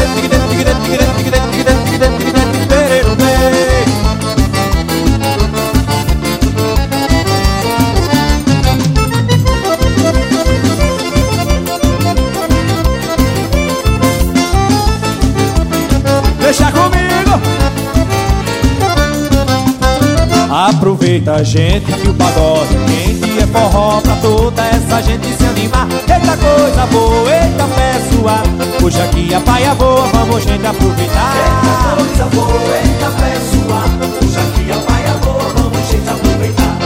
Aproveita, 20.82 21.44
gente, 21.44 21.92
que 21.92 22.10
o 22.10 22.14
pagode 22.14 22.76
quente 22.88 23.40
é 23.40 23.48
forró 23.48 24.02
pra 24.02 24.16
toda 24.18 24.66
essa 24.66 25.02
gente 25.02 25.41
animar. 25.62 25.88
Eita 25.92 26.38
coisa 26.38 26.86
boa, 26.88 27.32
eita 27.32 27.68
pessoa. 27.68 28.44
Hoje 28.84 29.02
aqui 29.02 29.34
a 29.34 29.42
paia 29.42 29.76
boa, 29.76 30.08
vamos 30.14 30.44
gente 30.44 30.66
aproveitar. 30.66 31.36
Eita 31.38 31.96
coisa 31.96 32.26
boa, 32.36 32.78
eita 32.78 33.12
pessoa. 33.22 33.84
Hoje 34.22 34.40
aqui 34.40 34.72
a 34.72 34.92
paia 34.92 35.14
boa, 35.24 35.54
vamos 35.56 35.90
gente 35.90 36.10
aproveitar. 36.10 36.78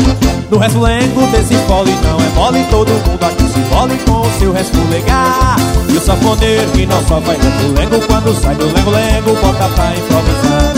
No 0.51 0.57
resfulengo 0.57 1.27
desse 1.27 1.55
fole 1.67 1.95
não 2.03 2.17
é 2.19 2.29
mole, 2.35 2.65
todo 2.69 2.89
mundo 2.89 3.23
aqui 3.23 3.43
se 3.43 3.59
mole 3.73 3.97
com 4.05 4.21
o 4.21 4.39
seu 4.39 4.51
resfulegar. 4.51 5.55
E 5.89 5.97
o 5.97 6.01
sanfoneiro 6.01 6.71
que 6.71 6.85
não 6.85 7.01
só 7.05 7.21
faz 7.21 7.41
resfulengo, 7.41 7.99
quando 8.07 8.41
sai 8.41 8.55
do 8.55 8.65
lengo-lengo, 8.65 9.35
bota 9.41 9.69
pra 9.69 9.93
improvisar. 9.95 10.73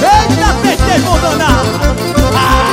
Eita, 0.00 0.54
festejo 0.62 1.04
vou 1.04 1.18
danar. 1.18 2.67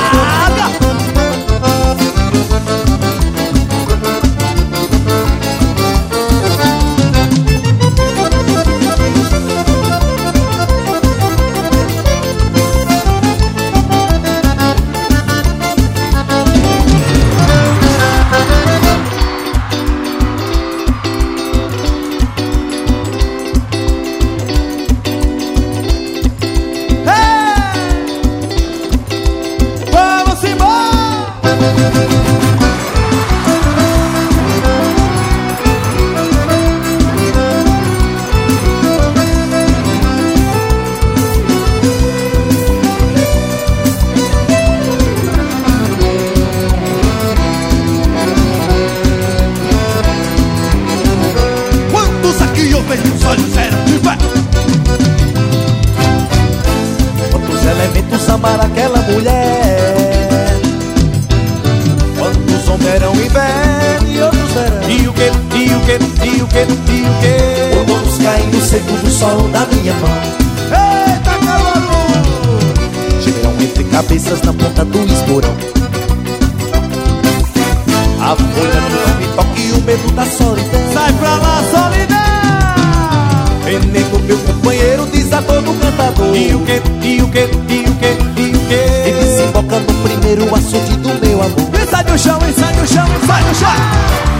Chão, 92.18 92.38
e 92.48 92.52
sai 92.52 92.72
do 92.72 92.86
chão, 92.86 93.06
e 93.06 93.26
sai 93.26 93.42
do 93.44 93.54
chão! 93.54 93.68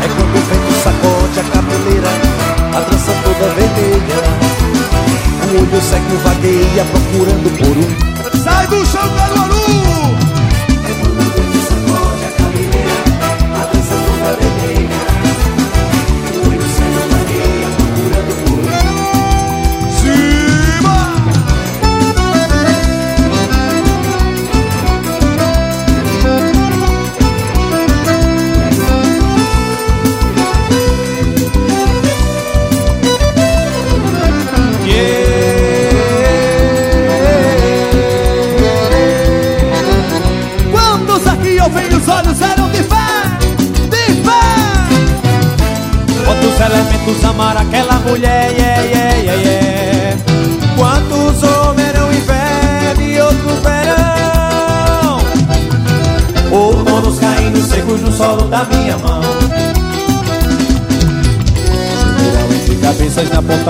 É 0.03 0.09
quando 0.09 0.35
o 0.35 0.41
vento 0.49 0.73
sacode 0.83 1.41
a 1.41 1.45
cabeleira, 1.45 2.09
a 2.75 2.81
trança 2.81 3.13
toda 3.23 3.53
vermelha. 3.55 4.19
O 5.43 5.57
olho 5.61 5.83
cego 5.83 6.17
vagueia 6.25 6.85
procurando 6.85 7.51
por 7.59 7.77
um. 7.77 8.43
Sai 8.43 8.67
do 8.67 8.87
chão, 8.87 9.09
Caruaru! 9.17 9.36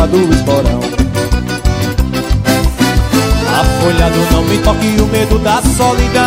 Do 0.07 0.33
esporão. 0.33 0.81
A 3.49 3.65
folha 3.81 4.11
do 4.11 4.33
não 4.33 4.43
me 4.45 4.59
toque 4.59 4.97
o 5.01 5.07
medo 5.07 5.39
da 5.39 5.63
solidão. 5.63 6.23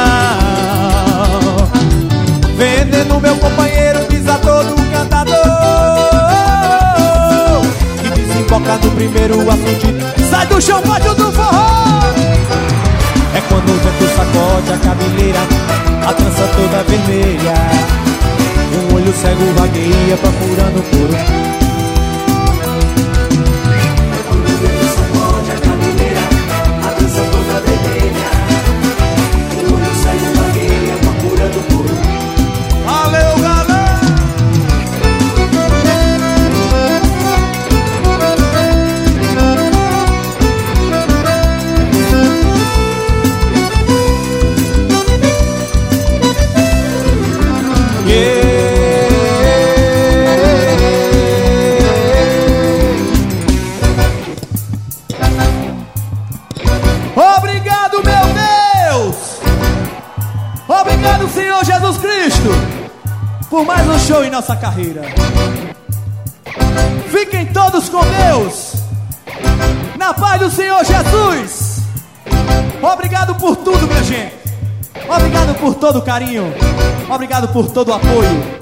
Veneno, 2.57 3.19
meu 3.19 3.35
companheiro, 3.37 3.99
desatou 4.09 4.63
do 4.63 4.75
cantador. 4.91 5.35
E 8.03 8.09
desemboca 8.09 8.77
no 8.83 8.91
primeiro 8.91 9.41
assunto. 9.49 9.87
Sai 10.29 10.45
do 10.47 10.61
chão, 10.61 10.81
pátio 10.81 11.13
do 11.15 11.31
forró. 11.31 12.01
É 13.35 13.41
quando 13.47 13.69
o 13.69 13.79
vento 13.79 14.07
sacode 14.15 14.73
a 14.73 14.77
cabeleira, 14.77 15.39
a 16.07 16.13
trança 16.13 16.49
toda 16.55 16.83
vermelha. 16.83 17.53
Um 18.73 18.95
olho 18.95 19.13
cego 19.13 19.45
vagueia 19.55 20.17
procurando 20.17 20.83
por 20.91 21.58
nossa 64.39 64.55
carreira. 64.55 65.01
Fiquem 67.09 67.47
todos 67.47 67.89
com 67.89 67.99
Deus, 67.99 68.73
na 69.97 70.13
paz 70.13 70.39
do 70.39 70.49
Senhor 70.49 70.81
Jesus. 70.85 71.81
Obrigado 72.81 73.35
por 73.35 73.57
tudo, 73.57 73.85
minha 73.85 74.01
gente. 74.01 74.33
Obrigado 75.09 75.59
por 75.59 75.75
todo 75.75 75.99
o 75.99 76.01
carinho. 76.01 76.53
Obrigado 77.09 77.49
por 77.49 77.69
todo 77.69 77.89
o 77.89 77.93
apoio. 77.93 78.58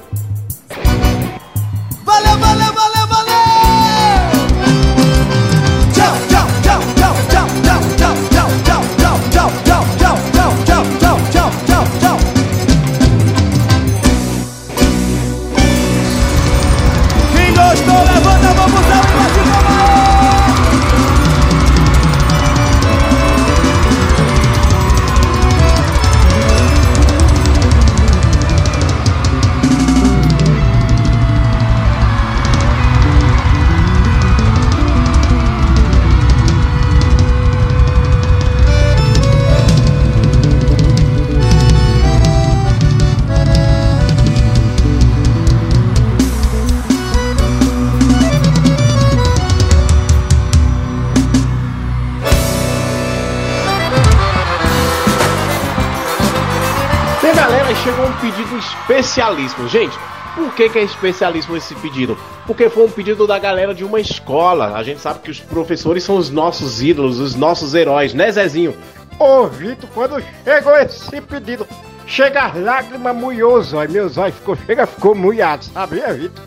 Especialíssimo. 59.37 59.67
Gente, 59.67 59.97
por 60.35 60.53
que, 60.53 60.69
que 60.69 60.79
é 60.79 60.83
especialíssimo 60.83 61.55
esse 61.55 61.75
pedido? 61.75 62.17
Porque 62.45 62.69
foi 62.69 62.85
um 62.85 62.89
pedido 62.89 63.27
da 63.27 63.37
galera 63.37 63.73
de 63.73 63.83
uma 63.83 63.99
escola. 63.99 64.75
A 64.75 64.83
gente 64.83 64.99
sabe 64.99 65.19
que 65.19 65.31
os 65.31 65.39
professores 65.39 66.03
são 66.03 66.17
os 66.17 66.29
nossos 66.29 66.81
ídolos, 66.81 67.19
os 67.19 67.35
nossos 67.35 67.73
heróis, 67.73 68.13
né, 68.13 68.31
Zezinho? 68.31 68.75
Ô, 69.19 69.47
Vitor, 69.47 69.89
quando 69.93 70.23
chegou 70.43 70.75
esse 70.77 71.21
pedido, 71.21 71.67
chega 72.05 72.45
as 72.45 72.61
lágrimas 72.61 73.15
molhosas, 73.15 73.73
ó, 73.73 73.83
e 73.83 73.87
meus 73.87 74.17
olhos 74.17 74.35
ficou, 74.35 74.55
chega, 74.55 74.85
ficou 74.85 75.15
molhado, 75.15 75.65
sabia, 75.65 76.13
Vitor? 76.13 76.43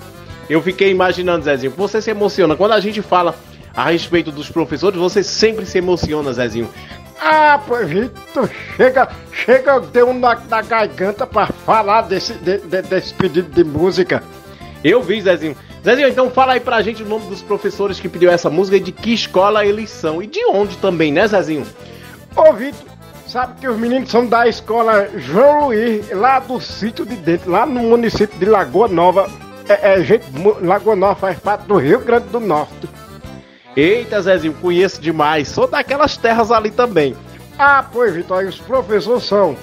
Eu 0.49 0.61
fiquei 0.61 0.91
imaginando, 0.91 1.45
Zezinho, 1.45 1.73
você 1.77 2.01
se 2.03 2.11
emociona. 2.11 2.57
Quando 2.57 2.73
a 2.73 2.81
gente 2.81 3.01
fala 3.03 3.35
a 3.75 3.91
respeito 3.91 4.33
dos 4.33 4.51
professores, 4.51 4.99
você 4.99 5.23
sempre 5.23 5.65
se 5.65 5.79
emociona, 5.79 6.33
Zezinho. 6.33 6.69
Ah, 7.23 7.61
pois 7.67 7.89
Vitor, 7.89 8.49
chega, 8.77 9.09
chega, 9.33 9.79
deu 9.81 10.09
um 10.09 10.19
na, 10.19 10.37
na 10.49 10.63
garganta 10.63 11.27
pra 11.27 11.47
falar 11.49 12.03
desse, 12.03 12.33
de- 12.35 12.59
de- 12.59 12.83
desse 12.83 13.13
pedido 13.13 13.51
de 13.51 13.63
música. 13.63 14.23
Eu 14.83 15.03
vi, 15.03 15.21
Zezinho. 15.21 15.55
Zezinho, 15.85 16.09
então 16.09 16.31
fala 16.31 16.55
aí 16.55 16.61
pra 16.61 16.81
gente 16.81 17.03
o 17.03 17.07
nome 17.07 17.27
dos 17.27 17.43
professores 17.43 18.01
que 18.01 18.09
pediu 18.09 18.31
essa 18.31 18.49
música 18.49 18.77
e 18.77 18.81
de 18.81 18.93
que 18.93 19.13
escola 19.13 19.65
eles 19.67 19.91
são. 19.91 20.23
E 20.23 20.27
de 20.27 20.45
onde 20.47 20.77
também, 20.79 21.13
né, 21.13 21.27
Zezinho? 21.29 21.67
Ô, 22.35 22.53
Vitor, 22.55 22.89
sabe 23.27 23.61
que 23.61 23.69
os 23.69 23.79
meninos 23.79 24.11
são 24.11 24.27
da 24.27 24.49
escola 24.49 25.09
João 25.17 25.67
Luiz, 25.67 26.11
lá 26.13 26.39
do 26.39 26.59
sítio 26.61 27.05
de 27.05 27.17
dentro, 27.17 27.51
lá 27.51 27.67
no 27.67 27.81
município 27.81 28.39
de 28.39 28.47
Lagoa 28.47 28.89
Nova. 28.89 29.29
É, 29.69 29.93
é, 29.95 30.03
gente, 30.03 30.25
Lagoa 30.63 30.97
Nova 30.97 31.15
faz 31.17 31.39
parte 31.39 31.67
do 31.67 31.77
Rio 31.77 32.01
Grande 32.01 32.29
do 32.29 32.41
Norte. 32.41 32.89
Eita, 33.77 34.21
Zezinho, 34.21 34.55
conheço 34.55 35.01
demais. 35.01 35.49
Sou 35.49 35.67
daquelas 35.67 36.17
terras 36.17 36.51
ali 36.51 36.71
também. 36.71 37.17
Ah, 37.59 37.85
pois, 37.93 38.15
Vitor, 38.15 38.39
aí 38.39 38.47
os 38.47 38.59
professores 38.59 39.25
são 39.25 39.57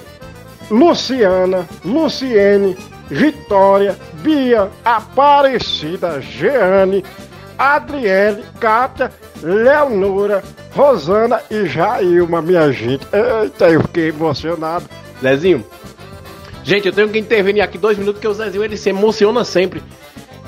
Luciana, 0.70 1.68
Luciene, 1.84 2.76
Vitória, 3.10 3.96
Bia, 4.22 4.68
Aparecida, 4.84 6.20
Jeane, 6.20 7.04
Adriele, 7.58 8.44
Cátia, 8.60 9.10
Leonora, 9.42 10.42
Rosana 10.74 11.42
e 11.50 11.66
Jailma, 11.66 12.40
minha 12.40 12.70
gente. 12.72 13.06
Eita, 13.12 13.68
eu 13.68 13.82
fiquei 13.82 14.08
emocionado. 14.08 14.88
Zezinho, 15.20 15.64
Gente, 16.68 16.86
eu 16.86 16.92
tenho 16.92 17.08
que 17.08 17.18
intervenir 17.18 17.62
aqui 17.62 17.78
dois 17.78 17.96
minutos, 17.96 18.20
porque 18.20 18.28
o 18.28 18.34
Zezinho 18.34 18.62
ele 18.62 18.76
se 18.76 18.90
emociona 18.90 19.42
sempre. 19.42 19.82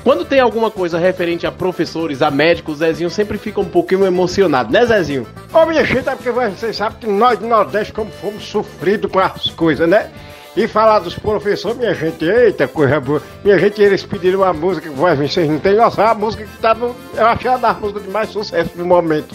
Quando 0.02 0.24
tem 0.24 0.40
alguma 0.40 0.70
coisa 0.70 0.98
referente 0.98 1.46
a 1.46 1.52
professores, 1.52 2.22
a 2.22 2.30
médicos, 2.30 2.76
o 2.76 2.78
Zezinho 2.78 3.10
sempre 3.10 3.36
fica 3.36 3.60
um 3.60 3.66
pouquinho 3.66 4.06
emocionado, 4.06 4.72
né, 4.72 4.84
Zezinho? 4.86 5.26
Ô, 5.52 5.66
minha 5.66 5.84
gente, 5.84 6.08
é 6.08 6.16
porque 6.16 6.30
vocês 6.30 6.76
sabem 6.76 6.98
que 7.00 7.06
nós 7.06 7.38
do 7.38 7.46
Nordeste, 7.46 7.92
como 7.92 8.10
fomos 8.10 8.44
sofridos 8.44 9.10
com 9.10 9.18
as 9.18 9.50
coisas, 9.50 9.86
né? 9.86 10.10
E 10.56 10.66
falar 10.66 11.00
dos 11.00 11.14
professores, 11.14 11.76
minha 11.76 11.94
gente, 11.94 12.24
eita 12.24 12.66
coisa 12.66 12.98
boa. 12.98 13.22
Minha 13.44 13.58
gente, 13.58 13.80
eles 13.80 14.02
pediram 14.02 14.40
uma 14.40 14.52
música 14.52 14.88
que 14.88 14.96
vocês 14.96 15.48
não 15.48 15.58
têm 15.58 15.76
noção, 15.76 16.06
a 16.06 16.14
música 16.14 16.44
que 16.44 16.58
tá 16.58 16.74
no. 16.74 16.96
Eu 17.14 17.26
acho 17.26 17.40
que 17.40 17.46
é 17.46 17.50
uma 17.50 17.58
das 17.58 17.78
músicas 17.78 18.02
de 18.02 18.10
mais 18.10 18.30
sucesso 18.30 18.70
no 18.76 18.86
momento. 18.86 19.34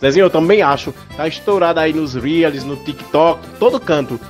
Zezinho, 0.00 0.24
eu 0.26 0.30
também 0.30 0.62
acho. 0.62 0.92
Tá 1.16 1.28
estourada 1.28 1.80
aí 1.80 1.92
nos 1.92 2.14
Reels, 2.14 2.64
no 2.64 2.76
TikTok, 2.76 3.40
todo 3.58 3.78
canto. 3.78 4.20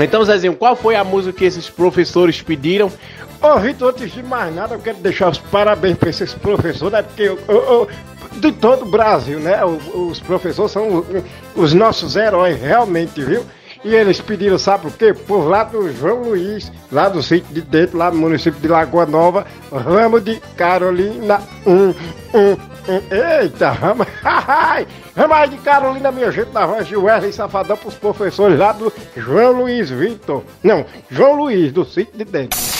Então, 0.00 0.24
Zezinho, 0.24 0.56
qual 0.56 0.74
foi 0.74 0.96
a 0.96 1.04
música 1.04 1.38
que 1.38 1.44
esses 1.44 1.68
professores 1.68 2.40
pediram? 2.40 2.90
Vitor, 3.60 3.88
antes 3.90 4.12
de 4.12 4.22
mais 4.22 4.54
nada, 4.54 4.74
eu 4.74 4.80
quero 4.80 4.98
deixar 4.98 5.30
os 5.30 5.38
parabéns 5.38 5.96
para 5.96 6.10
esses 6.10 6.34
professores, 6.34 6.92
né? 6.92 7.02
Porque 7.02 7.22
eu, 7.22 7.38
eu, 7.48 7.56
eu, 7.56 7.88
de 8.38 8.52
todo 8.52 8.82
o 8.82 8.90
Brasil, 8.90 9.40
né? 9.40 9.64
Os 9.64 10.20
professores 10.20 10.72
são 10.72 11.04
os 11.54 11.72
nossos 11.72 12.16
heróis, 12.16 12.60
realmente, 12.60 13.22
viu? 13.22 13.44
E 13.82 13.94
eles 13.94 14.20
pediram, 14.20 14.58
sabe 14.58 14.82
por 14.82 14.92
quê? 14.92 15.14
Por 15.14 15.48
lá 15.48 15.64
do 15.64 15.90
João 15.90 16.22
Luiz, 16.24 16.70
lá 16.92 17.08
do 17.08 17.22
sítio 17.22 17.54
de 17.54 17.62
dentro, 17.62 17.96
lá 17.96 18.10
no 18.10 18.18
município 18.18 18.60
de 18.60 18.68
Lagoa 18.68 19.06
Nova, 19.06 19.46
ramo 19.72 20.20
de 20.20 20.36
Carolina. 20.54 21.40
Um, 21.66 21.88
um, 22.34 22.52
um. 22.92 23.40
Eita, 23.40 23.70
ramo. 23.70 24.06
ramo 25.16 25.46
de 25.48 25.56
Carolina, 25.58 26.12
minha 26.12 26.30
gente, 26.30 26.50
da 26.50 26.66
voz 26.66 26.86
de 26.86 26.94
Wesley 26.94 27.32
Safadão 27.32 27.76
pros 27.78 27.94
professores 27.94 28.58
lá 28.58 28.72
do 28.72 28.92
João 29.16 29.62
Luiz 29.62 29.88
Vitor. 29.88 30.44
Não, 30.62 30.84
João 31.10 31.36
Luiz, 31.36 31.72
do 31.72 31.86
sítio 31.86 32.18
de 32.18 32.24
dentro. 32.26 32.79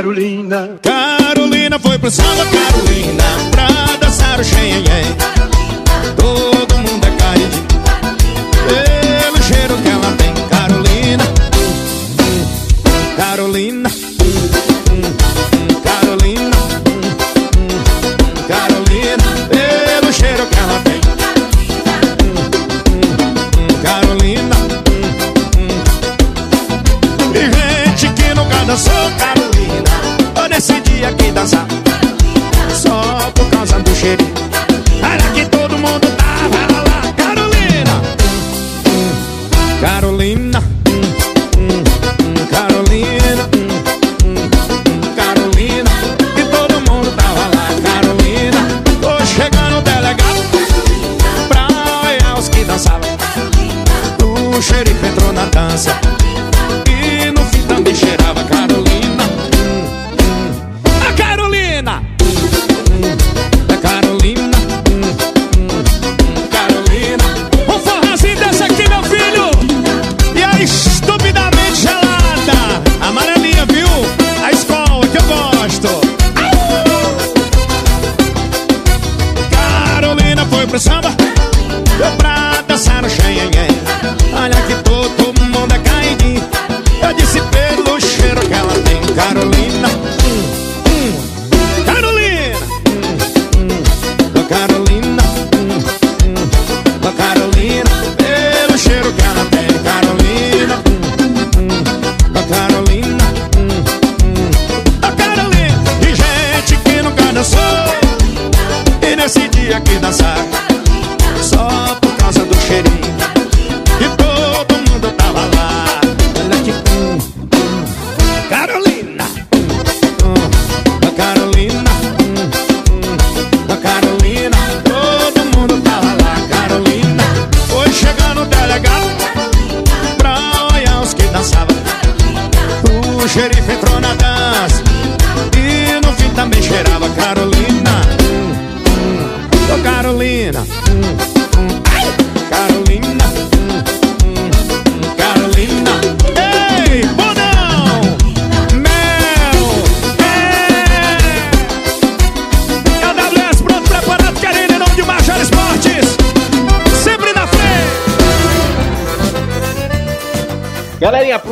Carolina. 0.00 0.78
Carolina 0.80 1.78
foi 1.78 1.98
pro 1.98 2.10
samba, 2.10 2.46
Carolina, 2.46 3.22
pra 3.50 3.68
dançar 4.00 4.40
o 4.40 4.44
xenhen. 4.44 5.04
Todo 6.16 6.59
que 31.14 31.30
dançar. 31.32 31.66
Só 32.74 33.30
por 33.34 33.50
causa 33.50 33.78
do 33.80 33.94
cheirinho. 33.94 34.59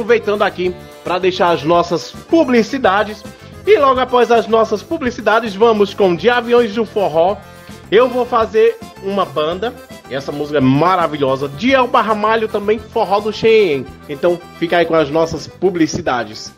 Aproveitando 0.08 0.42
aqui 0.42 0.74
para 1.04 1.18
deixar 1.18 1.50
as 1.50 1.62
nossas 1.62 2.10
publicidades. 2.10 3.22
E 3.66 3.78
logo 3.78 4.00
após 4.00 4.30
as 4.30 4.46
nossas 4.46 4.82
publicidades, 4.82 5.54
vamos 5.54 5.92
com 5.92 6.16
De 6.16 6.30
Aviões 6.30 6.74
do 6.74 6.86
Forró. 6.86 7.36
Eu 7.90 8.08
vou 8.08 8.24
fazer 8.24 8.78
uma 9.02 9.26
banda. 9.26 9.74
Essa 10.10 10.32
música 10.32 10.56
é 10.56 10.60
maravilhosa. 10.60 11.48
De 11.48 11.74
Elba 11.74 12.00
Ramalho 12.00 12.48
também, 12.48 12.78
Forró 12.78 13.20
do 13.20 13.32
Cheyenne. 13.32 13.86
Então 14.08 14.40
fica 14.58 14.78
aí 14.78 14.86
com 14.86 14.94
as 14.94 15.10
nossas 15.10 15.46
publicidades. 15.46 16.50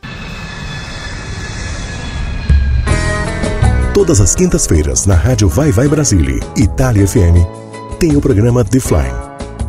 Todas 3.92 4.20
as 4.20 4.36
quintas-feiras, 4.36 5.04
na 5.04 5.16
Rádio 5.16 5.48
Vai 5.48 5.72
Vai 5.72 5.88
Brasília, 5.88 6.38
Itália 6.56 7.06
FM, 7.06 7.98
tem 7.98 8.16
o 8.16 8.20
programa 8.20 8.64
The 8.64 8.78
Fly, 8.78 9.12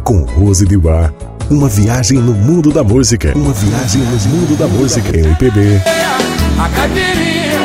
com 0.04 0.24
Rose 0.24 0.66
de 0.66 0.78
Bar. 0.78 1.31
Uma 1.52 1.68
viagem 1.68 2.18
no 2.18 2.34
mundo 2.34 2.72
da 2.72 2.82
música. 2.84 3.34
Uma 3.36 3.52
viagem 3.54 4.02
no 4.02 4.18
mundo 4.30 4.58
da 4.58 4.68
música. 4.68 5.10
MPB, 5.16 5.82
A 6.58 6.70
caipirinha, 6.70 7.60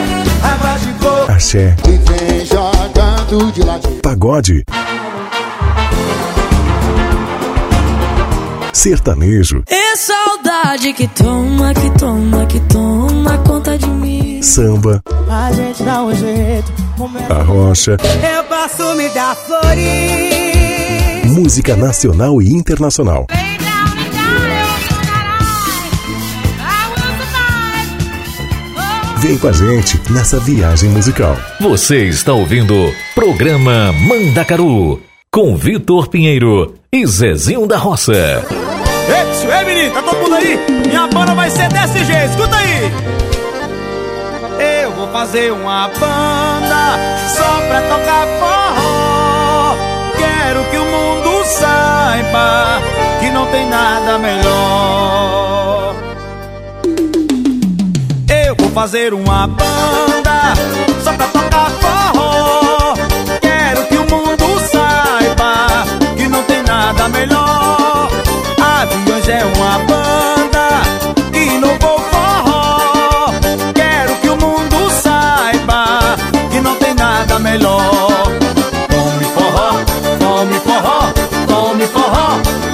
coco. 1.01 1.31
axé, 1.33 1.75
E 1.87 1.93
vem 1.93 2.45
jogando 2.45 3.53
de 3.53 3.63
ladinho. 3.63 4.01
pagode, 4.03 4.65
sertanejo, 8.73 9.63
É 9.69 9.97
saudade 9.97 10.93
que 10.93 11.07
toma, 11.09 11.73
que 11.73 11.91
toma, 11.99 12.47
que 12.47 12.61
toma 12.61 13.39
conta 13.39 13.79
de 13.79 13.89
mim. 13.89 14.43
samba, 14.43 15.01
A 15.31 15.53
gente 15.53 15.83
dá 15.85 16.03
um 16.03 16.15
jeito. 16.15 16.73
a 17.31 17.43
rocha, 17.43 17.93
Eu 18.03 18.45
posso 18.45 18.97
me 18.97 19.09
dar 19.11 19.37
flores. 19.37 19.87
música 21.33 21.77
nacional 21.77 22.43
e 22.43 22.53
internacional. 22.53 23.27
Vem 29.19 29.39
com 29.39 29.49
a 29.49 29.53
gente 29.53 30.01
nessa 30.13 30.39
viagem 30.39 30.91
musical. 30.91 31.37
Você 31.61 32.05
está 32.05 32.35
ouvindo 32.35 32.75
programa 33.15 33.91
Mandacaru 33.93 35.01
com 35.31 35.57
Vitor 35.57 36.09
Pinheiro 36.09 36.75
e 36.93 37.07
Zezinho 37.07 37.67
da 37.67 37.79
Roça. 37.79 38.13
Ei, 38.13 39.59
ei 39.59 39.65
menino, 39.65 39.95
tá 39.95 40.03
todo 40.03 40.19
mundo 40.19 40.35
aí? 40.35 40.59
Minha 40.87 41.07
banda 41.07 41.35
vai 41.35 41.51
ser 41.51 41.69
desse 41.69 42.05
jeito, 42.05 42.31
escuta 42.31 42.57
aí! 42.57 42.93
Eu 44.83 44.93
vou 44.93 45.09
fazer 45.09 45.51
uma 45.51 45.89
banda 45.89 46.99
só 47.35 47.61
pra 47.69 47.81
tocar 47.83 48.27
forró. 48.39 49.77
Quero 50.19 50.65
que 50.71 50.77
o 50.77 50.85
mundo 50.85 51.45
saiba 51.47 52.83
que 53.21 53.31
não 53.31 53.47
tem 53.47 53.67
nada 53.67 54.19
melhor 54.19 55.86
fazer 58.77 59.15
uma 59.15 59.47
banda 59.47 60.53
só 61.03 61.11
pra 61.15 61.27
tocar 61.29 61.71
forró. 61.81 62.95
Quero 63.41 63.87
que 63.87 63.97
o 63.97 64.05
mundo 64.05 64.61
saiba 64.71 65.87
que 66.15 66.29
não 66.29 66.43
tem 66.43 66.63
nada 66.63 67.09
melhor. 67.09 68.11
Aviões 68.61 69.27
é 69.31 69.43
uma 69.57 69.79
banda 69.79 70.83
e 71.33 71.59
não 71.59 71.71
vou 71.79 71.99
forró. 72.01 73.33
Quero 73.75 74.15
que 74.17 74.29
o 74.29 74.37
mundo 74.37 74.91
saiba 74.91 76.19
que 76.51 76.61
não 76.61 76.77
tem 76.77 76.93
nada 76.93 77.39
melhor. 77.39 78.27
Tome 78.91 79.25
forró, 79.35 79.71
tome 80.19 80.61
forró, 80.61 81.13
tome 81.49 81.87
forró. 81.87 82.66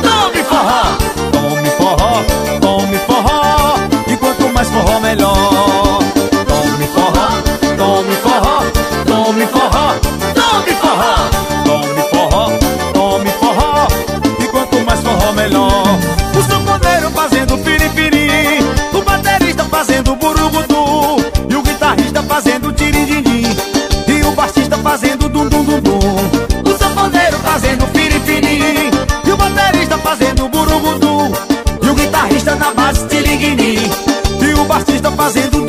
tá 35.03 35.11
fazendo 35.11 35.62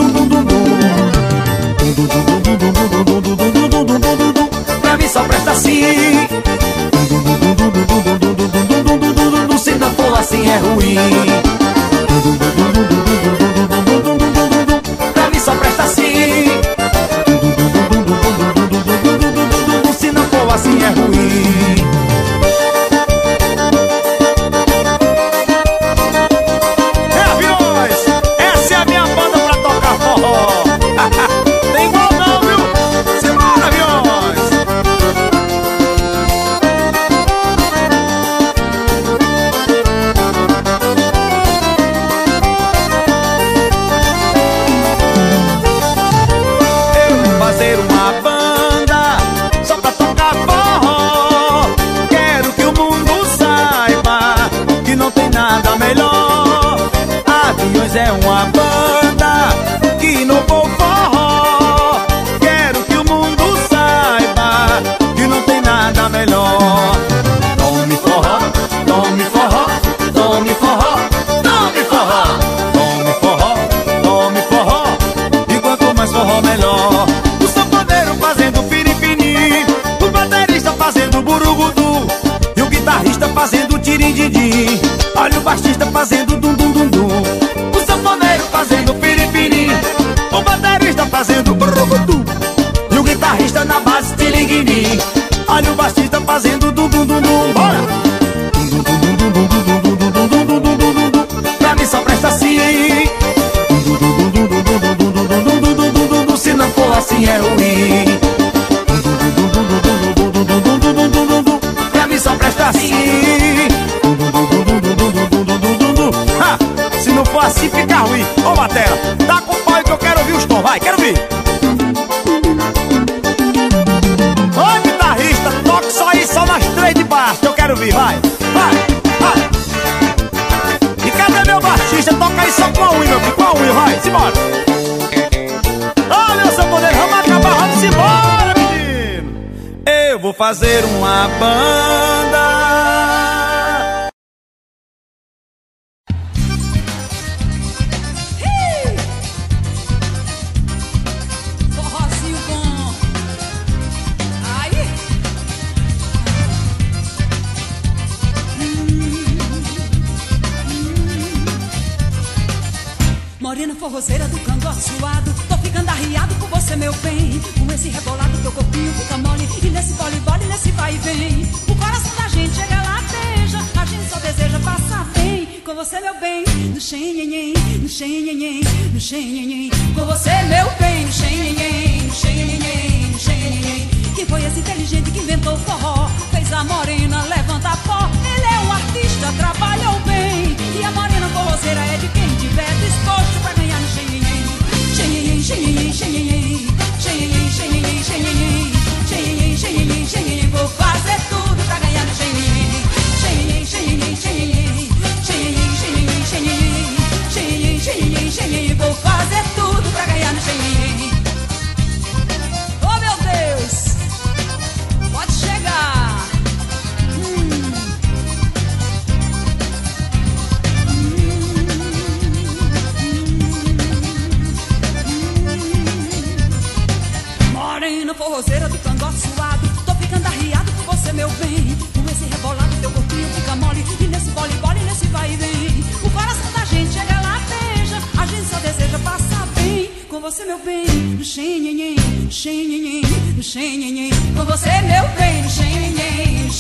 você, 240.34 240.45
meu 240.45 240.57
bem, 240.60 240.85
no 240.88 241.23
xenhenhen, 241.23 241.95
no 241.95 243.43
no. 243.43 244.10
Com 244.35 244.45
você, 244.45 244.69
meu 244.81 245.07
bem, 245.15 245.43
no 245.43 245.49
xenhenhen, 245.49 246.45
no 246.45 246.51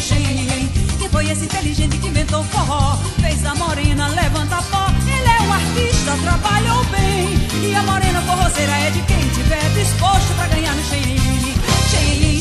xenhenhen. 0.00 0.68
Quem 0.96 1.08
foi 1.08 1.28
esse 1.28 1.46
inteligente 1.46 1.98
que 1.98 2.06
inventou 2.06 2.44
forró? 2.44 2.96
Fez 3.20 3.44
a 3.44 3.54
morena 3.56 4.06
levanta 4.06 4.62
pó. 4.70 4.86
Ele 5.02 5.28
é 5.28 5.42
um 5.42 5.52
artista, 5.52 6.16
trabalhou 6.22 6.84
bem. 6.84 7.68
E 7.68 7.74
a 7.74 7.82
morena 7.82 8.22
forrozeira 8.22 8.72
é 8.72 8.90
de 8.92 9.02
quem 9.02 9.28
tiver 9.30 9.70
disposto 9.70 10.32
pra 10.36 10.46
ganhar 10.46 10.76
no 10.76 10.84
xenhenhen, 10.84 11.54
xenhenhen. 11.90 12.40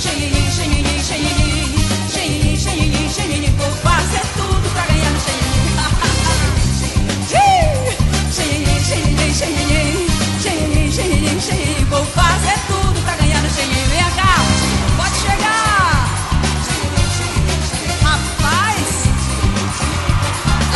Xenhenhen, 0.00 0.50
xenhenhen, 0.52 1.02
xenhenhen. 1.02 1.68
Xenhenhen, 2.10 2.56
xenhenhen, 2.56 3.10
xenhenhen. 3.10 3.89
Xenhenhen, 9.40 10.06
xenhenhen. 10.42 10.92
Xenhenhen, 10.92 11.40
xenhenhen. 11.40 11.84
Vou 11.86 12.04
fazer 12.04 12.58
tudo 12.68 13.00
pra 13.04 13.14
ganhar 13.16 13.42
no. 13.42 13.48
Vem 13.48 14.10
cá, 14.18 14.34
pode 14.98 15.16
chegar. 15.24 16.08
Rapaz, 18.02 18.88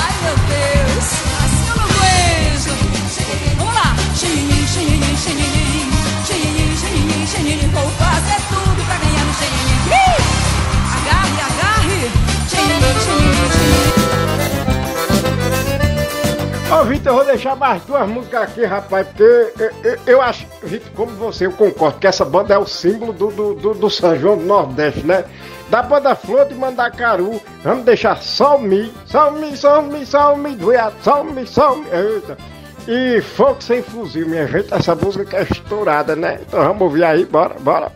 ai 0.05 0.15
meu 0.23 0.37
Deus, 0.53 1.07
assim 1.45 1.69
eu. 1.71 1.77
Vamos 3.59 3.75
lá. 3.75 3.89
Xenhenhen, 4.19 4.67
xenhenhen, 4.75 5.17
xenhenhen. 5.25 5.89
Xenhenhen, 6.27 6.73
xenhenhen, 6.81 7.27
xenhenhen. 7.27 7.71
Vou 7.71 7.89
fazer 7.99 8.41
tudo 8.49 8.74
Ô, 16.75 16.83
Vitor, 16.83 17.13
eu 17.13 17.15
vou 17.15 17.25
deixar 17.25 17.55
mais 17.55 17.81
duas 17.85 18.09
músicas 18.09 18.43
aqui, 18.43 18.65
rapaz, 18.65 19.07
porque 19.07 19.53
eu, 20.07 20.21
acho, 20.21 20.45
Vitor, 20.61 20.91
como 20.97 21.13
você, 21.13 21.47
eu 21.47 21.53
concordo 21.53 22.01
que 22.01 22.07
essa 22.07 22.25
banda 22.25 22.53
é 22.53 22.59
o 22.59 22.67
símbolo 22.67 23.13
do, 23.13 23.29
do, 23.31 23.55
do, 23.55 23.75
do 23.75 23.89
São 23.89 24.19
João 24.19 24.37
do 24.37 24.45
Nordeste, 24.45 25.07
né? 25.07 25.25
Da 25.71 25.83
banda 25.83 26.17
Flor 26.17 26.47
de 26.47 26.55
Mandacaru, 26.57 27.41
vamos 27.63 27.85
deixar 27.85 28.21
só 28.21 28.57
o 28.57 28.61
Mi, 28.61 28.93
só 29.07 29.31
o 29.31 29.33
Mi, 29.35 29.57
só 29.57 29.81
o 29.81 29.83
Mi, 29.85 30.05
só 30.05 30.35
o 30.35 30.37
Mi, 30.37 30.57
doiado, 30.57 30.97
só 31.01 31.23
o 31.23 31.25
Mi, 31.25 31.47
só 31.47 31.75
o 31.75 31.79
Mi, 31.79 31.87
eita. 31.93 32.37
E 32.89 33.21
Fogo 33.21 33.63
Sem 33.63 33.81
Fuzil, 33.81 34.29
minha 34.29 34.49
gente, 34.49 34.75
essa 34.75 34.97
música 34.97 35.25
que 35.25 35.37
é 35.37 35.43
estourada, 35.45 36.17
né? 36.17 36.41
Então 36.43 36.61
vamos 36.61 36.83
ouvir 36.83 37.05
aí, 37.05 37.25
bora, 37.25 37.55
bora. 37.61 37.93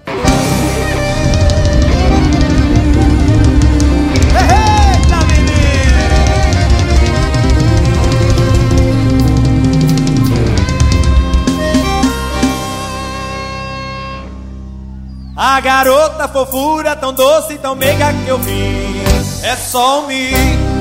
A 15.40 15.60
garota 15.60 16.26
fofura 16.26 16.96
tão 16.96 17.12
doce, 17.12 17.56
tão 17.58 17.76
meiga 17.76 18.12
que 18.12 18.26
eu 18.26 18.38
vi 18.38 19.00
É 19.44 19.54
só 19.54 20.02
mim, 20.02 20.32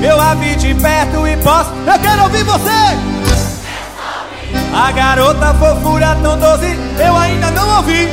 eu 0.02 0.20
a 0.20 0.34
vi 0.34 0.56
de 0.56 0.74
perto 0.74 1.28
e 1.28 1.36
posso 1.36 1.70
Eu 1.86 1.96
quero 2.00 2.24
ouvir 2.24 2.42
você! 2.42 2.68
A 4.74 4.90
garota 4.90 5.54
fofura 5.54 6.16
tão 6.20 6.36
doce, 6.40 6.76
eu 6.98 7.16
ainda 7.16 7.52
não 7.52 7.76
ouvi 7.76 8.08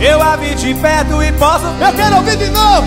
Eu 0.00 0.22
a 0.22 0.36
vi 0.36 0.54
de 0.54 0.72
perto 0.72 1.20
e 1.20 1.32
posso 1.32 1.64
Eu 1.64 1.92
quero 1.92 2.16
ouvir 2.18 2.36
de 2.36 2.48
novo! 2.50 2.86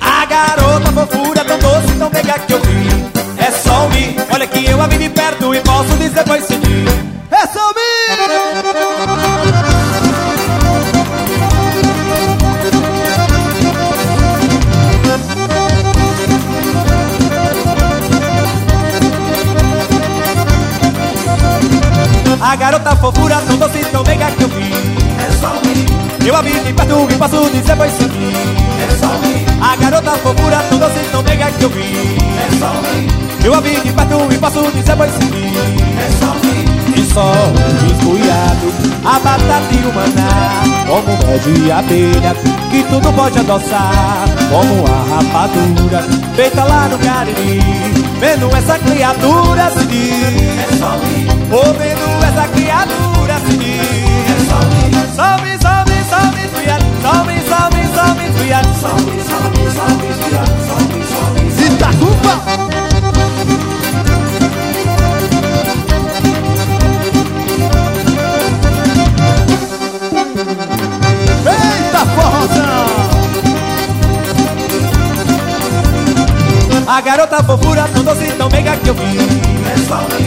A 0.00 0.24
garota 0.24 0.90
fofura 0.90 1.44
tão 1.44 1.58
doce, 1.58 1.92
tão 1.98 2.08
meiga 2.08 2.38
que 2.38 2.54
eu 2.54 2.62
vi 2.62 3.10
É 3.36 3.50
só 3.50 3.86
mim, 3.88 4.16
olha 4.32 4.46
que 4.46 4.64
eu 4.64 4.80
a 4.80 4.86
vi 4.86 4.96
de 4.96 5.10
perto 5.10 5.54
e 5.54 5.60
posso 5.60 5.90
dizer 5.98 6.24
pois 6.26 6.46
seguir 6.46 6.88
É 7.30 7.46
só 7.46 7.74
mim! 7.74 9.89
A 22.42 22.56
garota 22.56 22.96
fofura 22.96 23.36
tão 23.46 23.56
doce, 23.58 23.84
tão 23.92 24.02
meiga 24.02 24.30
que 24.30 24.42
eu 24.42 24.48
vi. 24.48 24.72
É 24.72 25.30
só 25.38 25.52
mim. 25.62 26.26
Eu 26.26 26.34
a 26.34 26.40
vi 26.40 26.52
de 26.52 26.72
perto 26.72 27.08
e 27.10 27.14
posso 27.16 27.50
dizer 27.50 27.76
pois 27.76 27.92
seguir 27.92 28.32
É 28.80 28.96
só 28.98 29.08
mim. 29.18 29.44
A 29.60 29.76
garota 29.76 30.12
fofura 30.12 30.64
tão 30.70 30.78
doce, 30.78 31.00
tão 31.12 31.22
meiga 31.22 31.50
que 31.50 31.62
eu 31.62 31.68
vi. 31.68 31.82
É 31.82 32.58
só 32.58 32.72
mim. 32.80 33.08
Eu 33.44 33.54
a 33.54 33.60
vi 33.60 33.78
de 33.80 33.92
perto 33.92 34.32
e 34.32 34.38
posso 34.38 34.72
dizer 34.72 34.96
pois 34.96 35.12
seguir 35.12 35.52
É 35.98 36.10
só 36.18 36.34
mim. 36.34 36.64
E 36.96 37.12
só 37.12 37.30
um 37.30 37.86
esbuiado 37.86 38.72
A 39.04 39.18
batata 39.18 39.74
e 39.74 39.86
o 39.86 39.92
maná. 39.94 40.62
Como 40.88 41.18
mel 41.18 41.38
de 41.40 41.70
abelha 41.70 42.34
Que 42.70 42.82
tudo 42.84 43.12
pode 43.12 43.38
adoçar. 43.38 44.24
Como 44.48 44.86
a 44.86 45.14
rapadura 45.14 46.02
Feita 46.34 46.64
lá 46.64 46.88
no 46.88 46.98
Cariri. 46.98 47.60
Vendo 48.18 48.56
essa 48.56 48.78
criatura 48.78 49.70
se 49.70 49.86
diz. 49.86 50.42
É 50.58 50.78
só 50.78 50.98
criatura 52.54 53.40
só 53.40 53.56
mim 53.56 53.80
Salve, 55.14 55.58
salve, 55.60 56.04
salve, 56.08 56.44
esfriado 56.44 56.84
Salve, 57.02 57.40
salve, 57.48 57.88
salve, 57.94 58.24
esfriado 58.26 58.74
Salve, 58.80 59.22
salve, 59.22 59.70
salve, 59.70 60.06
esfriado 60.08 60.50
Salve, 60.66 61.04
salve, 61.04 61.46
salve 61.46 62.20
Eita 71.46 72.06
forrozão! 72.06 72.86
A 76.86 77.00
garota 77.00 77.42
fofura 77.44 77.88
tão 77.94 78.04
doce, 78.04 78.32
tão 78.32 78.48
meiga 78.48 78.76
que 78.76 78.88
eu 78.88 78.94
vi 78.94 79.49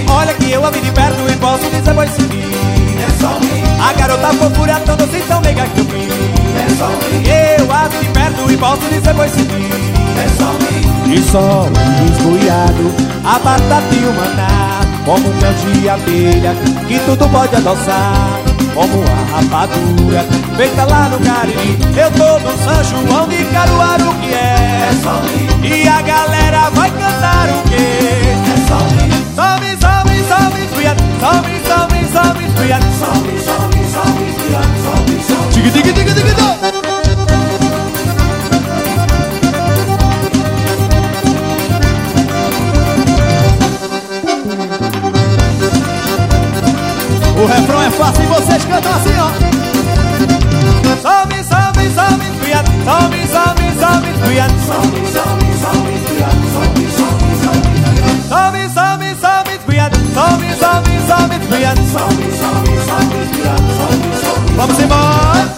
Olha 0.10 0.34
que 0.34 0.52
eu 0.52 0.66
a 0.66 0.72
vi 0.72 0.80
de 0.80 0.92
perto 0.92 1.20
e 1.30 1.36
posso 1.36 1.70
dizer 1.70 1.94
pois 1.94 2.10
É 2.12 2.24
mim 2.24 3.64
A 3.80 3.94
garota 3.94 4.28
fofura 4.34 4.80
tão 4.86 4.96
doce, 4.96 5.20
tão 5.28 5.42
meiga 5.42 5.66
que 5.68 5.80
eu 5.80 5.86
vi 5.86 6.08
É 6.56 6.70
só 6.78 6.88
mim 6.88 7.24
Eu 7.60 7.72
a 7.72 7.88
vi 7.90 7.98
de 7.98 8.08
perto 8.14 8.52
e 8.52 8.58
posso 8.58 8.82
dizer 8.90 9.14
pois 9.14 9.34
É 9.36 9.44
mim 9.44 11.14
E 11.14 11.32
só 11.32 11.68
um 11.68 12.06
esbuiado 12.06 12.94
A 13.26 13.40
batata 13.40 13.96
e 13.96 14.06
o 14.06 14.14
maná 14.14 14.82
Como 15.04 15.28
um 15.28 15.34
mel 15.42 15.54
de 15.54 15.90
abelha 15.90 16.56
Que 16.88 17.00
tudo 17.00 17.28
pode 17.30 17.56
adoçar 17.56 18.42
como 18.74 19.04
a 19.04 19.38
rapadura 19.38 20.26
feita 20.58 20.84
lá 20.86 21.08
no 21.08 21.20
Cariri. 21.20 21.78
Eu 21.96 22.10
tô 22.10 22.40
no 22.40 22.58
São 22.58 22.84
João 22.84 23.28
de 23.28 23.46
Caruaru 23.46 24.12
que 24.16 24.34
é. 24.34 24.90
É. 25.64 25.68
E 25.68 25.88
a 25.88 26.02
galera 26.02 26.72
vai 26.72 26.90
cantar 26.90 27.50
o 27.50 27.70
quê? 27.70 27.76
É. 29.10 29.13
Salve, 29.36 29.78
salve, 29.82 30.24
salve, 30.28 30.64
esfriado. 30.64 31.04
Salve, 31.20 31.60
salve, 31.66 32.08
salve, 32.14 32.46
esfriado. 32.46 32.86
Salve, 33.00 33.40
salve, 33.40 33.84
salve, 33.92 34.30
esfriado. 34.30 34.68
Salve, 34.84 35.24
salve. 35.24 35.72
Diga, 35.72 35.94
diga. 35.94 36.14
O 47.36 47.46
refrão 47.46 47.82
é 47.82 47.90
fácil 47.90 48.24
e 48.24 48.28
vocês 48.28 48.66
cantam 48.66 48.94
assim, 48.94 49.18
ó. 49.20 49.32
Salve, 51.02 51.44
salve, 51.44 51.90
salve, 51.90 52.26
esfriado. 52.28 52.72
Salve, 52.86 53.28
salve, 53.28 53.80
salve, 53.80 54.10
esfriado. 54.12 54.54
Salve, 54.60 55.08
salve, 55.08 55.58
salve, 55.58 55.94
esfriado. 55.96 56.34
Salve, 56.54 56.92
salve, 56.92 57.36
salve, 57.44 57.74
esfriado. 57.74 58.63
Salve, 60.14 60.56
salve, 60.56 61.00
salve, 61.08 61.36
esfriado. 61.38 61.82
Salve, 61.88 62.32
salve, 62.38 62.78
salve, 62.86 63.24
esfriado. 63.24 63.64
Salve, 63.78 64.16
salve. 64.22 64.54
Vamos 64.56 64.80
embora. 64.80 65.54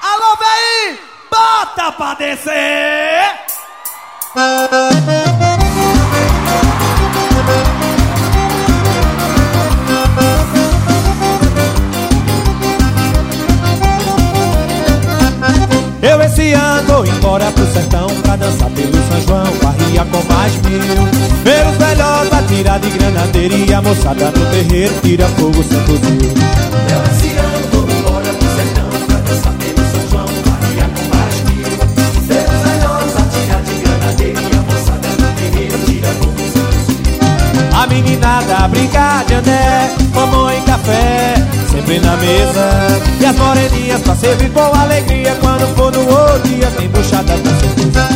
Alô, 0.00 0.36
véi! 0.38 0.98
Bota 1.30 1.92
pra 1.92 2.14
descer! 2.14 3.28
Embora 17.38 17.52
pro 17.52 17.66
sertão 17.72 18.06
Pra 18.22 18.36
dançar 18.36 18.70
pelo 18.70 18.92
São 18.92 19.20
João, 19.26 19.44
barria 19.62 20.04
com 20.04 20.32
mais 20.32 20.52
mil. 20.56 20.80
Ver 21.44 21.66
os 21.66 21.76
velhotes 21.76 22.32
atirar 22.32 22.80
de 22.80 22.90
granadeiria 22.90 23.78
A 23.78 23.82
moçada 23.82 24.30
no 24.30 24.46
terreiro 24.46 24.94
tira 25.02 25.26
fogo 25.28 25.62
sem 25.62 25.80
fuzil. 25.82 26.32
Eu 26.90 27.02
esse 27.12 27.36
ano 27.36 27.68
vou 27.72 27.88
embora 27.88 28.32
pro 28.34 28.48
sertão 28.56 28.88
Pra 29.06 29.16
dançar 29.18 29.52
pelo 29.54 29.86
São 29.90 30.10
João, 30.10 30.26
barria 30.46 30.90
com 30.94 31.16
mais 31.16 31.36
mil. 31.44 31.70
Ver 32.26 32.46
os 32.48 32.60
velhotes 32.66 33.16
atirar 33.16 33.62
de 33.62 33.74
granadeiria 33.82 34.58
A 34.58 34.62
moçada 34.72 35.08
no 35.08 35.28
terreiro 35.36 35.78
tira 35.86 36.08
fogo 36.08 36.42
sem 36.52 36.62
fuzil. 36.72 37.80
A 37.80 37.86
meninada 37.86 38.68
brincar 38.68 39.24
de 39.24 39.34
andé 39.34 39.90
Mamãe 40.14 40.60
café, 40.62 41.34
na 41.96 42.16
mesa. 42.16 43.08
E 43.20 43.24
as 43.24 43.36
moreninhas 43.36 44.00
pra 44.02 44.14
servir 44.14 44.50
com 44.50 44.60
alegria 44.60 45.34
Quando 45.40 45.66
for 45.74 45.90
no 45.90 46.08
outro 46.08 46.48
dia 46.48 46.70
tem 46.76 46.88
buchada 46.88 47.32
com 47.32 47.60
certeza 47.60 48.08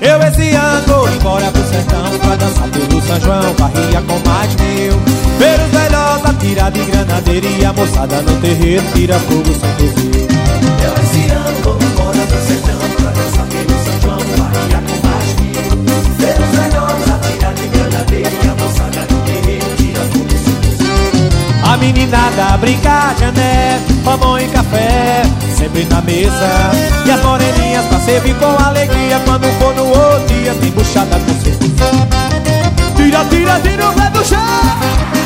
Eu 0.00 0.22
esse 0.22 0.56
ano 0.56 0.82
vou 0.86 1.08
embora 1.08 1.52
pro 1.52 1.62
sertão 1.62 2.18
Pra 2.18 2.34
dançar 2.36 2.68
pelo 2.68 3.02
São 3.02 3.20
João, 3.20 3.54
barria 3.54 4.02
com 4.02 4.28
mais 4.28 4.54
mil. 4.56 4.98
Ver 5.38 5.60
os 5.60 5.70
velhotes 5.70 6.30
atirar 6.30 6.70
de 6.72 6.84
granadeiria 6.84 7.68
A 7.68 7.72
moçada 7.74 8.22
no 8.22 8.40
terreiro 8.40 8.84
tira 8.94 9.18
fogo 9.20 9.44
sem 9.44 9.72
fuzil 9.76 10.28
Eu 10.82 10.94
esse 11.02 11.30
ano 11.30 11.62
vou 11.62 11.78
embora 11.80 12.07
A 21.62 21.76
meninada 21.76 22.56
brincar 22.58 23.14
de 23.16 23.24
ané 23.24 23.80
Mamão 24.04 24.38
e 24.38 24.48
café, 24.48 25.22
sempre 25.54 25.84
na 25.84 26.00
mesa. 26.00 26.70
E 27.04 27.10
as 27.10 27.22
moreninhas 27.22 27.84
pra 27.86 28.00
servir 28.00 28.34
com 28.36 28.64
alegria 28.64 29.20
Quando 29.26 29.46
for 29.58 29.74
no 29.74 29.86
outro 29.86 30.26
dia 30.28 30.54
tem 30.54 30.70
buchada 30.70 31.18
com 31.18 31.34
certeza. 31.42 31.68
Tira, 32.96 33.24
tira, 33.26 33.60
tira 33.60 33.90
o 33.90 33.92
pé 33.92 34.10
do 34.10 34.24
chão 34.24 35.17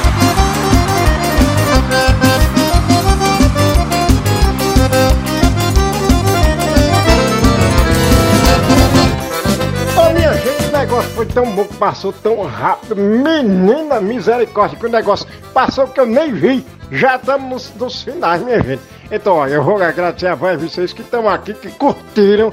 negócio 10.83 11.11
foi 11.11 11.27
tão 11.27 11.49
bom 11.53 11.65
que 11.65 11.77
passou 11.77 12.13
tão 12.13 12.43
rápido. 12.43 12.97
Menina 12.97 14.01
misericórdia, 14.01 14.77
que 14.77 14.87
o 14.87 14.91
negócio 14.91 15.27
passou 15.55 15.87
que 15.87 16.01
eu 16.01 16.07
nem 16.07 16.33
vi. 16.33 16.67
Já 16.91 17.17
estamos 17.17 17.73
nos, 17.79 18.03
finais, 18.03 18.43
minha 18.43 18.61
gente. 18.61 18.83
Então, 19.11 19.37
olha, 19.37 19.55
eu 19.55 19.63
vou 19.63 19.81
agradecer 19.81 20.27
a 20.27 20.35
voz 20.35 20.59
de 20.59 20.69
vocês 20.69 20.93
que 20.93 21.03
estão 21.03 21.29
aqui, 21.29 21.55
que 21.55 21.71
curtiram. 21.71 22.53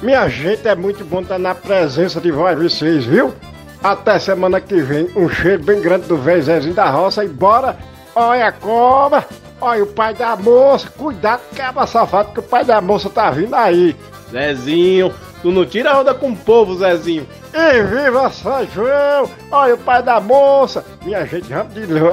Minha 0.00 0.28
gente, 0.28 0.66
é 0.68 0.76
muito 0.76 1.04
bom 1.04 1.22
estar 1.22 1.38
na 1.38 1.54
presença 1.54 2.20
de 2.20 2.30
voz 2.30 2.56
de 2.56 2.68
vocês, 2.68 3.04
viu? 3.04 3.34
Até 3.82 4.18
semana 4.20 4.60
que 4.60 4.80
vem. 4.80 5.10
Um 5.16 5.28
cheiro 5.28 5.62
bem 5.62 5.80
grande 5.80 6.06
do 6.06 6.16
velho 6.16 6.42
Zezinho 6.42 6.74
da 6.74 6.88
Roça 6.88 7.24
e 7.24 7.28
bora! 7.28 7.76
Olha 8.14 8.46
a 8.46 8.52
cobra! 8.52 9.26
Olha 9.60 9.82
o 9.82 9.86
pai 9.88 10.14
da 10.14 10.36
moça! 10.36 10.88
Cuidado, 10.96 11.40
cabra 11.56 11.86
safado, 11.86 12.32
que 12.32 12.38
o 12.38 12.44
pai 12.44 12.64
da 12.64 12.80
moça 12.80 13.10
tá 13.10 13.28
vindo 13.30 13.54
aí! 13.54 13.96
Zezinho, 14.30 15.12
tu 15.42 15.50
não 15.50 15.64
tira 15.64 15.98
onda 15.98 16.14
com 16.14 16.30
o 16.30 16.36
povo, 16.36 16.76
Zezinho. 16.76 17.26
E 17.52 17.82
viva 17.82 18.30
São 18.30 18.66
João! 18.66 19.28
Olha 19.50 19.74
o 19.74 19.78
pai 19.78 20.02
da 20.02 20.20
moça! 20.20 20.84
Minha 21.04 21.24
gente. 21.26 21.52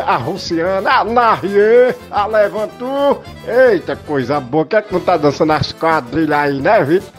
A 0.06 0.18
Russiana, 0.18 0.90
a 0.90 1.04
Narie, 1.04 1.96
a 2.10 2.26
Levantu. 2.26 3.22
Eita, 3.48 3.96
coisa 3.96 4.40
boa. 4.40 4.66
Quer 4.66 4.84
que 4.84 4.94
não 4.94 5.00
tá 5.00 5.18
dançando 5.18 5.54
as 5.54 5.72
quadrilhas 5.72 6.40
aí, 6.40 6.60
né, 6.60 6.84
Vitor? 6.84 7.10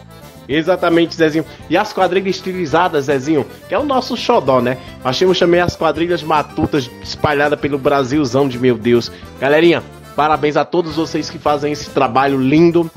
Exatamente, 0.49 1.15
Zezinho. 1.15 1.45
E 1.69 1.77
as 1.77 1.93
quadrilhas 1.93 2.37
estilizadas, 2.37 3.05
Zezinho, 3.05 3.47
que 3.69 3.75
é 3.75 3.79
o 3.79 3.85
nosso 3.85 4.17
xodó, 4.17 4.61
né? 4.61 4.79
Nós 5.05 5.19
temos 5.19 5.39
também 5.39 5.61
as 5.61 5.77
quadrilhas 5.77 6.23
matutas 6.23 6.91
espalhadas 7.03 7.61
pelo 7.61 7.79
Brasilzão 7.79 8.49
de 8.49 8.59
meu 8.59 8.79
Deus. 8.79 9.13
Galerinha, 9.39 9.83
parabéns 10.17 10.57
a 10.57 10.65
todos 10.65 10.97
vocês 10.97 11.29
que 11.29 11.39
fazem 11.39 11.73
esse 11.73 11.91
trabalho 11.91 12.41
lindo 12.41 12.91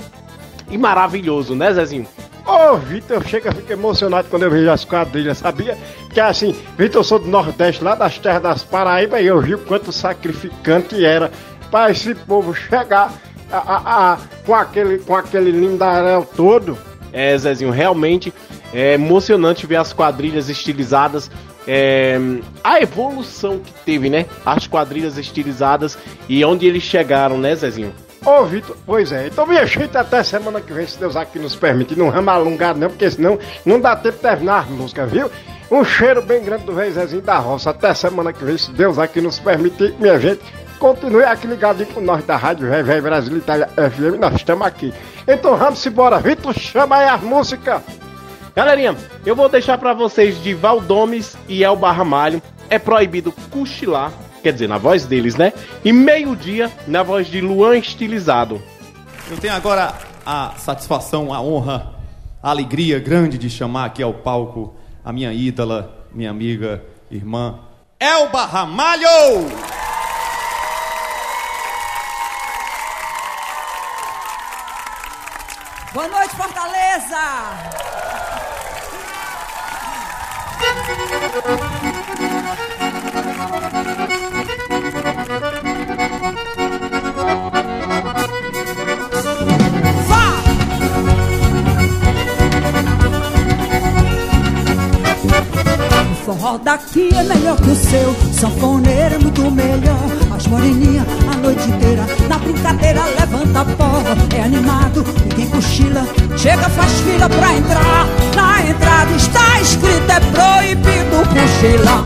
e 0.70 0.78
maravilhoso, 0.78 1.54
né, 1.54 1.74
Zezinho? 1.74 2.08
Ô, 2.46 2.76
Vitor, 2.78 3.18
eu 3.18 3.22
chego, 3.24 3.48
eu 3.48 3.54
fico 3.54 3.72
emocionado 3.72 4.28
quando 4.30 4.44
eu 4.44 4.52
vejo 4.52 4.70
as 4.70 4.84
quadrilhas, 4.84 5.38
sabia? 5.38 5.78
Que 6.12 6.20
assim, 6.20 6.56
Vitor, 6.78 7.00
eu 7.02 7.04
sou 7.04 7.20
do 7.20 7.28
Nordeste, 7.28 7.84
lá 7.84 7.96
das 7.96 8.18
terras 8.18 8.42
das 8.42 8.64
Paraíba, 8.64 9.22
e 9.22 9.28
eu 9.28 9.40
vi 9.42 9.56
o 9.56 9.60
quanto 9.60 9.92
sacrificante 9.92 11.04
era 11.06 11.32
para 11.70 11.92
esse 11.92 12.14
povo 12.16 12.54
chegar 12.54 13.14
a, 13.52 13.58
a- 13.58 14.14
a- 14.14 14.18
com, 14.46 14.56
aquele, 14.56 14.98
com 15.00 15.16
aquele 15.16 15.52
lindaréu 15.52 16.28
todo. 16.36 16.78
É, 17.14 17.38
Zezinho, 17.38 17.72
realmente 17.72 18.34
é 18.74 18.94
emocionante 18.94 19.68
ver 19.68 19.76
as 19.76 19.92
quadrilhas 19.94 20.50
estilizadas. 20.50 21.30
é, 21.68 22.18
a 22.64 22.82
evolução 22.82 23.60
que 23.60 23.72
teve, 23.86 24.10
né? 24.10 24.26
As 24.46 24.66
quadrilhas 24.66 25.18
estilizadas 25.18 25.96
e 26.28 26.44
onde 26.44 26.66
eles 26.66 26.82
chegaram, 26.82 27.38
né, 27.38 27.54
Zezinho? 27.56 27.94
Ô, 28.26 28.44
Vitor, 28.46 28.78
pois 28.86 29.12
é. 29.12 29.28
Então, 29.28 29.48
minha 29.48 29.66
gente, 29.66 29.98
até 29.98 30.24
semana 30.24 30.62
que 30.62 30.72
vem, 30.72 30.86
se 30.86 31.00
Deus 31.00 31.16
aqui 31.16 31.40
nos 31.40 31.56
permite. 31.56 31.98
Não 31.98 32.12
vamos 32.12 32.28
alongar, 32.28 32.76
não, 32.76 32.90
porque 32.90 33.10
senão 33.10 33.40
não 33.66 33.80
dá 33.80 33.96
tempo 33.96 34.18
de 34.18 34.22
terminar 34.22 34.60
as 34.60 34.70
músicas, 34.70 35.12
viu? 35.12 35.30
Um 35.72 35.84
cheiro 35.84 36.22
bem 36.22 36.44
grande 36.44 36.66
do 36.66 36.76
Rei 36.76 36.92
Zezinho 36.92 37.22
da 37.22 37.38
Roça. 37.38 37.72
Até 37.72 37.94
semana 37.94 38.32
que 38.32 38.44
vem, 38.44 38.58
se 38.58 38.72
Deus 38.72 39.00
aqui 39.00 39.22
nos 39.22 39.40
permitir, 39.40 39.96
minha 39.98 40.20
gente. 40.20 40.42
Continue 40.78 41.24
aqui 41.24 41.46
ligadinho 41.46 41.88
com 41.94 42.02
nós 42.02 42.26
da 42.26 42.36
Rádio 42.36 42.68
Véi 42.68 42.82
Véi 42.82 43.00
Brasil 43.00 43.38
Itália 43.38 43.68
FM. 43.68 44.20
Nós 44.20 44.34
estamos 44.34 44.66
aqui. 44.66 44.92
Então 45.28 45.56
vamos 45.56 45.86
embora. 45.86 46.18
Vitor, 46.20 46.54
chama 46.54 46.98
aí 46.98 47.08
as 47.08 47.22
músicas. 47.22 47.82
Galerinha, 48.56 48.98
eu 49.26 49.36
vou 49.36 49.48
deixar 49.48 49.78
pra 49.78 49.94
vocês 49.94 50.42
de 50.44 50.54
Valdomes 50.54 51.38
e 51.48 51.64
El 51.64 51.76
Barramalho. 51.76 52.42
É 52.70 52.78
proibido 52.78 53.32
cochilar, 53.52 54.12
quer 54.42 54.54
dizer, 54.54 54.68
na 54.68 54.78
voz 54.78 55.06
deles, 55.06 55.36
né? 55.36 55.54
E 55.84 55.94
meio-dia 55.94 56.72
na 56.88 57.04
voz 57.04 57.28
de 57.28 57.40
Luan 57.40 57.78
Estilizado. 57.78 58.62
Eu 59.30 59.38
tenho 59.38 59.54
agora 59.54 59.94
a 60.26 60.54
satisfação, 60.58 61.34
a 61.34 61.42
honra, 61.42 61.96
a 62.42 62.50
alegria 62.50 63.00
grande 63.00 63.38
de 63.38 63.50
chamar 63.50 63.86
aqui 63.86 64.04
ao 64.04 64.14
palco 64.14 64.76
a 65.04 65.12
minha 65.12 65.34
ídola, 65.34 66.08
minha 66.12 66.30
amiga, 66.30 66.84
irmã, 67.10 67.60
Elba 68.00 68.46
Ramalho! 68.46 69.08
Boa 75.94 76.08
noite, 76.08 76.36
Fortaleza! 76.36 77.18
Forró 96.32 96.58
daqui 96.58 97.10
é 97.14 97.24
melhor 97.24 97.58
que 97.58 97.70
o 97.70 97.76
seu, 97.76 98.16
sanfoneiro 98.34 99.16
é 99.16 99.18
muito 99.18 99.52
melhor. 99.52 100.00
As 100.34 100.48
moreninhas 100.48 101.06
a 101.32 101.38
noite 101.38 101.70
inteira, 101.70 102.06
na 102.30 102.38
brincadeira 102.38 103.02
levanta 103.20 103.62
a 103.62 103.66
porra. 103.66 104.18
É 104.36 104.44
animado 104.44 105.06
e 105.26 105.36
quem 105.36 105.48
cochila 105.48 106.06
chega 106.38 106.70
faz 106.70 106.92
fila 107.02 107.30
pra 107.30 107.54
entrar. 107.54 108.08
Na 108.36 108.70
entrada 108.70 109.12
está 109.16 109.62
escrito 109.62 110.10
é 110.10 110.20
proibido 110.32 111.18
cochilar. 111.34 112.06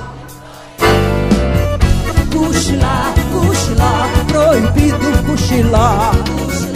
Cochilar, 2.34 3.14
cochilar, 3.32 4.10
proibido 4.28 5.24
cochilar. 5.26 6.75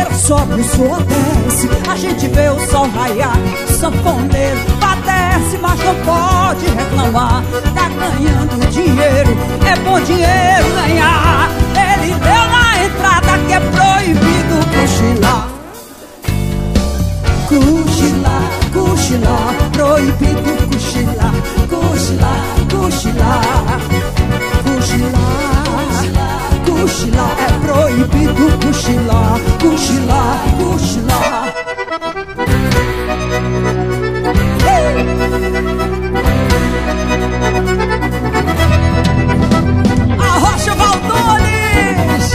Poeira 0.00 0.14
sobe, 0.14 0.54
o 0.54 0.64
suor 0.64 1.02
desce, 1.02 1.68
a 1.90 1.96
gente 1.96 2.26
vê 2.28 2.48
o 2.48 2.58
sol 2.70 2.88
raiar. 2.88 3.36
Sanfoneiro 3.78 4.58
padece, 4.80 5.58
mas 5.60 5.78
não 5.84 5.94
pode 5.96 6.66
reclamar. 6.66 7.44
Tá 7.74 7.88
ganhando 7.88 8.70
dinheiro, 8.70 9.36
é 9.66 9.76
bom 9.80 10.00
dinheiro 10.00 10.74
ganhar. 10.74 11.50
Ele 11.74 12.14
deu 12.14 12.46
na 12.50 12.84
entrada 12.84 13.38
que 13.46 13.52
é 13.52 13.60
proibido 13.60 14.56
cochilar. 14.72 15.48
Cochilar, 17.48 18.44
cochilar, 18.72 19.54
proibido 19.72 20.50
cochilar. 20.72 21.34
Cochilar, 21.68 22.40
cochilar, 22.70 23.42
cochilar, 24.64 25.14
cochilar, 25.82 26.39
cochilar, 26.80 27.36
é 27.38 27.52
proibido 27.66 28.66
cochilar, 28.66 29.40
cochilar, 29.60 30.38
cochilar. 30.58 31.54
A 40.18 40.38
Rocha 40.38 40.74
Valdones! 40.74 42.26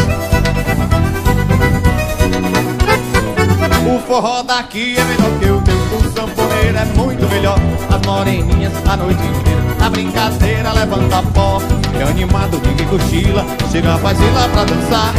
O 3.88 4.00
forró 4.08 4.44
daqui 4.44 4.96
é 4.98 5.04
melhor 5.04 5.40
que 5.40 5.46
o 5.46 5.62
teu, 5.62 5.76
o 5.76 6.04
sanfoneiro 6.16 6.78
é 6.78 6.86
muito 6.96 7.28
melhor. 7.30 7.60
As 7.90 8.02
moreninhas 8.06 8.74
a 8.88 8.98
noite 8.98 9.24
inteira 9.24 9.65
na 9.86 9.92
brincadeira 9.92 10.74
levanta 10.74 11.22
pó. 11.32 11.62
É 12.00 12.04
animado, 12.10 12.60
ninguém 12.66 12.88
cochila 12.88 13.46
Chega, 13.72 13.96
faz 14.00 14.18
fila 14.18 14.50
pra 14.50 14.64
dançar. 14.64 15.14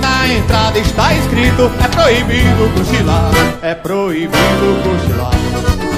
Na 0.00 0.28
entrada 0.32 0.78
está 0.78 1.12
escrito 1.12 1.68
É 1.82 1.88
proibido 1.88 2.70
cochilar 2.72 3.32
É 3.60 3.74
proibido 3.74 4.78
cochilar. 4.84 5.32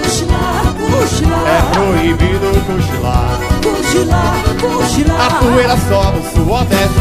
Cochilar, 0.03 0.75
cochilar, 0.81 1.47
É 1.47 1.75
proibido 1.75 2.49
cochilar. 2.67 3.39
cochilar, 3.63 4.35
cochilar. 4.59 5.27
A 5.27 5.35
poeira 5.35 5.77
sobe, 5.87 6.19
o 6.19 6.23
suor 6.35 6.65
desce 6.65 6.95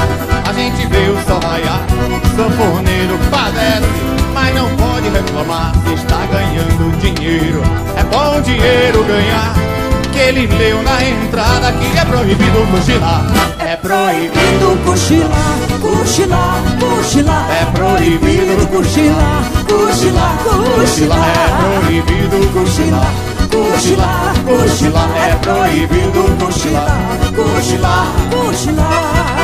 A 0.46 0.52
gente 0.52 0.86
vê 0.88 1.10
o 1.10 1.26
sol 1.26 1.40
raiar. 1.40 1.80
Sanfoneiro 2.36 3.18
padece 3.32 3.88
Mas 4.34 4.54
não 4.54 4.70
pode 4.76 5.08
reclamar 5.08 5.72
Se 5.88 5.94
está 5.94 6.18
ganhando 6.26 7.00
dinheiro 7.00 7.62
É 7.96 8.04
bom 8.04 8.42
dinheiro 8.42 9.06
ganhar 9.06 9.73
Que 10.14 10.20
ele 10.20 10.48
leu 10.48 10.84
na 10.84 11.04
entrada 11.04 11.72
Que 11.74 11.98
é 11.98 12.06
proibido 12.06 12.68
cochilar 12.72 13.26
É 13.60 13.76
proibido 13.76 14.78
cochilar, 14.86 15.58
cochilar, 15.82 16.64
cochilar. 16.80 17.50
É 17.52 17.66
proibido 17.66 18.68
cochilar, 18.68 19.44
cochilar, 19.68 20.38
cochilar. 20.44 21.20
É 21.20 21.90
proibido 21.90 22.38
cochilar 22.54 23.14
Cochilar, 23.50 24.34
cochilar 24.46 25.10
É 25.18 25.36
proibido 25.36 26.38
cochilar 26.40 27.24
cochilar, 27.34 28.08
cochilar. 28.30 29.44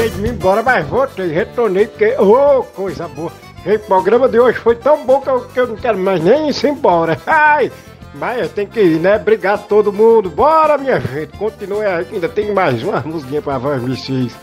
Tinha 0.00 0.06
ido 0.06 0.26
embora, 0.26 0.62
mas 0.62 0.86
voltei, 0.86 1.28
retornei, 1.28 1.86
porque, 1.86 2.14
ô, 2.18 2.62
coisa 2.62 3.06
boa. 3.08 3.30
O 3.66 3.78
programa 3.80 4.28
de 4.28 4.40
hoje 4.40 4.58
foi 4.58 4.74
tão 4.74 5.04
bom 5.04 5.20
que 5.20 5.28
eu, 5.28 5.40
que 5.42 5.60
eu 5.60 5.66
não 5.66 5.76
quero 5.76 5.98
mais 5.98 6.22
nem 6.22 6.48
ir 6.48 6.66
embora. 6.66 7.20
Ai, 7.26 7.70
mas 8.14 8.50
tenho 8.52 8.68
que 8.68 8.80
ir, 8.80 8.98
né? 8.98 9.16
Obrigado 9.16 9.66
todo 9.66 9.92
mundo. 9.92 10.30
Bora, 10.30 10.78
minha 10.78 10.98
gente. 10.98 11.36
Continue 11.36 11.84
aí, 11.84 12.06
ainda 12.10 12.28
tem 12.28 12.52
mais 12.54 12.82
uma 12.82 13.00
musiquinha 13.00 13.42
pra 13.42 13.58
vocês. 13.58 14.34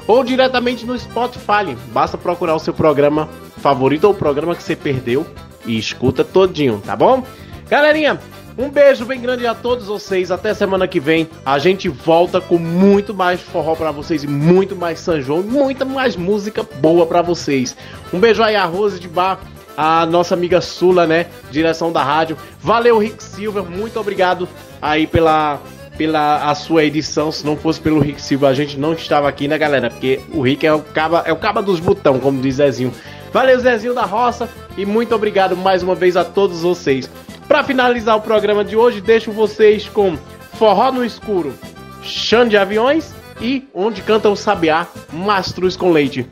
ou 0.06 0.22
diretamente 0.22 0.86
no 0.86 0.96
Spotify. 0.98 1.76
Basta 1.92 2.16
procurar 2.16 2.54
o 2.54 2.60
seu 2.60 2.72
programa 2.72 3.28
favorito 3.56 4.04
ou 4.04 4.12
o 4.12 4.16
programa 4.16 4.54
que 4.54 4.62
você 4.62 4.76
perdeu 4.76 5.26
e 5.66 5.76
escuta 5.76 6.22
todinho, 6.24 6.80
tá 6.84 6.94
bom? 6.94 7.24
Galerinha, 7.68 8.20
um 8.58 8.68
beijo 8.68 9.06
bem 9.06 9.20
grande 9.20 9.46
a 9.46 9.54
todos 9.54 9.86
vocês. 9.86 10.32
Até 10.32 10.52
semana 10.52 10.88
que 10.88 10.98
vem. 10.98 11.30
A 11.46 11.58
gente 11.60 11.88
volta 11.88 12.40
com 12.40 12.58
muito 12.58 13.14
mais 13.14 13.40
forró 13.40 13.76
pra 13.76 13.92
vocês 13.92 14.24
e 14.24 14.26
muito 14.26 14.74
mais 14.74 14.98
São 14.98 15.20
João, 15.22 15.42
muita 15.42 15.84
mais 15.84 16.16
música 16.16 16.66
boa 16.80 17.06
pra 17.06 17.22
vocês. 17.22 17.76
Um 18.12 18.18
beijo 18.18 18.42
aí 18.42 18.56
a 18.56 18.64
Rose 18.64 18.98
de 18.98 19.06
Bar, 19.06 19.38
a 19.76 20.04
nossa 20.04 20.34
amiga 20.34 20.60
Sula, 20.60 21.06
né? 21.06 21.26
Direção 21.52 21.92
da 21.92 22.02
rádio. 22.02 22.36
Valeu, 22.60 22.98
Rick 22.98 23.22
Silver. 23.22 23.62
Muito 23.62 24.00
obrigado 24.00 24.48
aí 24.82 25.06
pela 25.06 25.60
pela 25.96 26.48
a 26.48 26.54
sua 26.54 26.84
edição. 26.84 27.30
Se 27.30 27.44
não 27.44 27.56
fosse 27.56 27.80
pelo 27.80 28.00
Rick 28.00 28.22
Silva, 28.22 28.48
a 28.48 28.54
gente 28.54 28.78
não 28.78 28.92
estava 28.92 29.28
aqui, 29.28 29.48
né, 29.48 29.58
galera? 29.58 29.90
Porque 29.90 30.20
o 30.32 30.40
Rick 30.40 30.64
é 30.64 30.72
o 30.72 30.80
caba, 30.80 31.24
é 31.26 31.32
o 31.32 31.36
caba 31.36 31.60
dos 31.60 31.80
botão, 31.80 32.20
como 32.20 32.40
diz 32.40 32.54
Zezinho. 32.54 32.92
Valeu, 33.32 33.58
Zezinho 33.58 33.94
da 33.94 34.04
Roça, 34.04 34.48
e 34.76 34.86
muito 34.86 35.14
obrigado 35.14 35.56
mais 35.56 35.82
uma 35.82 35.94
vez 35.94 36.16
a 36.16 36.24
todos 36.24 36.62
vocês. 36.62 37.10
Para 37.48 37.64
finalizar 37.64 38.14
o 38.14 38.20
programa 38.20 38.62
de 38.62 38.76
hoje, 38.76 39.00
deixo 39.00 39.32
vocês 39.32 39.88
com 39.88 40.18
Forró 40.58 40.92
no 40.92 41.02
Escuro, 41.02 41.54
Chão 42.02 42.46
de 42.46 42.58
Aviões 42.58 43.14
e 43.40 43.66
Onde 43.74 44.02
Canta 44.02 44.28
o 44.28 44.36
Sabiá, 44.36 44.86
Mastruz 45.10 45.74
com 45.74 45.90
Leite. 45.90 46.28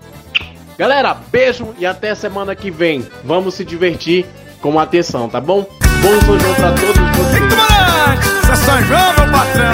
Galera, 0.76 1.14
beijo 1.14 1.74
e 1.78 1.86
até 1.86 2.14
semana 2.14 2.54
que 2.54 2.70
vem. 2.70 3.06
Vamos 3.24 3.54
se 3.54 3.64
divertir 3.64 4.26
com 4.60 4.78
atenção, 4.78 5.26
tá 5.26 5.40
bom? 5.40 5.66
Bom 6.02 6.20
São 6.20 6.38
João 6.38 6.54
pra 6.54 6.72
todos 6.72 7.16
vocês. 7.16 7.42
Isso 8.42 8.52
é 8.52 8.56
São 8.56 8.82
João, 8.82 9.14
meu 9.16 9.32
patrão. 9.32 9.72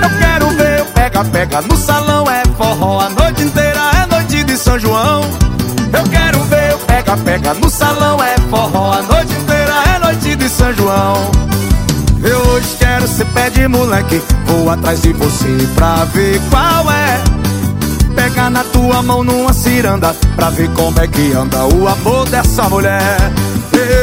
Eu 0.00 0.18
quero 0.20 0.48
ver 0.50 0.82
o 0.82 0.86
pega-pega 0.92 1.62
no 1.62 1.76
salão, 1.76 2.30
é 2.30 2.44
forró 2.56 3.00
a 3.00 3.15
São 4.56 4.78
João. 4.78 5.22
Eu 5.92 6.04
quero 6.10 6.40
ver 6.44 6.74
o 6.74 6.78
pega-pega 6.78 7.54
no 7.54 7.68
salão, 7.68 8.22
é 8.22 8.36
forró 8.48 8.92
a 8.92 9.02
noite 9.02 9.32
inteira, 9.32 9.72
é 9.94 9.98
noite 9.98 10.34
de 10.34 10.48
São 10.48 10.72
João. 10.72 11.30
Eu 12.22 12.38
hoje 12.50 12.76
quero 12.78 13.06
ser 13.06 13.26
pé 13.26 13.50
de 13.50 13.68
moleque, 13.68 14.22
vou 14.46 14.70
atrás 14.70 15.02
de 15.02 15.12
você 15.12 15.68
pra 15.74 16.04
ver 16.06 16.40
qual 16.50 16.90
é. 16.90 17.46
Pegar 18.14 18.50
na 18.50 18.64
tua 18.64 19.02
mão 19.02 19.22
numa 19.22 19.52
ciranda 19.52 20.16
Pra 20.34 20.48
ver 20.48 20.70
como 20.70 20.98
é 20.98 21.06
que 21.06 21.32
anda 21.32 21.66
o 21.66 21.86
amor 21.86 22.26
dessa 22.30 22.66
mulher 22.66 23.18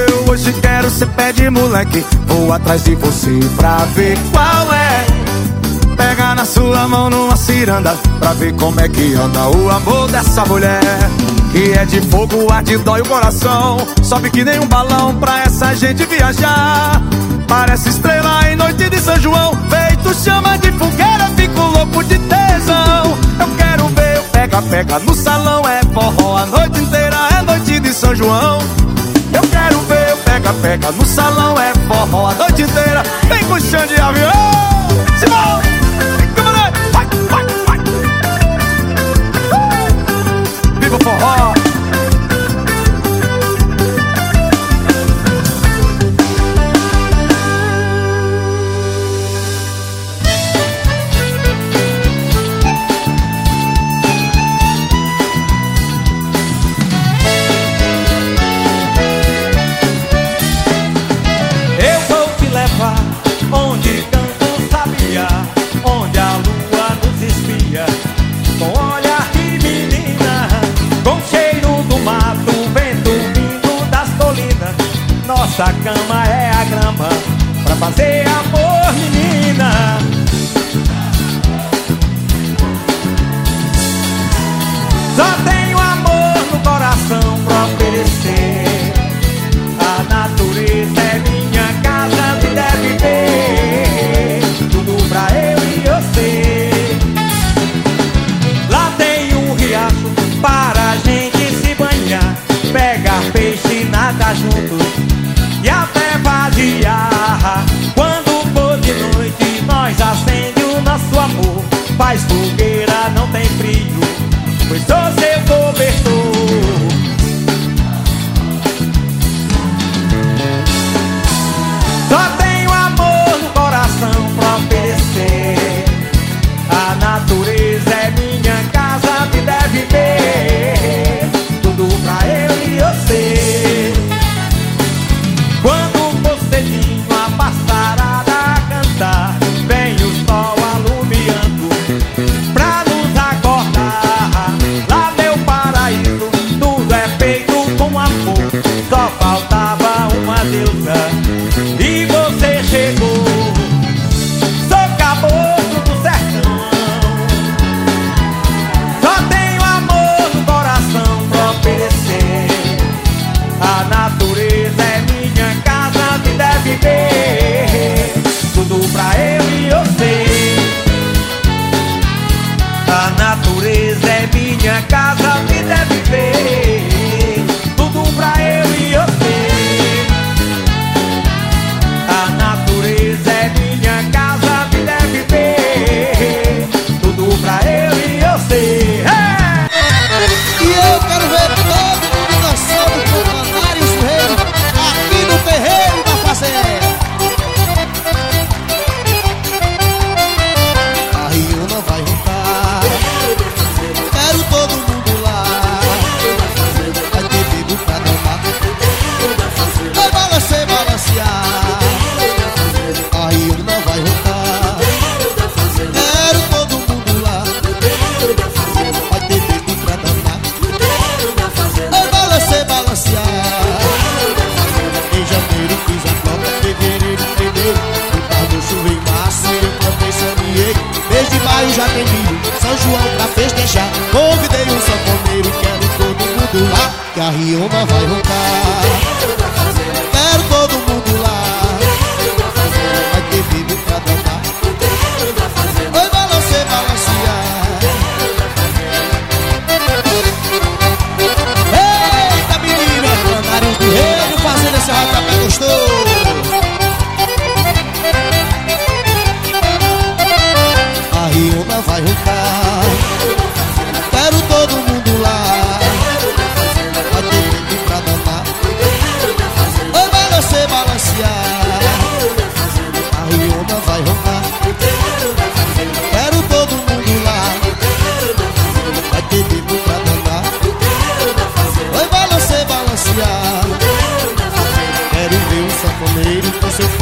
Eu 0.07 0.31
hoje 0.31 0.53
quero 0.53 0.87
ser 0.91 1.07
pé 1.07 1.33
de 1.33 1.49
moleque 1.49 2.05
Vou 2.27 2.53
atrás 2.53 2.83
de 2.83 2.93
você 2.93 3.39
pra 3.57 3.77
ver 3.95 4.15
qual 4.31 4.71
é 4.71 5.12
Pegar 5.95 6.35
na 6.35 6.45
sua 6.45 6.87
mão 6.87 7.09
numa 7.09 7.35
ciranda 7.35 7.95
Pra 8.19 8.33
ver 8.33 8.53
como 8.53 8.79
é 8.79 8.87
que 8.87 9.13
anda 9.15 9.49
o 9.49 9.69
amor 9.69 10.09
dessa 10.09 10.45
mulher. 10.45 10.81
Que 11.51 11.73
é 11.73 11.85
de 11.85 12.01
fogo, 12.09 12.51
arde, 12.51 12.77
dói 12.77 13.01
o 13.01 13.05
coração. 13.05 13.77
Sobe 14.01 14.29
que 14.29 14.43
nem 14.43 14.59
um 14.59 14.65
balão 14.65 15.13
pra 15.15 15.43
essa 15.43 15.75
gente 15.75 16.05
viajar. 16.05 17.01
Parece 17.47 17.89
estrela 17.89 18.49
em 18.49 18.55
noite 18.55 18.89
de 18.89 18.97
São 18.99 19.19
João. 19.19 19.51
Feito 19.69 20.15
chama 20.23 20.57
de 20.57 20.71
fogueira, 20.71 21.27
fico 21.35 21.59
louco 21.59 22.03
de 22.05 22.17
tesão. 22.17 23.17
Eu 23.39 23.55
quero 23.57 23.87
ver 23.89 24.19
o 24.19 24.23
pega-pega 24.31 24.99
no 24.99 25.13
salão. 25.13 25.67
É 25.67 25.81
forró 25.93 26.37
a 26.37 26.45
noite 26.45 26.79
inteira, 26.79 27.17
é 27.37 27.41
noite 27.41 27.79
de 27.79 27.93
São 27.93 28.15
João. 28.15 28.59
Eu 29.33 29.41
quero 29.49 29.79
ver 29.81 30.13
o 30.13 30.17
pega-pega 30.23 30.91
no 30.91 31.05
salão. 31.05 31.59
É 31.59 31.73
forró 31.87 32.29
a 32.29 32.33
noite 32.35 32.61
inteira, 32.61 33.03
vem 33.27 33.43
com 33.43 33.59
chão 33.59 33.85
de 33.85 33.99
avião 33.99 34.63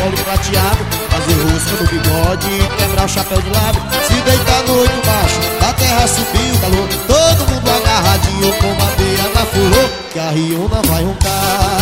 polo 0.01 0.17
prateado 0.17 0.83
Fazer 1.11 1.37
rosca 1.43 1.75
no 1.79 1.87
bigode 1.87 2.47
e 2.47 2.77
quebrar 2.77 3.05
o 3.05 3.09
chapéu 3.09 3.41
de 3.41 3.49
lado. 3.49 3.77
Se 4.07 4.13
deitar 4.13 4.63
no 4.63 4.79
oito 4.79 5.05
baixo, 5.05 5.39
da 5.59 5.73
terra 5.73 6.07
subiu 6.07 6.55
o 6.55 6.59
calor. 6.59 6.87
Todo 7.07 7.51
mundo 7.51 7.69
agarradinho 7.69 8.53
com 8.53 8.73
madeira 8.73 9.23
na 9.35 9.45
furô 9.45 9.89
Que 10.11 10.19
a 10.19 10.29
riona 10.29 10.81
vai 10.87 11.03
roncar. 11.03 11.77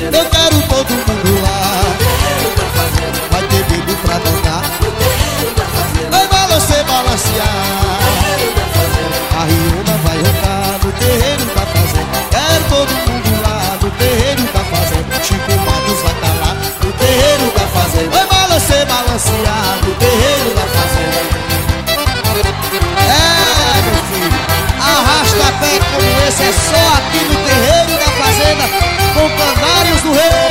Eu 0.00 0.24
quero 0.30 0.62
todo 0.68 0.90
mundo 0.90 1.42
lá. 1.42 1.82
Vai 3.30 3.42
ter 3.48 3.64
bebo 3.64 3.94
pra 4.02 4.18
dançar. 4.18 4.62
Vai 6.10 6.26
balançar, 6.28 6.84
balancear. 6.84 7.81
passear 19.22 19.78
no 19.86 19.94
terreiro 19.94 20.50
da 20.54 20.62
fazenda. 20.62 21.30
É, 22.98 23.82
meu 23.82 24.02
filho, 24.10 24.32
arrasta 24.80 25.46
pé 25.60 25.78
como 25.92 26.10
esse 26.26 26.42
é 26.42 26.52
só 26.52 26.82
aqui 26.96 27.20
no 27.24 27.36
terreiro 27.46 27.92
da 27.98 28.10
fazenda, 28.24 28.64
com 29.14 29.26
canários 29.36 30.00
do 30.02 30.12
rei. 30.12 30.41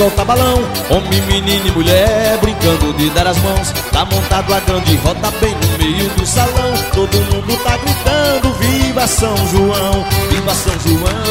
Soltar 0.00 0.24
balão 0.24 0.56
Homem, 0.88 1.20
menino 1.26 1.66
e 1.66 1.70
mulher 1.72 2.38
brincando 2.40 2.94
de 2.94 3.10
dar 3.10 3.26
as 3.26 3.36
mãos. 3.38 3.70
Tá 3.92 4.06
montado 4.06 4.54
a 4.54 4.60
grande 4.60 4.96
roda 4.96 5.30
bem 5.40 5.54
no 5.54 5.68
meio 5.78 6.08
do 6.10 6.24
salão. 6.26 6.72
Todo 6.94 7.16
mundo 7.16 7.56
tá 7.62 7.76
gritando 7.76 8.52
Viva 8.54 9.06
São 9.06 9.36
João, 9.48 10.04
Viva 10.30 10.54
São 10.54 10.72
João, 10.80 11.22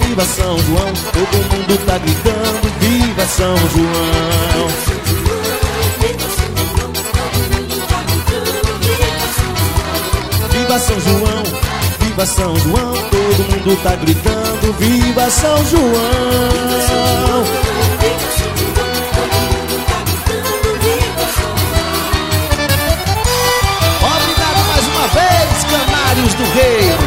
Viva 0.00 0.26
São 0.26 0.58
João. 0.58 0.92
Todo 1.12 1.38
mundo 1.50 1.78
tá 1.86 1.96
gritando 1.98 2.70
Viva 2.78 3.26
São 3.26 3.56
João. 3.56 4.68
Viva 10.50 10.78
São 10.78 11.00
João, 11.00 11.42
Viva 12.00 12.26
São 12.26 12.54
João. 12.56 12.94
Todo 13.10 13.44
mundo 13.50 13.76
tá 13.82 13.96
gritando 13.96 14.72
Viva 14.78 15.30
São 15.30 15.64
João 15.64 17.69
Canários 26.10 26.34
do 26.34 26.42
Reino. 26.42 26.98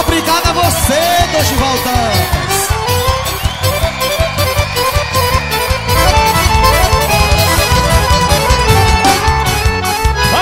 Obrigado 0.00 0.48
a 0.48 0.52
você, 0.52 1.00
Dorival 1.30 1.76
Dantas. 1.84 2.68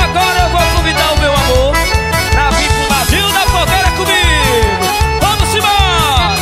Agora 0.03 0.39
eu 0.41 0.49
vou 0.49 0.61
convidar 0.77 1.13
o 1.13 1.19
meu 1.19 1.33
amor 1.33 1.75
pra 2.31 2.51
vir 2.53 2.71
pro 2.71 2.89
navio 2.89 3.33
da 3.33 3.41
fogueira 3.41 3.91
comigo. 3.91 4.65
Vamos 5.21 5.55
embora! 5.55 6.37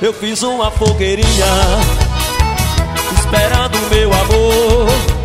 Eu 0.00 0.14
fiz 0.14 0.42
uma 0.42 0.70
fogueirinha 0.70 1.46
Esperando 3.18 3.76
o 3.76 3.90
meu 3.90 4.10
amor 4.14 5.19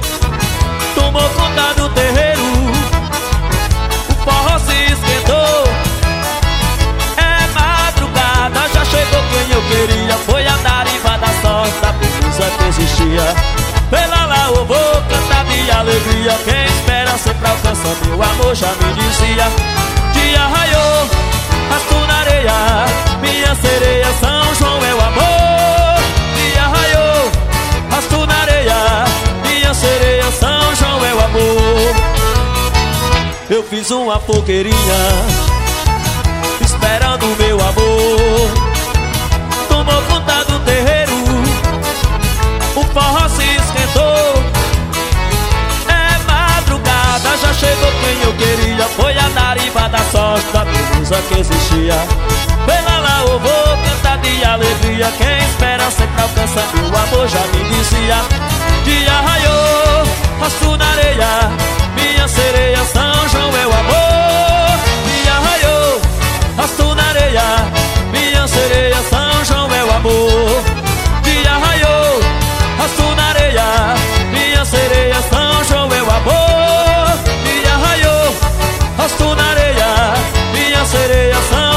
uma 33.91 34.19
fogueirinha 34.19 34.75
Esperando 36.61 37.25
meu 37.37 37.59
amor. 37.59 38.51
Tomou 39.67 40.01
conta 40.03 40.43
do 40.45 40.59
terreiro 40.61 41.13
O 42.75 42.83
forró 42.93 43.27
se 43.29 43.43
esquentou. 43.43 44.43
É 45.87 46.17
madrugada, 46.31 47.37
já 47.37 47.53
chegou 47.53 47.91
quem 48.01 48.21
eu 48.23 48.33
queria. 48.33 48.85
Foi 48.95 49.17
a 49.17 49.29
dariva 49.29 49.89
da 49.89 49.99
sorte, 50.11 50.51
da 50.51 50.65
beleza 50.65 51.21
que 51.27 51.39
existia. 51.39 51.95
Pela 52.65 52.97
lá 52.99 53.21
eu 53.21 53.39
vou 53.39 53.77
cantar 53.85 54.17
de 54.19 54.43
alegria. 54.43 55.11
Quem 55.17 55.37
espera 55.49 55.91
sempre 55.91 56.21
alcança, 56.21 56.63
meu 56.73 56.87
amor 56.87 57.27
já 57.27 57.41
me 57.53 57.63
dizia. 57.69 58.15
Dia 58.83 59.21
raiou, 59.21 60.07
rosto 60.39 60.77
na 60.77 60.87
areia 60.91 61.75
Minha 62.05 62.27
sereia, 62.27 62.85
São 62.85 63.29
João 63.29 63.49
é 63.57 63.65
o 63.65 63.73
amor. 63.73 64.77
Dia 65.07 65.33
raiou, 65.45 66.01
rosto 66.55 66.93
na 66.93 67.03
areia. 67.09 67.41
Minha 68.11 68.47
sereia, 68.47 68.97
São 69.09 69.43
João 69.43 69.73
é 69.73 69.83
o 69.83 69.91
amor. 69.91 70.63
Dia 71.23 71.57
raiou, 71.57 72.19
rosto 72.77 73.15
na 73.15 73.25
areia. 73.29 73.95
Minha 74.31 74.63
sereia, 74.65 75.19
São 75.31 75.63
João 75.63 75.91
é 75.91 76.03
o 76.03 76.11
amor. 76.11 77.17
Dia 77.43 77.75
raiou, 77.75 78.35
rosto 78.99 79.35
na 79.35 79.49
areia. 79.49 80.13
Minha 80.53 80.85
sereia, 80.85 81.37
São 81.49 81.74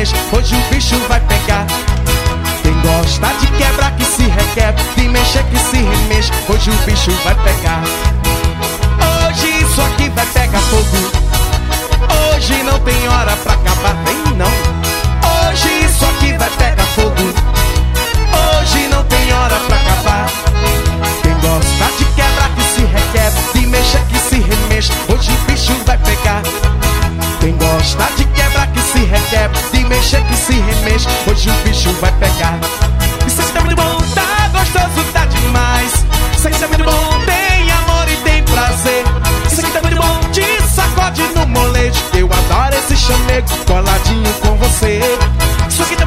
Hoje 0.00 0.54
o 0.54 0.74
bicho 0.74 0.96
vai 1.08 1.20
pegar. 1.20 1.66
Quem 2.62 2.72
gosta 2.80 3.26
de 3.38 3.46
quebra 3.48 3.90
que 3.90 4.04
se 4.06 4.22
requebra, 4.22 4.82
de 4.96 5.06
mexa 5.06 5.42
que 5.42 5.58
se 5.58 5.76
remexa. 5.76 6.32
Hoje 6.48 6.70
o 6.70 6.74
bicho 6.86 7.10
vai 7.22 7.34
pegar. 7.34 7.82
Hoje 9.28 9.62
isso 9.62 9.82
aqui 9.82 10.08
vai 10.08 10.24
pegar 10.24 10.58
fogo. 10.58 10.96
Hoje 12.34 12.62
não 12.62 12.78
tem 12.78 13.08
hora 13.08 13.36
pra 13.36 13.52
acabar, 13.52 13.94
vem 14.06 14.36
não. 14.38 14.59
mexer 29.90 30.22
que 30.24 30.36
se 30.36 30.52
remexe, 30.52 31.08
hoje 31.28 31.50
o 31.50 31.68
bicho 31.68 31.92
vai 31.94 32.12
pegar. 32.12 32.58
Isso 33.26 33.42
é 33.42 33.44
tá 33.46 33.60
muito 33.60 33.76
bom, 33.76 33.98
tá 34.14 34.48
gostoso, 34.52 35.04
tá 35.12 35.26
demais. 35.26 35.92
Isso 36.36 36.48
aqui 36.48 36.58
tá 36.58 36.68
muito 36.68 36.84
bom, 36.84 37.20
tem 37.26 37.70
amor 37.72 38.08
e 38.08 38.16
tem 38.18 38.42
prazer. 38.44 39.04
Isso 39.46 39.60
aqui 39.60 39.72
tá 39.72 39.82
muito 39.82 39.96
bom, 39.96 40.30
te 40.30 40.62
sacode 40.62 41.22
no 41.34 41.46
molejo 41.46 42.00
Eu 42.14 42.28
adoro 42.32 42.76
esse 42.76 42.96
chamego 42.96 43.50
coladinho 43.66 44.32
com 44.34 44.56
você. 44.56 45.00
Isso 45.68 45.82
é 45.82 45.84
aqui 45.84 45.96
tá 45.96 46.06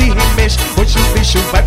se 0.00 0.06
remexer. 0.06 0.60
Hoje 0.78 0.98
o 0.98 1.12
bicho 1.12 1.38
vai 1.52 1.59